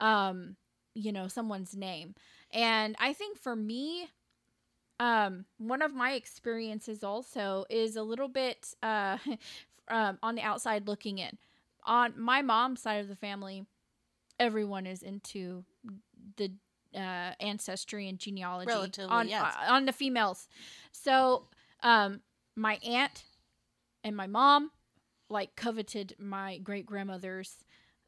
um 0.00 0.56
you 0.94 1.12
know 1.12 1.28
someone's 1.28 1.76
name 1.76 2.14
and 2.52 2.96
i 2.98 3.12
think 3.12 3.38
for 3.38 3.54
me 3.56 4.08
um 4.98 5.44
one 5.58 5.82
of 5.82 5.92
my 5.94 6.12
experiences 6.12 7.04
also 7.04 7.64
is 7.68 7.96
a 7.96 8.02
little 8.02 8.28
bit 8.28 8.74
uh 8.82 9.18
um, 9.88 10.18
on 10.22 10.34
the 10.34 10.42
outside 10.42 10.88
looking 10.88 11.18
in 11.18 11.36
on 11.84 12.14
my 12.16 12.42
mom's 12.42 12.80
side 12.82 13.00
of 13.00 13.08
the 13.08 13.14
family 13.14 13.64
everyone 14.38 14.86
is 14.86 15.02
into 15.02 15.64
the 16.36 16.52
uh, 16.94 17.32
ancestry 17.40 18.08
and 18.08 18.18
genealogy 18.18 18.68
Relatively, 18.68 19.10
on 19.10 19.28
yes. 19.28 19.42
uh, 19.42 19.72
on 19.72 19.84
the 19.84 19.92
females 19.92 20.48
so 20.92 21.46
um 21.82 22.20
my 22.54 22.78
aunt 22.86 23.24
and 24.02 24.16
my 24.16 24.26
mom 24.26 24.70
like 25.28 25.54
coveted 25.56 26.14
my 26.18 26.58
great 26.58 26.86
grandmother's 26.86 27.56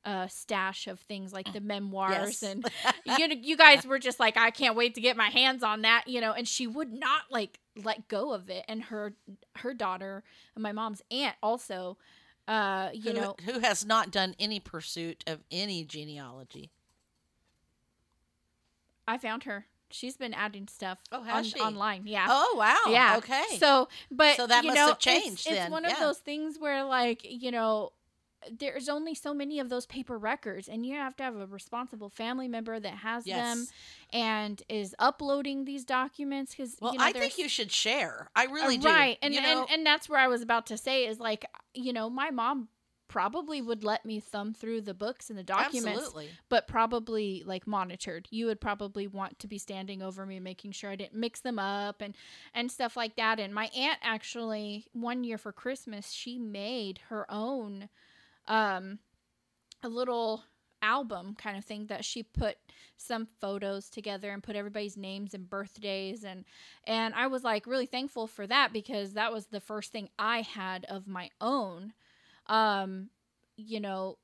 uh 0.05 0.26
stash 0.29 0.87
of 0.87 1.01
things 1.01 1.33
like 1.33 1.53
the 1.53 1.61
memoirs 1.61 2.41
Yes. 2.41 2.43
and 2.43 2.64
you 3.18 3.29
know, 3.29 3.35
you 3.39 3.57
guys 3.57 3.85
were 3.85 3.99
just 3.99 4.20
like 4.20 4.37
I 4.37 4.51
can't 4.51 4.76
wait 4.76 4.95
to 4.95 5.01
get 5.01 5.16
my 5.16 5.29
hands 5.29 5.62
on 5.62 5.83
that, 5.83 6.05
you 6.07 6.20
know, 6.20 6.33
and 6.33 6.47
she 6.47 6.66
would 6.66 6.93
not 6.93 7.22
like 7.31 7.59
let 7.85 8.09
go 8.09 8.33
of 8.33 8.49
it 8.49 8.64
and 8.68 8.85
her 8.85 9.14
her 9.57 9.74
daughter 9.74 10.22
and 10.55 10.62
my 10.62 10.72
mom's 10.72 11.03
aunt 11.11 11.37
also 11.43 11.99
uh 12.49 12.89
you 12.93 13.13
who, 13.13 13.21
know 13.21 13.37
who 13.45 13.59
has 13.61 13.85
not 13.87 14.11
done 14.11 14.35
any 14.41 14.59
pursuit 14.59 15.23
of 15.27 15.41
any 15.53 15.85
genealogy? 15.85 16.71
I 19.07 19.19
found 19.19 19.45
her. 19.45 19.67
She's 19.91 20.17
been 20.19 20.35
adding 20.35 20.69
stuff 20.69 20.99
Oh, 21.11 21.25
on, 21.27 21.45
she? 21.45 21.59
online. 21.61 22.03
Yeah. 22.07 22.27
Oh 22.29 22.55
wow. 22.59 22.93
Yeah. 22.93 23.17
Okay. 23.19 23.57
So, 23.59 23.89
but 24.11 24.37
So 24.37 24.47
that 24.47 24.63
you 24.65 24.69
must 24.69 24.77
know, 24.77 24.87
have 24.89 24.97
it's- 24.99 25.23
changed 25.23 25.47
It's, 25.47 25.57
then, 25.57 25.71
one 25.71 25.85
of 25.87 25.99
those 25.99 26.19
things 26.19 26.59
where, 26.59 26.85
like, 26.85 27.21
you 27.25 27.51
know, 27.51 27.93
there's 28.51 28.89
only 28.89 29.14
so 29.14 29.34
many 29.34 29.59
of 29.61 29.68
those 29.68 29.86
paper 29.86 30.18
records, 30.18 30.68
and 30.68 30.86
you 30.86 30.95
have 30.95 31.16
to 31.16 31.22
have 31.22 31.36
a 31.36 31.47
responsible 31.47 32.09
family 32.09 32.49
member 32.49 32.78
that 32.78 32.95
has 32.95 33.24
them 33.24 33.66
and 34.12 34.62
is 34.68 34.95
uploading 34.99 35.64
these 35.64 35.84
documents. 35.84 36.53
Because 36.55 36.76
Well, 36.80 36.93
you 36.93 36.99
know, 36.99 37.05
I 37.05 37.12
think 37.12 37.39
you 37.39 37.49
should 37.49 37.72
share. 37.72 38.30
I 38.36 38.45
really 38.45 38.76
Uh, 38.78 38.82
do. 38.82 38.89
Right, 38.89 39.18
and, 39.22 39.34
you 39.34 39.41
know, 39.41 39.62
and 39.62 39.70
and 39.70 39.86
that's 39.86 40.09
where 40.09 40.20
I 40.20 40.28
was 40.28 40.43
about 40.43 40.66
to 40.66 40.76
say 40.76 41.07
is 41.07 41.18
like, 41.18 41.45
you 41.74 41.93
know, 41.93 42.09
my 42.09 42.30
mom 42.30 42.68
probably 43.09 43.62
would 43.62 43.82
let 43.82 44.05
me 44.05 44.20
thumb 44.20 44.53
through 44.53 44.82
the 44.82 44.93
books 44.93 45.30
and 45.30 45.39
the 45.39 45.43
documents 45.43 45.99
absolutely. 45.99 46.28
but 46.51 46.68
probably 46.68 47.43
like 47.47 47.66
monitored. 47.66 48.28
You 48.30 48.47
would 48.47 48.61
probably 48.61 49.07
want 49.07 49.39
to 49.39 49.49
be 49.49 49.57
standing 49.59 50.03
over 50.03 50.26
me, 50.26 50.39
making 50.39 50.72
sure 50.72 50.91
I 50.91 50.97
didn't 50.97 51.14
mix 51.18 51.41
them 51.41 51.59
up 51.59 52.03
and 52.03 52.14
and 52.55 52.70
stuff 52.70 52.97
like 52.97 53.16
that. 53.16 53.41
And 53.41 53.55
my 53.55 53.70
aunt 53.74 53.99
actually 54.03 54.86
one 54.93 55.24
year 55.24 55.39
for 55.39 55.53
Christmas, 55.53 56.12
she 56.12 56.39
made 56.39 57.01
her 57.09 57.26
own 57.30 57.89
um 58.49 58.99
a 59.83 59.89
little 59.89 60.43
album 60.83 61.35
kind 61.37 61.57
of 61.57 61.65
thing 61.65 61.87
that 61.87 62.05
she 62.05 62.23
put 62.23 62.57
some 62.97 63.27
photos 63.41 63.89
together 63.91 64.31
and 64.31 64.43
put 64.43 64.57
everybody's 64.57 64.97
names 64.97 65.35
and 65.35 65.49
birthdays. 65.51 66.25
And 66.25 66.45
and 66.85 67.15
I 67.15 67.27
was 67.27 67.45
like 67.45 67.67
really 67.67 67.87
thankful 67.87 68.27
for 68.27 68.47
that 68.47 68.73
because 68.73 69.15
that 69.15 69.33
was 69.33 69.47
the 69.47 69.61
first 69.61 69.93
thing 69.93 70.09
I 70.19 70.43
had 70.43 70.85
of 70.87 71.07
my 71.07 71.31
own 71.41 71.93
um 72.47 73.11
you 73.57 73.81
know 73.81 74.19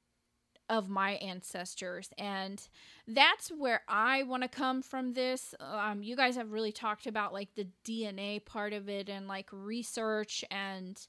of 0.71 0.89
my 0.89 1.13
ancestors. 1.13 2.11
And 2.17 2.67
that's 3.07 3.51
where 3.51 3.83
i 3.87 4.23
want 4.23 4.43
to 4.43 4.49
come 4.49 4.81
from 4.83 5.13
this. 5.13 5.55
Um, 5.61 6.03
you 6.03 6.17
guys 6.17 6.37
have 6.37 6.53
really 6.53 6.73
talked 6.73 7.07
about 7.07 7.33
like 7.35 7.55
the 7.55 7.69
dna 7.87 8.45
part 8.45 8.73
of 8.73 8.89
it 8.89 9.09
and 9.09 9.29
like 9.29 9.49
research 9.53 10.45
and 10.51 11.07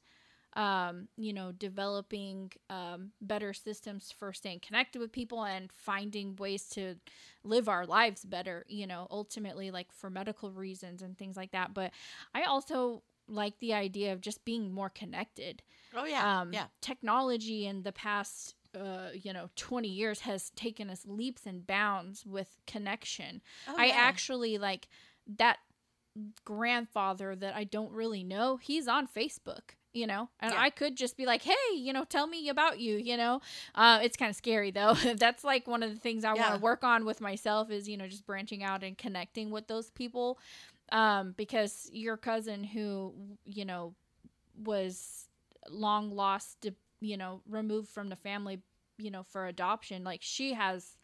um, 0.55 1.07
you 1.17 1.33
know 1.33 1.51
developing 1.51 2.51
um, 2.69 3.11
better 3.21 3.53
systems 3.53 4.13
for 4.17 4.31
staying 4.33 4.59
connected 4.61 4.99
with 4.99 5.11
people 5.11 5.43
and 5.43 5.71
finding 5.71 6.35
ways 6.37 6.67
to 6.69 6.95
live 7.43 7.67
our 7.67 7.85
lives 7.85 8.23
better 8.23 8.65
you 8.67 8.87
know 8.87 9.07
ultimately 9.11 9.69
like 9.71 9.91
for 9.91 10.09
medical 10.09 10.51
reasons 10.51 11.01
and 11.01 11.17
things 11.17 11.35
like 11.35 11.51
that 11.51 11.73
but 11.73 11.91
i 12.33 12.43
also 12.43 13.03
like 13.27 13.57
the 13.59 13.73
idea 13.73 14.13
of 14.13 14.21
just 14.21 14.45
being 14.45 14.71
more 14.73 14.89
connected 14.89 15.61
Oh 15.95 16.05
yeah. 16.05 16.41
um, 16.41 16.53
yeah. 16.53 16.65
technology 16.81 17.65
in 17.65 17.83
the 17.83 17.91
past 17.91 18.55
uh, 18.77 19.09
you 19.13 19.33
know 19.33 19.49
20 19.55 19.87
years 19.87 20.19
has 20.21 20.49
taken 20.51 20.89
us 20.89 21.05
leaps 21.07 21.45
and 21.45 21.65
bounds 21.65 22.25
with 22.25 22.57
connection 22.67 23.41
Oh, 23.67 23.75
i 23.77 23.87
yeah. 23.87 23.95
actually 23.97 24.57
like 24.57 24.87
that 25.37 25.57
grandfather 26.43 27.35
that 27.35 27.55
i 27.55 27.63
don't 27.63 27.91
really 27.91 28.23
know 28.23 28.57
he's 28.57 28.87
on 28.87 29.07
facebook 29.07 29.75
you 29.95 30.05
know? 30.07 30.29
And 30.39 30.53
Yeah. 30.53 30.61
i 30.61 30.69
could 30.69 30.95
just 30.95 31.17
be 31.17 31.25
like 31.25 31.41
hey 31.41 31.73
you 31.73 31.93
know 31.93 32.03
tell 32.03 32.27
me 32.27 32.49
about 32.49 32.79
you 32.79 32.97
you 32.97 33.17
know? 33.17 33.41
Uh, 33.73 33.99
it's 34.03 34.17
kind 34.17 34.29
of 34.29 34.35
scary 34.35 34.71
though. 34.71 34.93
That's 35.15 35.43
like 35.43 35.67
one 35.67 35.83
of 35.83 35.91
the 35.91 35.99
things 35.99 36.23
i 36.23 36.33
want 36.33 36.53
to 36.53 36.61
work 36.61 36.83
on 36.83 37.05
with 37.05 37.21
myself 37.21 37.71
is 37.71 37.87
you 37.89 37.97
know 37.97 38.07
just 38.07 38.25
branching 38.25 38.63
out 38.63 38.83
and 38.83 38.97
connecting 38.97 39.49
with 39.51 39.67
those 39.67 39.89
people 39.91 40.39
um, 40.91 41.33
because 41.35 41.89
your 41.91 42.17
cousin 42.17 42.63
who 42.63 43.13
you 43.45 43.65
know 43.65 43.95
was 44.63 45.27
long 45.69 46.11
lost 46.11 46.67
you 47.01 47.17
know 47.17 47.41
removed 47.49 47.89
from 47.89 48.09
the 48.09 48.15
family 48.15 48.61
you 48.97 49.11
know 49.11 49.23
for 49.23 49.47
adoption 49.47 50.03
like 50.03 50.21
she 50.21 50.53
has 50.53 50.97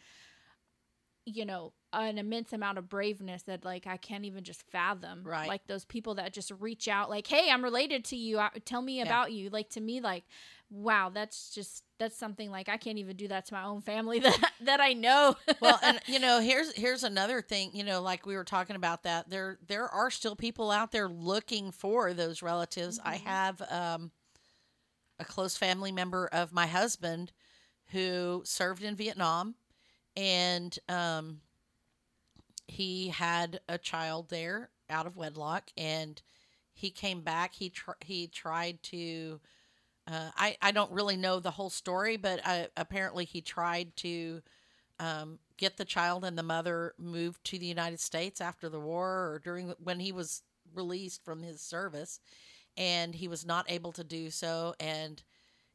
you 1.26 1.45
know 1.45 1.74
an 1.93 2.17
immense 2.17 2.53
amount 2.53 2.78
of 2.78 2.89
braveness 2.89 3.43
that 3.43 3.63
like 3.65 3.86
I 3.86 3.97
can't 3.97 4.26
even 4.26 4.43
just 4.43 4.63
fathom 4.72 5.24
Right. 5.24 5.47
like 5.47 5.67
those 5.67 5.86
people 5.86 6.15
that 6.15 6.34
just 6.34 6.51
reach 6.59 6.88
out 6.88 7.09
like 7.09 7.28
hey 7.28 7.49
I'm 7.51 7.63
related 7.63 8.05
to 8.05 8.15
you 8.15 8.41
tell 8.65 8.82
me 8.82 8.97
Yeah. 8.99 9.03
about 9.03 9.32
you 9.32 9.49
like 9.49 9.69
to 9.72 9.82
me 9.82 10.01
like 10.01 10.24
wow 10.69 11.11
that's 11.13 11.53
just 11.53 11.84
that's 11.99 12.17
something 12.17 12.49
like 12.49 12.69
I 12.69 12.78
can't 12.78 12.97
even 12.97 13.17
do 13.17 13.28
that 13.28 13.45
to 13.47 13.53
my 13.53 13.63
own 13.63 13.82
family 13.82 14.19
that 14.22 14.51
that 14.61 14.80
I 14.82 14.93
know 14.93 15.36
well, 15.61 15.80
and 15.84 15.99
you 16.07 16.19
know, 16.19 16.39
here's 16.39 16.74
here's 16.74 17.03
another 17.03 17.41
thing. 17.41 17.72
You 17.74 17.84
know, 17.84 18.01
like 18.01 18.26
we 18.26 18.36
were 18.36 18.43
talking 18.43 18.76
about 18.76 19.03
that 19.03 19.30
there 19.30 19.59
there 19.67 19.88
are 19.88 20.09
still 20.09 20.36
people 20.36 20.72
out 20.72 20.91
there 20.91 21.07
looking 21.07 21.72
for 21.72 22.13
those 22.13 22.41
relatives. 22.41 22.99
I 23.03 23.17
Mhm. 23.17 23.26
have 23.26 23.61
um, 23.69 24.11
a 25.19 25.26
close 25.26 25.55
family 25.57 25.91
member 25.91 26.28
of 26.32 26.51
my 26.51 26.67
husband 26.67 27.32
who 27.91 28.41
served 28.45 28.84
in 28.84 28.95
Vietnam, 28.95 29.55
and 30.16 30.78
um, 30.89 31.41
he 32.68 33.09
had 33.09 33.59
a 33.68 33.78
child 33.78 34.30
there 34.30 34.70
out 34.89 35.05
of 35.05 35.18
wedlock, 35.18 35.72
and 35.78 36.22
he 36.74 36.89
came 36.89 37.22
back. 37.22 37.53
He 37.53 37.70
tr- 37.70 37.91
he 38.01 38.28
tried 38.28 38.82
to. 38.84 39.39
Uh, 40.07 40.32
I 40.38 40.57
I 40.62 40.72
don't 40.72 40.91
really 40.91 41.18
know 41.18 41.39
the 41.39 41.51
whole 41.51 41.70
story, 41.70 42.18
but 42.18 42.41
uh, 42.45 42.68
apparently 42.78 43.26
he 43.26 43.41
tried 43.41 43.95
to 43.97 44.41
um, 44.99 45.39
get 45.57 45.78
the 45.78 45.86
child 45.86 46.26
and 46.26 46.38
the 46.38 46.43
mother 46.43 46.93
moved 46.99 47.43
to 47.45 47.59
the 47.59 47.66
United 47.68 47.99
States 47.99 48.41
after 48.41 48.70
the 48.70 48.80
war 48.80 49.32
or 49.34 49.41
during 49.43 49.70
when 49.84 49.99
he 49.99 50.12
was 50.12 50.43
released 50.74 51.24
from 51.26 51.43
his 51.43 51.62
service, 51.62 52.20
and 52.78 53.16
he 53.16 53.28
was 53.28 53.45
not 53.45 53.70
able 53.70 53.91
to 53.93 54.03
do 54.03 54.30
so. 54.32 54.76
And 54.80 55.24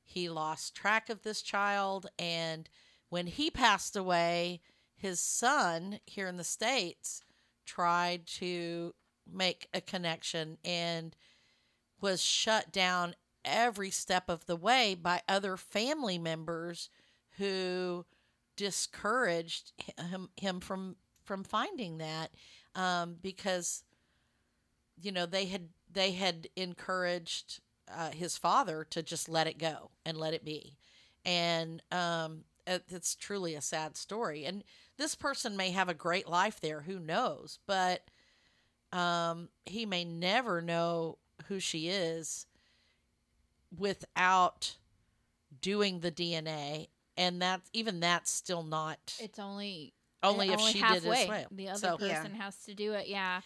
he 0.04 0.28
lost 0.28 0.74
track 0.74 1.10
of 1.10 1.22
this 1.22 1.42
child. 1.42 2.06
And 2.18 2.68
when 3.16 3.28
he 3.28 3.50
passed 3.50 3.96
away, 3.96 4.60
his 4.94 5.18
son 5.18 6.00
here 6.04 6.26
in 6.28 6.36
the 6.36 6.44
States 6.44 7.22
tried 7.64 8.26
to 8.26 8.94
make 9.26 9.68
a 9.72 9.80
connection 9.80 10.58
and 10.62 11.16
was 11.98 12.22
shut 12.22 12.70
down 12.70 13.14
every 13.42 13.88
step 13.88 14.28
of 14.28 14.44
the 14.44 14.54
way 14.54 14.94
by 14.94 15.22
other 15.26 15.56
family 15.56 16.18
members 16.18 16.90
who 17.38 18.04
discouraged 18.54 19.72
him, 20.10 20.28
him 20.36 20.60
from 20.60 20.96
from 21.24 21.42
finding 21.42 21.96
that 21.96 22.32
um, 22.74 23.16
because 23.22 23.82
you 25.00 25.10
know 25.10 25.24
they 25.24 25.46
had 25.46 25.70
they 25.90 26.12
had 26.12 26.48
encouraged 26.54 27.60
uh, 27.90 28.10
his 28.10 28.36
father 28.36 28.84
to 28.90 29.02
just 29.02 29.26
let 29.26 29.46
it 29.46 29.56
go 29.56 29.90
and 30.04 30.18
let 30.18 30.34
it 30.34 30.44
be. 30.44 30.76
And 31.24 31.82
um, 31.90 32.44
it's 32.66 33.14
truly 33.14 33.54
a 33.54 33.60
sad 33.60 33.96
story 33.96 34.44
and 34.44 34.64
this 34.98 35.14
person 35.14 35.56
may 35.56 35.70
have 35.70 35.88
a 35.88 35.94
great 35.94 36.28
life 36.28 36.60
there 36.60 36.80
who 36.82 36.98
knows 36.98 37.58
but 37.66 38.02
um, 38.92 39.48
he 39.64 39.84
may 39.86 40.04
never 40.04 40.60
know 40.62 41.18
who 41.48 41.58
she 41.60 41.88
is 41.88 42.46
without 43.76 44.76
doing 45.60 46.00
the 46.00 46.10
DNA 46.10 46.88
and 47.16 47.40
that's 47.40 47.68
even 47.72 48.00
that's 48.00 48.30
still 48.30 48.62
not 48.62 49.14
It's 49.20 49.38
only 49.38 49.92
only 50.22 50.48
if 50.50 50.58
only 50.58 50.72
she 50.72 50.78
halfway. 50.78 51.00
did 51.00 51.06
it 51.06 51.10
as 51.22 51.28
well. 51.28 51.46
The 51.52 51.68
other 51.68 51.78
So- 51.78 51.98
Yeah. 52.00 52.18
person 52.22 52.34
has 52.36 52.56
to 52.64 52.74
do 52.74 52.92
it. 52.94 53.06
Yeah. 53.06 53.40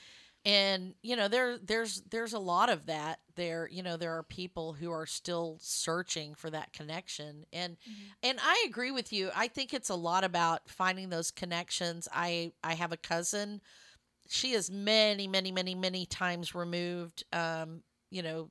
And 0.45 0.95
you 1.03 1.16
know 1.16 1.28
there 1.28 1.59
there's 1.59 2.03
there's 2.11 2.32
a 2.32 2.38
lot 2.38 2.70
of 2.70 2.86
that 2.86 3.20
there. 3.36 3.68
You 3.70 3.82
know 3.82 3.97
there 3.97 4.16
are 4.16 4.22
people 4.22 4.72
who 4.72 4.91
are 4.91 5.07
still 5.07 5.59
searching 5.61 6.34
for 6.34 6.51
that 6.51 6.72
connection. 6.72 7.45
And 7.53 7.76
and 8.22 8.38
i 8.43 8.64
agree 8.66 8.91
with 8.91 9.12
you. 9.12 9.30
I 9.36 9.49
think 9.49 9.74
it's 9.74 9.91
a 9.91 9.95
lot 9.95 10.24
about 10.24 10.68
finding 10.68 11.11
those 11.11 11.30
connections. 11.30 12.09
I 12.12 12.53
i 12.64 12.74
have 12.74 12.93
a 12.93 12.97
cousin. 12.97 13.61
She 14.28 14.53
is 14.53 14.70
many 14.70 15.26
many 15.28 15.53
many 15.53 15.74
many 15.74 16.07
times 16.07 16.55
removed 16.55 17.24
um 17.32 17.82
you 18.11 18.22
know 18.22 18.51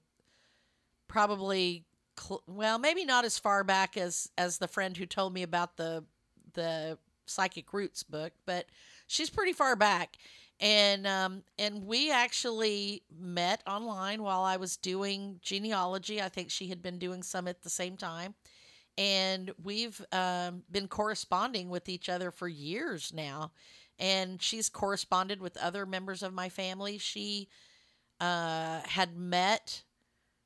probably 1.07 1.85
cl- 2.19 2.43
well 2.47 2.79
maybe 2.79 3.05
not 3.05 3.25
as 3.25 3.37
far 3.39 3.63
back 3.63 3.97
as 3.97 4.29
as 4.37 4.57
the 4.57 4.67
friend 4.67 4.95
who 4.97 5.05
told 5.05 5.33
me 5.33 5.43
about 5.43 5.77
the 5.77 6.03
the 6.53 6.97
psychic 7.25 7.73
roots 7.73 8.03
book 8.03 8.33
but 8.45 8.65
she's 9.07 9.29
pretty 9.29 9.53
far 9.53 9.75
back 9.75 10.17
and 10.59 11.07
um, 11.07 11.43
and 11.57 11.85
we 11.85 12.11
actually 12.11 13.03
met 13.17 13.61
online 13.67 14.21
while 14.23 14.41
I 14.43 14.57
was 14.57 14.77
doing 14.77 15.39
genealogy. 15.41 16.21
I 16.21 16.29
think 16.29 16.49
she 16.49 16.67
had 16.67 16.81
been 16.81 16.99
doing 16.99 17.23
some 17.23 17.47
at 17.47 17.63
the 17.63 17.69
same 17.69 17.97
time, 17.97 18.35
and 18.97 19.51
we've 19.63 20.03
um, 20.11 20.63
been 20.71 20.87
corresponding 20.87 21.69
with 21.69 21.87
each 21.87 22.09
other 22.09 22.31
for 22.31 22.47
years 22.47 23.13
now. 23.13 23.51
And 24.01 24.41
she's 24.41 24.69
corresponded 24.69 25.41
with 25.41 25.57
other 25.57 25.85
members 25.85 26.23
of 26.23 26.33
my 26.33 26.47
family. 26.47 26.97
She 26.97 27.49
uh, 28.21 28.79
had 28.85 29.17
met 29.17 29.83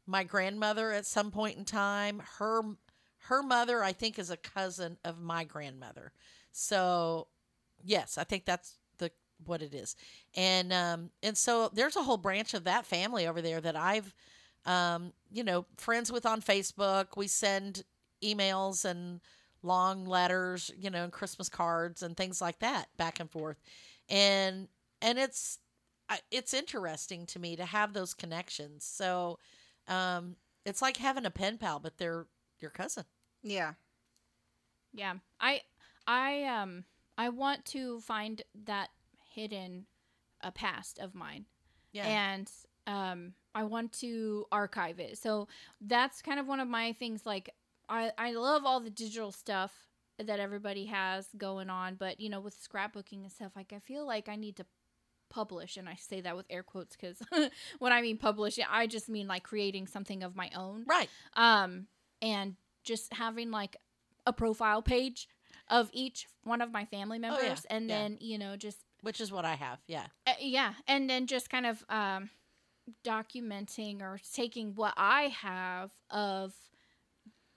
my 0.07 0.23
grandmother 0.23 0.91
at 0.91 1.05
some 1.05 1.31
point 1.31 1.57
in 1.57 1.65
time. 1.65 2.21
Her 2.39 2.61
her 3.27 3.41
mother, 3.41 3.83
I 3.83 3.93
think, 3.93 4.19
is 4.19 4.29
a 4.29 4.37
cousin 4.37 4.97
of 5.05 5.19
my 5.21 5.43
grandmother. 5.45 6.11
So, 6.51 7.27
yes, 7.83 8.17
I 8.17 8.25
think 8.25 8.45
that's 8.45 8.77
what 9.47 9.61
it 9.61 9.73
is. 9.73 9.95
And 10.35 10.71
um 10.73 11.09
and 11.21 11.37
so 11.37 11.69
there's 11.73 11.95
a 11.95 12.03
whole 12.03 12.17
branch 12.17 12.53
of 12.53 12.63
that 12.65 12.85
family 12.85 13.27
over 13.27 13.41
there 13.41 13.61
that 13.61 13.75
I've 13.75 14.13
um 14.65 15.13
you 15.31 15.43
know, 15.43 15.65
friends 15.77 16.11
with 16.11 16.25
on 16.25 16.41
Facebook. 16.41 17.17
We 17.17 17.27
send 17.27 17.83
emails 18.23 18.85
and 18.85 19.19
long 19.61 20.05
letters, 20.05 20.71
you 20.77 20.89
know, 20.89 21.03
and 21.03 21.11
Christmas 21.13 21.49
cards 21.49 22.03
and 22.03 22.15
things 22.17 22.41
like 22.41 22.59
that 22.59 22.87
back 22.97 23.19
and 23.19 23.29
forth. 23.29 23.57
And 24.09 24.67
and 25.01 25.17
it's 25.19 25.59
I- 26.09 26.21
it's 26.31 26.53
interesting 26.53 27.25
to 27.27 27.39
me 27.39 27.55
to 27.55 27.65
have 27.65 27.93
those 27.93 28.13
connections. 28.13 28.85
So 28.85 29.39
um 29.87 30.35
it's 30.65 30.81
like 30.81 30.97
having 30.97 31.25
a 31.25 31.31
pen 31.31 31.57
pal 31.57 31.79
but 31.79 31.97
they're 31.97 32.27
your 32.59 32.71
cousin. 32.71 33.05
Yeah. 33.43 33.73
Yeah. 34.93 35.15
I 35.39 35.61
I 36.07 36.43
um 36.45 36.85
I 37.17 37.29
want 37.29 37.65
to 37.65 37.99
find 38.01 38.41
that 38.65 38.89
hidden 39.33 39.85
a 40.41 40.51
past 40.51 40.99
of 40.99 41.15
mine. 41.15 41.45
Yeah. 41.91 42.07
And 42.07 42.51
um 42.87 43.33
I 43.55 43.63
want 43.63 43.93
to 43.99 44.45
archive 44.51 44.99
it. 44.99 45.17
So 45.17 45.47
that's 45.79 46.21
kind 46.21 46.39
of 46.39 46.47
one 46.47 46.59
of 46.59 46.67
my 46.67 46.93
things 46.93 47.25
like 47.25 47.49
I 47.89 48.11
I 48.17 48.31
love 48.33 48.63
all 48.65 48.79
the 48.79 48.89
digital 48.89 49.31
stuff 49.31 49.71
that 50.19 50.39
everybody 50.39 50.85
has 50.85 51.27
going 51.37 51.69
on, 51.69 51.95
but 51.95 52.19
you 52.19 52.29
know, 52.29 52.39
with 52.39 52.55
scrapbooking 52.55 53.23
and 53.23 53.31
stuff, 53.31 53.51
like 53.55 53.73
I 53.73 53.79
feel 53.79 54.05
like 54.05 54.29
I 54.29 54.35
need 54.35 54.57
to 54.57 54.65
publish 55.29 55.77
and 55.77 55.89
I 55.89 55.95
say 55.95 56.21
that 56.21 56.35
with 56.35 56.45
air 56.49 56.61
quotes 56.61 56.95
cuz 56.95 57.17
when 57.79 57.91
I 57.91 58.01
mean 58.01 58.17
publish, 58.17 58.59
I 58.69 58.85
just 58.87 59.09
mean 59.09 59.27
like 59.27 59.43
creating 59.43 59.87
something 59.87 60.21
of 60.23 60.35
my 60.35 60.51
own 60.55 60.85
right. 60.87 61.09
um 61.35 61.87
and 62.21 62.55
just 62.83 63.13
having 63.13 63.49
like 63.49 63.75
a 64.27 64.33
profile 64.33 64.81
page 64.81 65.27
of 65.69 65.89
each 65.93 66.27
one 66.43 66.61
of 66.61 66.71
my 66.71 66.85
family 66.85 67.17
members 67.17 67.41
Oh, 67.41 67.45
yeah, 67.45 67.75
and 67.75 67.89
yeah. 67.89 67.95
then 67.97 68.17
you 68.21 68.37
know 68.37 68.55
just 68.55 68.79
Which 69.03 69.21
is 69.21 69.31
what 69.31 69.45
I 69.45 69.53
have. 69.55 69.79
Yeah. 69.87 70.07
uh, 70.25 70.31
yeah 70.39 70.73
and 70.87 71.09
then 71.09 71.27
just 71.27 71.49
kind 71.49 71.65
of 71.65 71.83
um 71.89 72.29
documenting 73.05 74.01
or 74.01 74.19
taking 74.33 74.75
what 74.75 74.93
i 74.97 75.23
have 75.41 75.91
of 76.09 76.53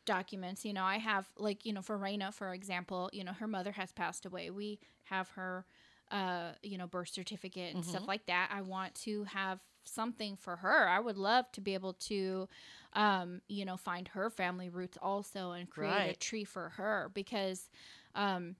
documents 0.04 0.64
you 0.64 0.72
know 0.72 0.84
i 0.84 0.98
have 0.98 1.26
like 1.36 1.66
you 1.66 1.72
know 1.72 1.82
for 1.82 1.98
Raina 1.98 2.32
for 2.32 2.54
example 2.54 3.10
you 3.12 3.24
know 3.24 3.32
her 3.32 3.48
mother 3.48 3.72
has 3.72 3.90
passed 3.92 4.24
away 4.24 4.50
we 4.50 4.78
have 5.04 5.28
her 5.30 5.66
uh 6.12 6.52
you 6.62 6.78
know 6.78 6.86
birth 6.86 7.08
certificate 7.08 7.74
and 7.74 7.84
stuff 7.84 8.06
like 8.06 8.24
that 8.26 8.48
i 8.52 8.62
want 8.62 8.94
to 8.94 9.24
have 9.24 9.60
something 9.82 10.36
for 10.36 10.56
her 10.56 10.88
i 10.88 11.00
would 11.00 11.16
love 11.16 11.50
to 11.52 11.60
be 11.60 11.74
able 11.74 11.92
to 11.94 12.48
um 12.92 13.40
you 13.48 13.64
know 13.64 13.76
find 13.76 14.08
her 14.08 14.30
family 14.30 14.68
roots 14.68 14.96
also 15.02 15.50
and 15.50 15.68
create 15.68 16.10
a 16.10 16.14
tree 16.14 16.44
for 16.44 16.68
her 16.70 17.10
because 17.14 17.68
um 18.14 18.54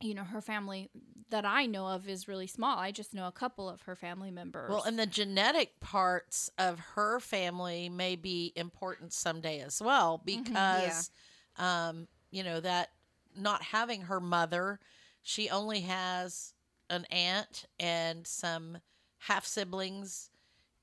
you 0.00 0.14
know 0.14 0.24
her 0.24 0.40
family 0.40 0.90
that 1.30 1.44
i 1.44 1.66
know 1.66 1.88
of 1.88 2.08
is 2.08 2.28
really 2.28 2.46
small. 2.46 2.78
I 2.78 2.92
just 2.92 3.12
know 3.14 3.26
a 3.26 3.32
couple 3.32 3.68
of 3.68 3.82
her 3.82 3.96
family 3.96 4.30
members. 4.30 4.70
Well, 4.70 4.84
and 4.84 4.98
the 4.98 5.06
genetic 5.06 5.80
parts 5.80 6.50
of 6.58 6.78
her 6.94 7.18
family 7.20 7.88
may 7.88 8.16
be 8.16 8.52
important 8.54 9.12
someday 9.12 9.60
as 9.60 9.82
well 9.82 10.22
because, 10.24 11.10
um, 11.58 12.06
you 12.30 12.44
know, 12.44 12.60
that 12.60 12.90
not 13.36 13.62
having 13.62 14.02
her 14.02 14.20
mother, 14.20 14.78
she 15.22 15.50
only 15.50 15.80
has 15.80 16.54
an 16.90 17.04
aunt 17.06 17.66
and 17.80 18.26
some 18.26 18.78
half 19.18 19.44
siblings. 19.44 20.30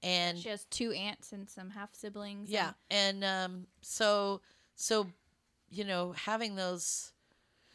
And 0.02 0.38
she 0.38 0.50
has 0.50 0.66
two 0.66 0.92
aunts 0.92 1.32
and 1.32 1.50
some 1.50 1.70
half 1.70 1.96
siblings 1.96 2.50
yeah, 2.50 2.74
and 2.92 3.24
um, 3.24 3.68
so, 3.82 4.42
so, 4.76 5.08
you 5.70 5.86
know, 5.86 6.12
having 6.12 6.56
those 6.56 7.13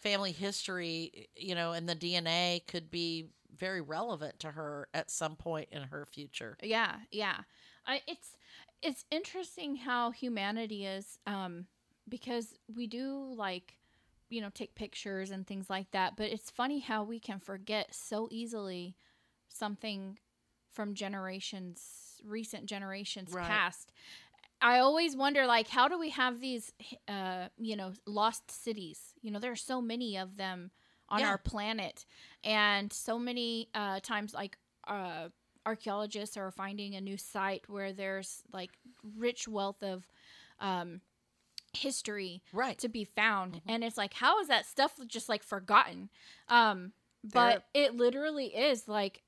family 0.00 0.32
history, 0.32 1.28
you 1.36 1.54
know, 1.54 1.72
and 1.72 1.88
the 1.88 1.94
DNA 1.94 2.62
could 2.66 2.90
be 2.90 3.28
very 3.56 3.80
relevant 3.80 4.38
to 4.40 4.50
her 4.52 4.88
at 4.94 5.10
some 5.10 5.36
point 5.36 5.68
in 5.72 5.82
her 5.82 6.06
future. 6.06 6.56
Yeah, 6.62 6.96
yeah. 7.10 7.38
I 7.86 8.02
it's 8.06 8.36
it's 8.82 9.04
interesting 9.10 9.76
how 9.76 10.10
humanity 10.10 10.86
is 10.86 11.18
um 11.26 11.66
because 12.08 12.54
we 12.74 12.86
do 12.86 13.32
like 13.36 13.74
you 14.28 14.40
know 14.40 14.50
take 14.54 14.74
pictures 14.74 15.30
and 15.30 15.46
things 15.46 15.68
like 15.70 15.90
that, 15.92 16.16
but 16.16 16.26
it's 16.30 16.50
funny 16.50 16.80
how 16.80 17.02
we 17.02 17.18
can 17.18 17.38
forget 17.40 17.94
so 17.94 18.28
easily 18.30 18.96
something 19.48 20.18
from 20.70 20.94
generations 20.94 22.20
recent 22.24 22.66
generations 22.66 23.32
Right. 23.32 23.46
past. 23.46 23.92
I 24.60 24.78
always 24.78 25.16
wonder 25.16 25.46
like 25.46 25.68
how 25.68 25.88
do 25.88 25.98
we 25.98 26.10
have 26.10 26.40
these 26.40 26.72
uh 27.06 27.48
you 27.58 27.76
know 27.76 27.92
lost 28.06 28.50
cities? 28.50 29.14
You 29.22 29.30
know 29.30 29.38
there 29.38 29.52
are 29.52 29.56
so 29.56 29.80
many 29.80 30.16
of 30.16 30.36
them 30.36 30.70
on 31.08 31.20
Yeah. 31.20 31.28
our 31.30 31.38
planet 31.38 32.04
and 32.44 32.92
so 32.92 33.18
many 33.18 33.68
uh 33.74 34.00
times 34.00 34.34
like 34.34 34.58
uh 34.86 35.28
archaeologists 35.64 36.36
are 36.36 36.50
finding 36.50 36.94
a 36.94 37.00
new 37.00 37.16
site 37.16 37.68
where 37.68 37.92
there's 37.92 38.42
like 38.52 38.70
rich 39.16 39.46
wealth 39.46 39.82
of 39.82 40.06
um 40.60 41.00
history 41.74 42.42
Right. 42.52 42.78
to 42.78 42.88
be 42.88 43.04
found 43.04 43.54
Mm-hmm. 43.54 43.70
and 43.70 43.84
it's 43.84 43.96
like 43.98 44.14
how 44.14 44.40
is 44.40 44.48
that 44.48 44.66
stuff 44.66 44.98
just 45.06 45.28
like 45.28 45.42
forgotten 45.42 46.08
um 46.48 46.92
but 47.22 47.64
it 47.74 47.94
literally 47.94 48.46
is 48.46 48.88
like 48.88 49.22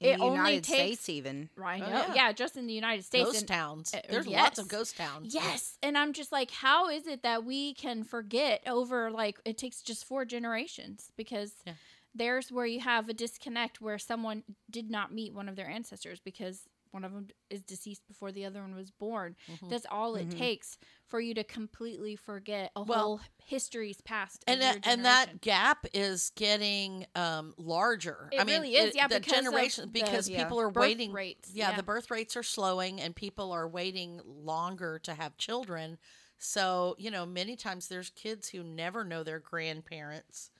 In 0.00 0.10
it 0.10 0.16
the 0.18 0.22
only 0.24 0.36
United 0.36 0.64
takes 0.64 1.00
States, 1.00 1.08
even. 1.08 1.48
right 1.56 1.82
Oh, 1.84 1.88
yeah. 1.88 2.06
yeah. 2.08 2.14
yeah 2.14 2.32
just 2.32 2.56
in 2.56 2.66
the 2.66 2.74
united 2.74 3.04
states 3.04 3.24
ghost 3.24 3.38
and- 3.40 3.48
towns. 3.48 3.94
uh, 3.94 4.00
There's 4.10 4.26
lots 4.26 4.58
of 4.58 4.68
ghost 4.68 4.96
towns. 4.96 5.34
Yes. 5.34 5.78
And 5.82 5.96
I'm 5.96 6.12
just 6.12 6.32
like, 6.32 6.50
how 6.50 6.88
is 6.90 7.06
it 7.06 7.22
that 7.22 7.44
we 7.44 7.72
can 7.74 8.04
forget 8.04 8.62
over 8.66 9.10
like 9.10 9.38
it 9.44 9.56
takes 9.56 9.80
just 9.82 10.04
four 10.04 10.24
generations? 10.24 11.10
Because 11.16 11.54
Yeah. 11.66 11.74
there's 12.14 12.52
where 12.52 12.66
you 12.66 12.80
have 12.80 13.08
a 13.08 13.14
disconnect 13.14 13.80
where 13.80 13.98
someone 13.98 14.42
did 14.70 14.90
not 14.90 15.12
meet 15.14 15.32
one 15.34 15.48
of 15.48 15.56
their 15.56 15.68
ancestors 15.68 16.20
because 16.20 16.62
one 16.96 17.04
of 17.04 17.12
them 17.12 17.28
is 17.50 17.60
deceased 17.62 18.06
before 18.08 18.32
the 18.32 18.44
other 18.46 18.62
one 18.62 18.74
was 18.74 18.90
born. 18.90 19.36
Mhm. 19.48 19.68
That's 19.68 19.84
all 19.90 20.16
it 20.16 20.30
Mhm. 20.30 20.38
takes 20.38 20.78
for 21.04 21.20
you 21.20 21.34
to 21.34 21.44
completely 21.44 22.16
forget 22.16 22.72
a 22.74 22.82
Well, 22.82 22.98
whole 23.02 23.20
history's 23.44 24.00
past. 24.00 24.42
and 24.46 24.62
that, 24.62 24.86
and 24.86 25.04
that 25.04 25.42
gap 25.42 25.86
is 25.92 26.32
getting 26.36 27.06
um, 27.14 27.52
larger. 27.58 28.30
It 28.32 28.40
I 28.40 28.44
mean, 28.44 28.62
really 28.62 28.76
is, 28.76 28.94
yeah, 28.94 29.08
the 29.08 29.20
because 29.20 29.32
of 29.34 29.44
generation 29.44 29.84
the- 29.84 30.00
because 30.00 30.28
Yeah. 30.28 30.42
people 30.44 30.58
are 30.58 30.70
birth 30.70 30.80
waiting. 30.80 31.12
rates. 31.12 31.50
Yeah, 31.52 31.76
the 31.76 31.82
birth 31.82 32.10
rates 32.10 32.34
are 32.36 32.42
slowing, 32.42 33.00
and 33.00 33.14
people 33.14 33.52
are 33.52 33.68
waiting 33.68 34.20
longer 34.24 34.98
to 35.00 35.14
have 35.14 35.36
children. 35.36 35.98
So 36.38 36.96
you 36.98 37.10
know, 37.10 37.26
many 37.26 37.56
times 37.56 37.88
there's 37.88 38.08
kids 38.10 38.48
who 38.48 38.62
never 38.64 39.04
know 39.04 39.22
their 39.22 39.38
grandparents, 39.38 40.50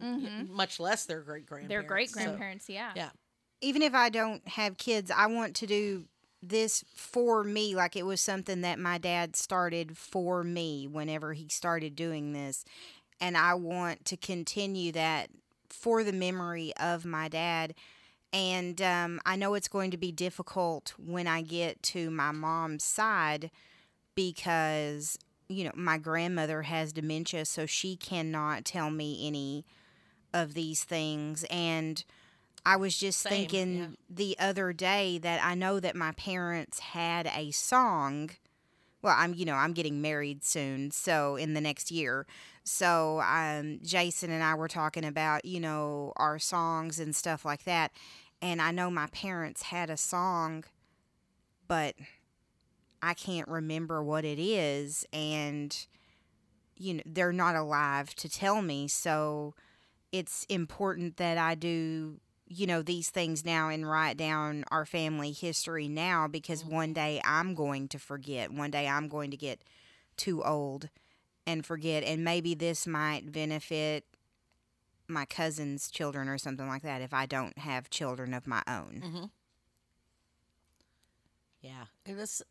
Mhm. 0.00 0.48
much 0.48 0.80
less 0.80 1.04
their 1.06 1.20
great 1.22 1.46
grandparents. 1.46 1.68
their 1.68 1.82
great 1.82 2.10
grandparents. 2.12 2.68
yeah. 2.68 2.92
yeah. 2.96 3.10
Even 3.64 3.82
if 3.82 3.94
I 3.94 4.10
don't 4.10 4.46
have 4.48 4.76
kids, 4.76 5.10
I 5.10 5.26
want 5.26 5.54
to 5.56 5.66
do 5.66 6.04
this 6.42 6.84
for 6.94 7.42
me. 7.42 7.74
Like 7.74 7.96
it 7.96 8.06
was 8.06 8.20
something 8.20 8.60
that 8.60 8.78
my 8.78 8.98
dad 8.98 9.36
started 9.36 9.96
for 9.96 10.44
me 10.44 10.86
whenever 10.86 11.32
he 11.32 11.48
started 11.48 11.96
doing 11.96 12.32
this. 12.32 12.64
And 13.20 13.36
I 13.36 13.54
want 13.54 14.04
to 14.06 14.16
continue 14.16 14.92
that 14.92 15.28
for 15.68 16.04
the 16.04 16.12
memory 16.12 16.72
of 16.78 17.04
my 17.04 17.28
dad. 17.28 17.74
And 18.32 18.82
um, 18.82 19.20
I 19.24 19.36
know 19.36 19.54
it's 19.54 19.68
going 19.68 19.90
to 19.92 19.96
be 19.96 20.12
difficult 20.12 20.94
when 20.98 21.26
I 21.26 21.42
get 21.42 21.82
to 21.84 22.10
my 22.10 22.32
mom's 22.32 22.84
side 22.84 23.50
because, 24.14 25.16
you 25.48 25.64
know, 25.64 25.72
my 25.74 25.98
grandmother 25.98 26.62
has 26.62 26.92
dementia, 26.92 27.44
so 27.44 27.64
she 27.64 27.96
cannot 27.96 28.64
tell 28.64 28.90
me 28.90 29.26
any 29.26 29.64
of 30.32 30.54
these 30.54 30.82
things. 30.82 31.44
And 31.48 32.04
I 32.66 32.76
was 32.76 32.96
just 32.96 33.20
Same, 33.20 33.30
thinking 33.30 33.76
yeah. 33.76 33.86
the 34.08 34.36
other 34.38 34.72
day 34.72 35.18
that 35.18 35.44
I 35.44 35.54
know 35.54 35.80
that 35.80 35.96
my 35.96 36.12
parents 36.12 36.78
had 36.78 37.26
a 37.26 37.50
song. 37.50 38.30
Well, 39.02 39.14
I'm 39.16 39.34
you 39.34 39.44
know 39.44 39.54
I'm 39.54 39.72
getting 39.72 40.00
married 40.00 40.44
soon, 40.44 40.90
so 40.90 41.36
in 41.36 41.54
the 41.54 41.60
next 41.60 41.90
year. 41.90 42.26
So 42.64 43.20
um, 43.20 43.80
Jason 43.82 44.30
and 44.30 44.42
I 44.42 44.54
were 44.54 44.68
talking 44.68 45.04
about 45.04 45.44
you 45.44 45.60
know 45.60 46.12
our 46.16 46.38
songs 46.38 46.98
and 46.98 47.14
stuff 47.14 47.44
like 47.44 47.64
that, 47.64 47.92
and 48.40 48.62
I 48.62 48.70
know 48.70 48.90
my 48.90 49.06
parents 49.08 49.62
had 49.64 49.90
a 49.90 49.96
song, 49.98 50.64
but 51.68 51.94
I 53.02 53.12
can't 53.12 53.48
remember 53.48 54.02
what 54.02 54.24
it 54.24 54.38
is, 54.38 55.04
and 55.12 55.76
you 56.76 56.94
know 56.94 57.02
they're 57.04 57.32
not 57.32 57.56
alive 57.56 58.14
to 58.16 58.28
tell 58.28 58.62
me, 58.62 58.88
so 58.88 59.54
it's 60.12 60.44
important 60.48 61.18
that 61.18 61.36
I 61.36 61.54
do 61.54 62.20
you 62.54 62.66
know 62.66 62.82
these 62.82 63.10
things 63.10 63.44
now 63.44 63.68
and 63.68 63.88
write 63.88 64.16
down 64.16 64.64
our 64.70 64.86
family 64.86 65.32
history 65.32 65.88
now 65.88 66.28
because 66.28 66.64
one 66.64 66.92
day 66.92 67.20
I'm 67.24 67.54
going 67.54 67.88
to 67.88 67.98
forget. 67.98 68.52
One 68.52 68.70
day 68.70 68.86
I'm 68.86 69.08
going 69.08 69.30
to 69.30 69.36
get 69.36 69.62
too 70.16 70.42
old 70.42 70.88
and 71.46 71.64
forget 71.66 72.04
and 72.04 72.24
maybe 72.24 72.54
this 72.54 72.86
might 72.86 73.30
benefit 73.32 74.04
my 75.08 75.24
cousin's 75.24 75.90
children 75.90 76.28
or 76.28 76.38
something 76.38 76.66
like 76.66 76.82
that 76.82 77.02
if 77.02 77.12
I 77.12 77.26
don't 77.26 77.58
have 77.58 77.90
children 77.90 78.32
of 78.32 78.46
my 78.46 78.62
own. 78.66 79.02
Mm-hmm. 79.04 79.24
Yeah, 81.60 81.84
it 82.06 82.16
was. 82.16 82.42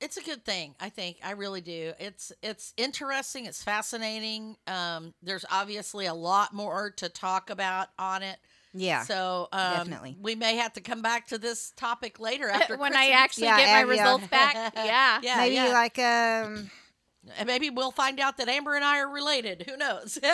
It's 0.00 0.16
a 0.16 0.22
good 0.22 0.44
thing, 0.44 0.74
I 0.80 0.88
think. 0.88 1.18
I 1.22 1.32
really 1.32 1.60
do. 1.60 1.92
It's 1.98 2.32
it's 2.42 2.72
interesting. 2.76 3.46
It's 3.46 3.62
fascinating. 3.62 4.56
Um, 4.66 5.14
there's 5.22 5.44
obviously 5.50 6.06
a 6.06 6.14
lot 6.14 6.52
more 6.52 6.90
to 6.96 7.08
talk 7.08 7.50
about 7.50 7.88
on 7.98 8.22
it. 8.22 8.38
Yeah. 8.74 9.02
So 9.02 9.48
um, 9.52 9.76
definitely. 9.76 10.16
we 10.20 10.34
may 10.34 10.56
have 10.56 10.72
to 10.74 10.80
come 10.80 11.02
back 11.02 11.28
to 11.28 11.38
this 11.38 11.72
topic 11.76 12.18
later 12.20 12.48
after 12.50 12.76
when 12.76 12.92
Chris 12.92 13.02
I 13.04 13.10
actually 13.10 13.46
Yeah, 13.46 13.56
get 13.58 13.72
my 13.72 13.80
results 13.82 14.26
back. 14.28 14.54
Yeah. 14.76 15.20
yeah, 15.22 15.36
maybe 15.36 15.54
yeah. 15.56 15.68
like 15.68 15.98
um 15.98 16.70
and 17.38 17.46
maybe 17.46 17.70
we'll 17.70 17.92
find 17.92 18.18
out 18.18 18.36
that 18.38 18.48
Amber 18.48 18.74
and 18.74 18.84
I 18.84 18.98
are 18.98 19.08
related. 19.08 19.64
Who 19.68 19.76
knows? 19.76 20.18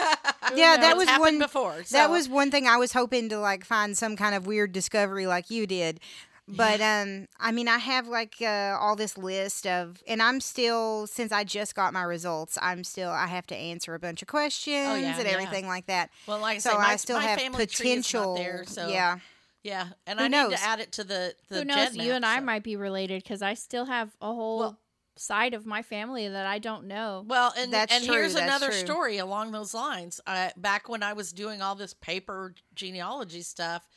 Yeah, 0.55 0.79
that 0.79 0.97
was 0.97 1.07
happened 1.07 1.21
one- 1.21 1.39
before. 1.41 1.83
that 1.91 2.09
was 2.09 2.27
one 2.29 2.51
thing 2.51 2.67
I 2.67 2.79
was 2.79 2.93
hoping 2.93 3.29
to 3.29 3.39
like 3.39 3.65
find 3.67 3.97
some 3.99 4.17
kind 4.17 4.35
of 4.35 4.47
weird 4.47 4.73
discovery 4.73 5.27
like 5.27 5.51
you 5.51 5.67
did. 5.67 6.01
But 6.49 6.81
um 6.81 7.29
I 7.39 7.53
mean 7.53 7.69
I 7.69 7.79
have 7.79 8.09
like 8.09 8.37
uh, 8.41 8.77
all 8.81 8.97
this 8.97 9.19
list 9.19 9.67
of 9.67 10.03
and 10.09 10.23
I'm 10.23 10.41
still 10.41 11.07
since 11.07 11.31
I 11.31 11.45
just 11.45 11.75
got 11.75 11.93
my 11.93 12.03
results, 12.03 12.57
I'm 12.63 12.85
still 12.85 13.11
I 13.11 13.27
have 13.27 13.47
to 13.49 13.55
answer 13.55 13.95
a 13.95 13.99
bunch 13.99 14.23
of 14.23 14.29
questions 14.29 14.89
Oh, 14.89 14.95
yeah, 14.95 15.17
and 15.19 15.27
yeah. 15.27 15.33
everything 15.35 15.67
like 15.67 15.87
that. 15.87 16.11
well, 16.27 16.41
like 16.41 16.57
I 16.57 16.59
So 16.61 16.71
say, 16.71 16.77
my, 16.79 16.85
I 16.85 16.97
still 16.97 17.19
my 17.19 17.25
have 17.25 17.39
family 17.39 17.67
tree 17.67 17.91
is 17.93 18.13
not 18.15 18.21
potential 18.23 18.35
there. 18.37 18.65
So 18.67 18.89
yeah. 18.89 19.19
yeah, 19.63 19.89
and 20.07 20.19
Who 20.19 20.25
I 20.25 20.29
need 20.29 20.57
to 20.57 20.63
add 20.63 20.81
it 20.81 20.93
to 20.93 21.05
the 21.05 21.35
the 21.49 21.57
Who 21.59 21.65
knows? 21.67 21.91
GED 21.93 22.03
You 22.05 22.13
and 22.13 22.23
map, 22.23 22.39
I 22.39 22.41
might 22.41 22.63
be 22.63 22.77
related 22.77 23.23
because 23.23 23.43
I 23.43 23.53
still 23.55 23.85
have 23.85 24.17
a 24.23 24.27
whole 24.33 24.59
Well- 24.59 24.79
side 25.17 25.53
of 25.53 25.67
my 25.67 25.83
family 25.83 26.29
that 26.29 26.47
I 26.47 26.61
don't 26.61 26.85
know. 26.87 27.25
Well, 27.27 27.53
and 27.59 27.73
That's 27.73 27.93
and 27.93 28.05
true, 28.05 28.15
here's 28.15 28.35
that's 28.35 28.45
another 28.47 28.69
true. 28.69 28.79
story 28.79 29.19
along 29.19 29.51
those 29.51 29.75
lines. 29.75 30.21
I, 30.29 30.53
back 30.57 30.89
when 30.89 31.03
I 31.03 31.13
was 31.13 31.33
doing 31.33 31.61
all 31.61 31.75
this 31.75 31.93
paper 31.93 32.55
genealogy 32.77 33.43
stuff, 33.43 33.89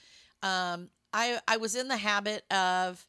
um, 0.42 0.90
I 1.14 1.40
I 1.48 1.58
was 1.58 1.76
in 1.76 1.88
the 1.88 1.98
habit 1.98 2.44
of 2.52 3.06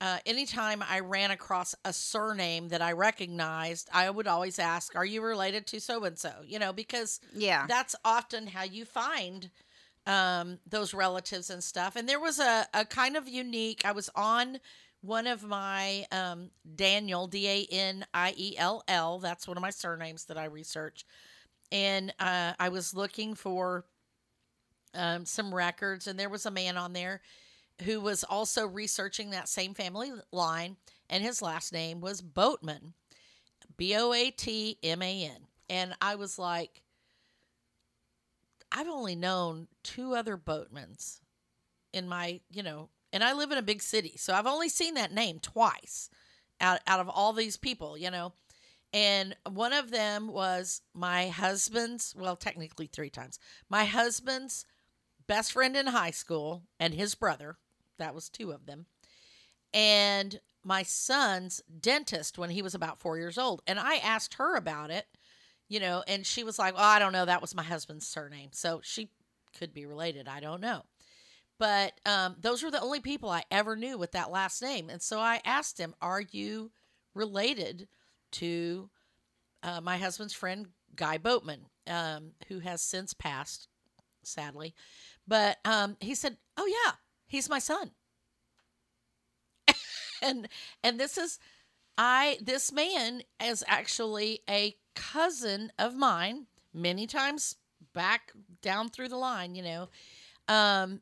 uh, 0.00 0.18
anytime 0.26 0.82
I 0.82 1.00
ran 1.00 1.30
across 1.30 1.74
a 1.84 1.92
surname 1.92 2.68
that 2.68 2.82
I 2.82 2.92
recognized, 2.92 3.88
I 3.92 4.10
would 4.10 4.26
always 4.26 4.58
ask, 4.58 4.96
"Are 4.96 5.04
you 5.04 5.22
related 5.22 5.66
to 5.68 5.80
so 5.80 6.04
and 6.04 6.18
so?" 6.18 6.32
You 6.44 6.58
know, 6.58 6.72
because 6.72 7.20
Yeah. 7.32 7.68
that's 7.68 7.94
often 8.04 8.48
how 8.48 8.64
you 8.64 8.84
find 8.84 9.50
um, 10.06 10.58
those 10.66 10.94
relatives 10.94 11.50
and 11.50 11.62
stuff. 11.64 11.96
And 11.96 12.08
there 12.08 12.20
was 12.20 12.38
a, 12.38 12.66
a 12.74 12.84
kind 12.84 13.16
of 13.16 13.28
unique, 13.28 13.82
I 13.84 13.92
was 13.92 14.10
on 14.14 14.60
one 15.00 15.26
of 15.26 15.44
my 15.44 16.06
um, 16.12 16.50
Daniell, 16.76 17.28
D 17.30 17.48
A 17.48 17.66
N 17.70 18.06
I 18.14 18.34
E 18.36 18.56
L 18.58 18.82
L, 18.88 19.18
that's 19.18 19.46
one 19.48 19.56
of 19.56 19.62
my 19.62 19.70
surnames 19.70 20.26
that 20.26 20.38
I 20.38 20.46
research. 20.46 21.04
And 21.72 22.14
uh, 22.20 22.54
I 22.58 22.68
was 22.68 22.94
looking 22.94 23.34
for 23.34 23.84
um, 24.94 25.24
some 25.24 25.54
records, 25.54 26.06
and 26.06 26.18
there 26.18 26.28
was 26.28 26.46
a 26.46 26.50
man 26.50 26.76
on 26.76 26.92
there 26.92 27.20
who 27.82 28.00
was 28.00 28.24
also 28.24 28.66
researching 28.66 29.30
that 29.30 29.48
same 29.48 29.74
family 29.74 30.12
line, 30.32 30.76
and 31.10 31.22
his 31.22 31.42
last 31.42 31.72
name 31.72 32.00
was 32.00 32.20
Boatman, 32.20 32.94
B 33.76 33.96
O 33.96 34.12
A 34.12 34.30
T 34.30 34.78
M 34.82 35.02
A 35.02 35.24
N. 35.24 35.46
And 35.68 35.94
I 36.00 36.14
was 36.14 36.38
like, 36.38 36.82
I've 38.70 38.88
only 38.88 39.16
known 39.16 39.68
two 39.82 40.14
other 40.14 40.36
boatmans 40.36 41.20
in 41.92 42.08
my, 42.08 42.40
you 42.50 42.62
know, 42.62 42.90
and 43.12 43.22
I 43.22 43.32
live 43.32 43.52
in 43.52 43.58
a 43.58 43.62
big 43.62 43.82
city, 43.82 44.14
so 44.16 44.34
I've 44.34 44.46
only 44.46 44.68
seen 44.68 44.94
that 44.94 45.12
name 45.12 45.38
twice 45.38 46.10
out 46.60 46.80
out 46.86 47.00
of 47.00 47.08
all 47.08 47.32
these 47.32 47.56
people, 47.56 47.96
you 47.98 48.10
know. 48.10 48.32
And 48.92 49.34
one 49.50 49.72
of 49.72 49.90
them 49.90 50.28
was 50.28 50.80
my 50.94 51.26
husband's, 51.28 52.14
well, 52.16 52.36
technically 52.36 52.86
three 52.86 53.10
times. 53.10 53.40
My 53.68 53.84
husband's 53.84 54.64
best 55.26 55.52
friend 55.52 55.76
in 55.76 55.86
high 55.86 56.10
school 56.10 56.62
and 56.78 56.94
his 56.94 57.14
brother. 57.14 57.56
That 57.98 58.14
was 58.14 58.28
two 58.28 58.50
of 58.50 58.66
them. 58.66 58.86
And 59.72 60.40
my 60.64 60.82
son's 60.82 61.62
dentist 61.80 62.38
when 62.38 62.50
he 62.50 62.62
was 62.62 62.74
about 62.74 63.00
four 63.00 63.18
years 63.18 63.38
old. 63.38 63.62
And 63.66 63.78
I 63.78 63.96
asked 63.96 64.34
her 64.34 64.56
about 64.56 64.90
it, 64.90 65.06
you 65.68 65.80
know, 65.80 66.02
and 66.06 66.26
she 66.26 66.44
was 66.44 66.58
like, 66.58 66.74
Well, 66.74 66.84
I 66.84 66.98
don't 66.98 67.12
know. 67.12 67.24
That 67.24 67.42
was 67.42 67.54
my 67.54 67.62
husband's 67.62 68.06
surname. 68.06 68.50
So 68.52 68.80
she 68.82 69.10
could 69.58 69.74
be 69.74 69.86
related. 69.86 70.28
I 70.28 70.40
don't 70.40 70.60
know. 70.60 70.82
But 71.58 72.00
um, 72.04 72.36
those 72.40 72.62
were 72.62 72.70
the 72.70 72.80
only 72.80 73.00
people 73.00 73.30
I 73.30 73.44
ever 73.50 73.76
knew 73.76 73.96
with 73.96 74.12
that 74.12 74.30
last 74.30 74.60
name. 74.60 74.90
And 74.90 75.00
so 75.00 75.20
I 75.20 75.40
asked 75.44 75.78
him, 75.78 75.94
Are 76.00 76.20
you 76.20 76.72
related 77.14 77.88
to 78.32 78.90
uh, 79.62 79.80
my 79.80 79.96
husband's 79.96 80.34
friend, 80.34 80.68
Guy 80.96 81.18
Boatman, 81.18 81.66
um, 81.86 82.32
who 82.48 82.58
has 82.60 82.82
since 82.82 83.14
passed, 83.14 83.68
sadly? 84.24 84.74
But 85.26 85.58
um, 85.64 85.96
he 86.00 86.14
said, 86.14 86.36
Oh, 86.56 86.66
yeah, 86.66 86.92
he's 87.26 87.48
my 87.48 87.58
son. 87.58 87.92
and 90.22 90.48
and 90.82 90.98
this 90.98 91.18
is 91.18 91.38
I 91.98 92.38
this 92.42 92.72
man 92.72 93.22
is 93.42 93.64
actually 93.68 94.40
a 94.50 94.76
cousin 94.94 95.72
of 95.78 95.96
mine 95.96 96.46
many 96.74 97.06
times 97.06 97.56
back 97.94 98.32
down 98.62 98.88
through 98.90 99.08
the 99.08 99.16
line, 99.16 99.54
you 99.54 99.62
know. 99.62 99.88
Um 100.48 101.00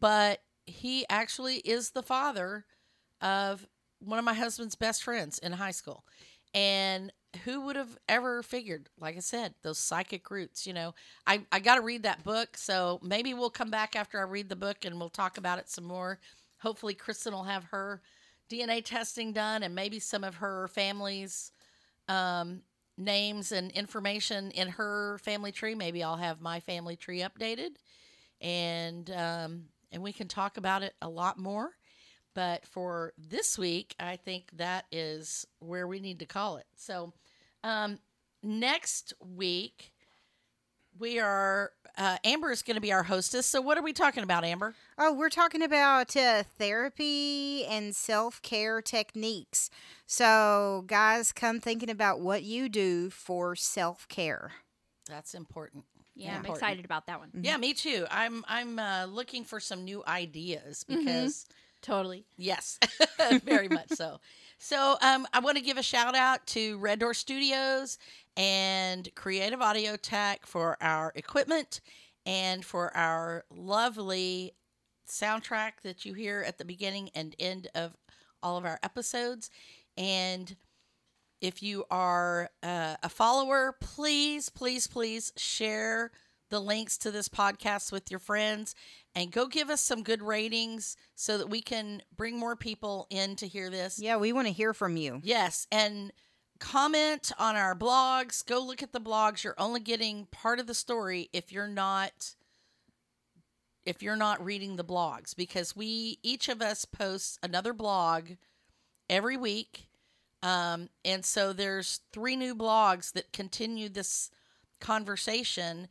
but 0.00 0.40
he 0.66 1.06
actually 1.10 1.58
is 1.58 1.90
the 1.92 2.02
father 2.02 2.66
of 3.22 3.66
one 4.00 4.18
of 4.18 4.24
my 4.24 4.34
husband's 4.34 4.76
best 4.76 5.04
friends 5.04 5.38
in 5.38 5.52
high 5.52 5.72
school. 5.72 6.04
And 6.54 7.12
who 7.44 7.60
would 7.62 7.76
have 7.76 7.98
ever 8.08 8.42
figured, 8.42 8.88
like 8.98 9.16
I 9.16 9.20
said, 9.20 9.54
those 9.62 9.78
psychic 9.78 10.30
roots, 10.30 10.66
you 10.66 10.72
know. 10.72 10.94
I, 11.26 11.42
I 11.52 11.60
got 11.60 11.76
to 11.76 11.82
read 11.82 12.02
that 12.04 12.24
book. 12.24 12.56
So 12.56 13.00
maybe 13.02 13.34
we'll 13.34 13.50
come 13.50 13.70
back 13.70 13.96
after 13.96 14.18
I 14.18 14.24
read 14.24 14.48
the 14.48 14.56
book 14.56 14.84
and 14.84 14.98
we'll 14.98 15.10
talk 15.10 15.38
about 15.38 15.58
it 15.58 15.68
some 15.68 15.84
more. 15.84 16.18
Hopefully, 16.58 16.94
Kristen 16.94 17.32
will 17.32 17.44
have 17.44 17.64
her 17.64 18.00
DNA 18.48 18.82
testing 18.84 19.32
done 19.32 19.62
and 19.62 19.74
maybe 19.74 19.98
some 19.98 20.24
of 20.24 20.36
her 20.36 20.68
family's 20.68 21.52
um, 22.08 22.62
names 22.96 23.52
and 23.52 23.70
information 23.72 24.50
in 24.52 24.68
her 24.68 25.18
family 25.18 25.52
tree. 25.52 25.74
Maybe 25.74 26.02
I'll 26.02 26.16
have 26.16 26.40
my 26.40 26.60
family 26.60 26.96
tree 26.96 27.20
updated 27.20 27.76
and 28.40 29.10
um, 29.10 29.64
and 29.92 30.02
we 30.02 30.12
can 30.12 30.28
talk 30.28 30.56
about 30.56 30.82
it 30.82 30.94
a 31.02 31.08
lot 31.08 31.38
more. 31.38 31.72
But 32.38 32.64
for 32.64 33.14
this 33.18 33.58
week, 33.58 33.96
I 33.98 34.14
think 34.14 34.44
that 34.58 34.84
is 34.92 35.44
where 35.58 35.88
we 35.88 35.98
need 35.98 36.20
to 36.20 36.24
call 36.24 36.58
it. 36.58 36.66
So, 36.76 37.12
um, 37.64 37.98
next 38.44 39.12
week, 39.36 39.90
we 41.00 41.18
are, 41.18 41.72
uh, 41.96 42.18
Amber 42.22 42.52
is 42.52 42.62
going 42.62 42.76
to 42.76 42.80
be 42.80 42.92
our 42.92 43.02
hostess. 43.02 43.44
So, 43.44 43.60
what 43.60 43.76
are 43.76 43.82
we 43.82 43.92
talking 43.92 44.22
about, 44.22 44.44
Amber? 44.44 44.76
Oh, 44.96 45.12
we're 45.12 45.30
talking 45.30 45.62
about 45.62 46.16
uh, 46.16 46.44
therapy 46.44 47.64
and 47.66 47.96
self 47.96 48.40
care 48.40 48.80
techniques. 48.82 49.68
So, 50.06 50.84
guys, 50.86 51.32
come 51.32 51.58
thinking 51.58 51.90
about 51.90 52.20
what 52.20 52.44
you 52.44 52.68
do 52.68 53.10
for 53.10 53.56
self 53.56 54.06
care. 54.06 54.52
That's 55.08 55.34
important. 55.34 55.86
Yeah, 56.14 56.36
I'm 56.36 56.46
excited 56.46 56.84
about 56.84 57.06
that 57.06 57.18
one. 57.18 57.30
Yeah, 57.42 57.56
me 57.56 57.74
too. 57.74 58.06
I'm 58.12 58.44
I'm 58.46 58.78
uh, 58.78 59.06
looking 59.06 59.42
for 59.42 59.58
some 59.58 59.84
new 59.84 60.04
ideas 60.06 60.84
because 60.84 61.46
Totally. 61.82 62.24
yes, 62.36 62.78
very 63.44 63.68
much 63.68 63.90
so. 63.90 64.20
So 64.58 64.96
um, 65.00 65.26
I 65.32 65.38
want 65.38 65.56
to 65.56 65.62
give 65.62 65.78
a 65.78 65.82
shout 65.82 66.16
out 66.16 66.46
to 66.48 66.78
Red 66.78 66.98
Door 66.98 67.14
Studios 67.14 67.98
and 68.36 69.08
Creative 69.14 69.62
Audio 69.62 69.96
Tech 69.96 70.46
for 70.46 70.76
our 70.80 71.12
equipment 71.14 71.80
and 72.26 72.64
for 72.64 72.94
our 72.96 73.44
lovely 73.50 74.54
soundtrack 75.08 75.80
that 75.82 76.04
you 76.04 76.14
hear 76.14 76.44
at 76.46 76.58
the 76.58 76.64
beginning 76.64 77.10
and 77.14 77.34
end 77.38 77.68
of 77.74 77.96
all 78.42 78.56
of 78.56 78.64
our 78.64 78.78
episodes. 78.82 79.50
And 79.96 80.56
if 81.40 81.62
you 81.62 81.84
are 81.90 82.50
uh, 82.62 82.96
a 83.02 83.08
follower, 83.08 83.76
please, 83.80 84.48
please, 84.48 84.86
please 84.86 85.32
share 85.36 86.10
the 86.50 86.60
links 86.60 86.96
to 86.98 87.10
this 87.10 87.28
podcast 87.28 87.92
with 87.92 88.10
your 88.10 88.20
friends 88.20 88.74
and 89.14 89.32
go 89.32 89.46
give 89.46 89.70
us 89.70 89.80
some 89.80 90.02
good 90.02 90.22
ratings 90.22 90.96
so 91.14 91.38
that 91.38 91.50
we 91.50 91.60
can 91.60 92.02
bring 92.16 92.38
more 92.38 92.56
people 92.56 93.06
in 93.10 93.36
to 93.36 93.46
hear 93.46 93.70
this. 93.70 93.98
Yeah, 93.98 94.16
we 94.16 94.32
want 94.32 94.46
to 94.46 94.52
hear 94.52 94.72
from 94.72 94.96
you. 94.96 95.20
Yes, 95.22 95.66
and 95.70 96.12
comment 96.58 97.32
on 97.38 97.56
our 97.56 97.74
blogs. 97.74 98.44
Go 98.44 98.60
look 98.60 98.82
at 98.82 98.92
the 98.92 99.00
blogs. 99.00 99.44
You're 99.44 99.54
only 99.58 99.80
getting 99.80 100.26
part 100.26 100.58
of 100.58 100.66
the 100.66 100.74
story 100.74 101.28
if 101.32 101.52
you're 101.52 101.68
not 101.68 102.34
if 103.84 104.02
you're 104.02 104.16
not 104.16 104.44
reading 104.44 104.76
the 104.76 104.84
blogs 104.84 105.34
because 105.34 105.74
we 105.74 106.18
each 106.22 106.48
of 106.48 106.60
us 106.60 106.84
posts 106.84 107.38
another 107.42 107.72
blog 107.72 108.32
every 109.08 109.36
week. 109.36 109.88
Um, 110.42 110.90
and 111.04 111.24
so 111.24 111.52
there's 111.52 112.00
three 112.12 112.36
new 112.36 112.54
blogs 112.54 113.12
that 113.12 113.32
continue 113.32 113.88
this 113.88 114.30
conversation. 114.78 115.88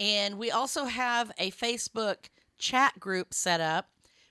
And 0.00 0.38
we 0.38 0.50
also 0.50 0.84
have 0.84 1.32
a 1.38 1.50
Facebook 1.50 2.28
chat 2.58 2.98
group 3.00 3.34
set 3.34 3.60
up 3.60 3.88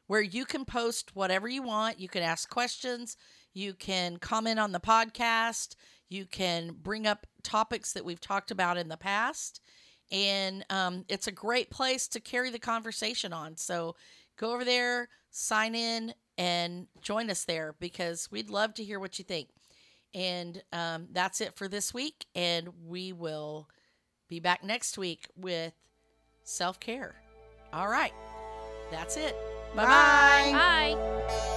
where 0.07 0.21
you 0.21 0.45
can 0.45 0.65
post 0.65 1.15
whatever 1.15 1.47
you 1.47 1.61
want. 1.61 1.99
You 1.99 2.07
can 2.07 2.23
ask 2.23 2.49
questions, 2.49 3.17
you 3.53 3.73
can 3.73 4.17
comment 4.17 4.59
on 4.59 4.71
the 4.71 4.79
podcast, 4.79 5.75
you 6.09 6.25
can 6.25 6.71
bring 6.81 7.05
up 7.05 7.27
topics 7.43 7.93
that 7.93 8.05
we've 8.05 8.21
talked 8.21 8.51
about 8.51 8.77
in 8.77 8.87
the 8.87 8.97
past. 8.97 9.61
And 10.09 10.65
um, 10.69 11.03
it's 11.09 11.27
a 11.27 11.33
great 11.33 11.69
place 11.69 12.07
to 12.09 12.21
carry 12.21 12.49
the 12.49 12.59
conversation 12.59 13.33
on. 13.33 13.57
So 13.57 13.95
go 14.37 14.53
over 14.53 14.63
there, 14.63 15.09
sign 15.31 15.75
in, 15.75 16.13
and 16.37 16.87
join 17.01 17.29
us 17.29 17.43
there 17.43 17.75
because 17.79 18.29
we'd 18.31 18.49
love 18.49 18.73
to 18.75 18.83
hear 18.83 18.99
what 18.99 19.19
you 19.19 19.25
think. 19.25 19.49
And 20.13 20.63
um, 20.71 21.07
that's 21.11 21.41
it 21.41 21.55
for 21.55 21.67
this 21.67 21.93
week. 21.93 22.25
And 22.35 22.69
we 22.85 23.11
will 23.11 23.67
be 24.29 24.39
back 24.39 24.63
next 24.63 24.97
week 24.97 25.27
with 25.35 25.73
self 26.43 26.79
care. 26.79 27.15
All 27.73 27.87
right. 27.87 28.13
That's 28.91 29.17
it. 29.17 29.35
Bye-bye. 29.75 30.51
Bye. 30.53 30.95
Bye. 30.97 31.53